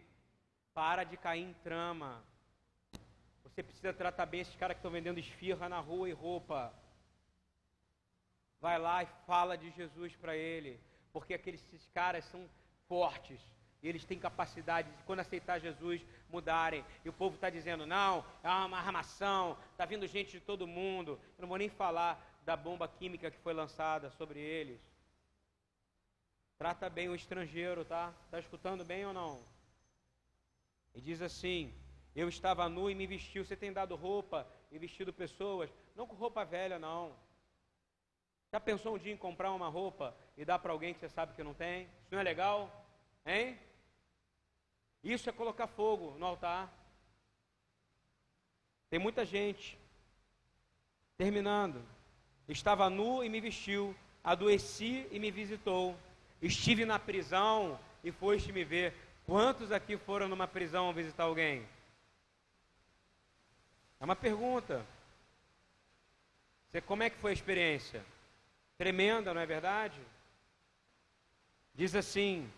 Para 0.71 1.03
de 1.03 1.17
cair 1.17 1.45
em 1.49 1.53
trama. 1.63 2.23
Você 3.41 3.63
precisa 3.63 3.91
tratar 3.91 4.27
bem 4.27 4.41
esses 4.41 4.55
caras 4.55 4.75
que 4.75 4.81
estão 4.81 4.91
vendendo 4.91 5.19
esfirra 5.19 5.67
na 5.67 5.79
rua 5.79 6.07
e 6.07 6.13
roupa. 6.13 6.71
Vai 8.59 8.79
lá 8.79 9.03
e 9.03 9.07
fala 9.25 9.57
de 9.57 9.69
Jesus 9.71 10.15
para 10.15 10.35
ele, 10.35 10.79
porque 11.13 11.33
aqueles 11.33 11.63
caras 11.93 12.25
são 12.25 12.49
fortes. 12.87 13.39
E 13.81 13.87
eles 13.87 14.05
têm 14.05 14.17
capacidade 14.19 14.89
de, 14.89 15.03
quando 15.03 15.19
aceitar 15.19 15.59
Jesus, 15.59 16.03
mudarem. 16.29 16.83
E 17.05 17.09
o 17.09 17.13
povo 17.13 17.35
está 17.35 17.49
dizendo: 17.49 17.85
não, 17.85 18.25
é 18.43 18.49
uma 18.49 18.79
armação, 18.79 19.57
está 19.71 19.85
vindo 19.85 20.07
gente 20.07 20.31
de 20.31 20.39
todo 20.39 20.65
mundo. 20.65 21.19
Eu 21.37 21.43
não 21.43 21.47
vou 21.47 21.57
nem 21.57 21.69
falar 21.69 22.19
da 22.43 22.55
bomba 22.55 22.87
química 22.87 23.29
que 23.29 23.37
foi 23.39 23.53
lançada 23.53 24.09
sobre 24.11 24.39
eles. 24.39 24.79
Trata 26.57 26.89
bem 26.89 27.07
o 27.07 27.13
estrangeiro, 27.13 27.85
tá? 27.85 28.11
Está 28.25 28.39
escutando 28.39 28.83
bem 28.83 29.05
ou 29.05 29.13
não? 29.13 29.43
E 30.95 30.99
diz 30.99 31.21
assim: 31.21 31.71
Eu 32.15 32.27
estava 32.27 32.67
nu 32.67 32.89
e 32.89 32.95
me 32.95 33.05
vestiu. 33.05 33.45
Você 33.45 33.55
tem 33.55 33.71
dado 33.71 33.95
roupa 33.95 34.47
e 34.71 34.79
vestido 34.79 35.13
pessoas? 35.13 35.69
Não 35.95 36.07
com 36.07 36.15
roupa 36.15 36.43
velha, 36.43 36.79
não. 36.79 37.15
Já 38.51 38.59
pensou 38.59 38.95
um 38.95 38.97
dia 38.97 39.11
em 39.11 39.17
comprar 39.17 39.51
uma 39.51 39.67
roupa 39.67 40.15
e 40.37 40.45
dar 40.45 40.59
para 40.59 40.71
alguém 40.71 40.93
que 40.93 40.99
você 40.99 41.09
sabe 41.09 41.33
que 41.33 41.43
não 41.43 41.53
tem? 41.53 41.83
Isso 41.83 42.11
não 42.11 42.19
é 42.19 42.23
legal? 42.23 42.85
Hein? 43.25 43.59
Isso 45.03 45.29
é 45.29 45.33
colocar 45.33 45.67
fogo 45.67 46.15
no 46.17 46.25
altar. 46.25 46.71
Tem 48.89 48.99
muita 48.99 49.25
gente. 49.25 49.77
Terminando. 51.17 51.83
Estava 52.47 52.89
nu 52.89 53.23
e 53.23 53.29
me 53.29 53.41
vestiu. 53.41 53.95
Adoeci 54.23 55.07
e 55.11 55.19
me 55.19 55.29
visitou. 55.29 55.95
Estive 56.41 56.85
na 56.85 56.97
prisão 56.97 57.79
e 58.03 58.11
foste 58.11 58.51
me 58.51 58.63
ver. 58.63 58.93
Quantos 59.25 59.71
aqui 59.71 59.97
foram 59.97 60.29
numa 60.29 60.47
prisão 60.47 60.93
visitar 60.93 61.23
alguém? 61.23 61.67
É 63.99 64.05
uma 64.05 64.15
pergunta. 64.15 64.85
Você, 66.69 66.79
como 66.79 67.03
é 67.03 67.09
que 67.09 67.17
foi 67.17 67.31
a 67.31 67.33
experiência? 67.33 68.05
Tremenda, 68.77 69.33
não 69.33 69.41
é 69.41 69.45
verdade? 69.45 69.99
Diz 71.73 71.95
assim: 71.95 72.49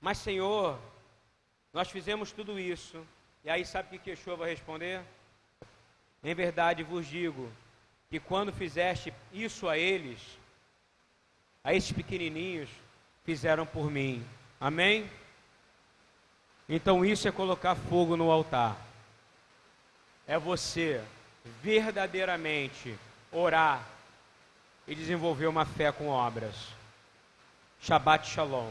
Mas 0.00 0.18
Senhor, 0.18 0.78
nós 1.72 1.90
fizemos 1.90 2.32
tudo 2.32 2.58
isso. 2.58 3.04
E 3.44 3.50
aí 3.50 3.64
sabe 3.64 3.96
o 3.96 4.00
que 4.00 4.10
Yeshua 4.10 4.36
vai 4.36 4.50
responder? 4.50 5.02
Em 6.22 6.34
verdade 6.34 6.82
vos 6.82 7.06
digo 7.06 7.50
que 8.08 8.18
quando 8.18 8.52
fizeste 8.52 9.12
isso 9.32 9.68
a 9.68 9.76
eles, 9.76 10.20
a 11.62 11.74
esses 11.74 11.92
pequenininhos, 11.92 12.70
fizeram 13.24 13.66
por 13.66 13.90
mim. 13.90 14.24
Amém? 14.60 15.10
Então 16.68 17.04
isso 17.04 17.28
é 17.28 17.32
colocar 17.32 17.74
fogo 17.74 18.16
no 18.16 18.30
altar. 18.30 18.76
É 20.26 20.38
você 20.38 21.04
verdadeiramente 21.62 22.98
orar 23.34 23.82
e 24.86 24.94
desenvolver 24.94 25.46
uma 25.46 25.64
fé 25.64 25.90
com 25.90 26.08
obras. 26.08 26.54
Shabbat 27.80 28.28
Shalom. 28.28 28.70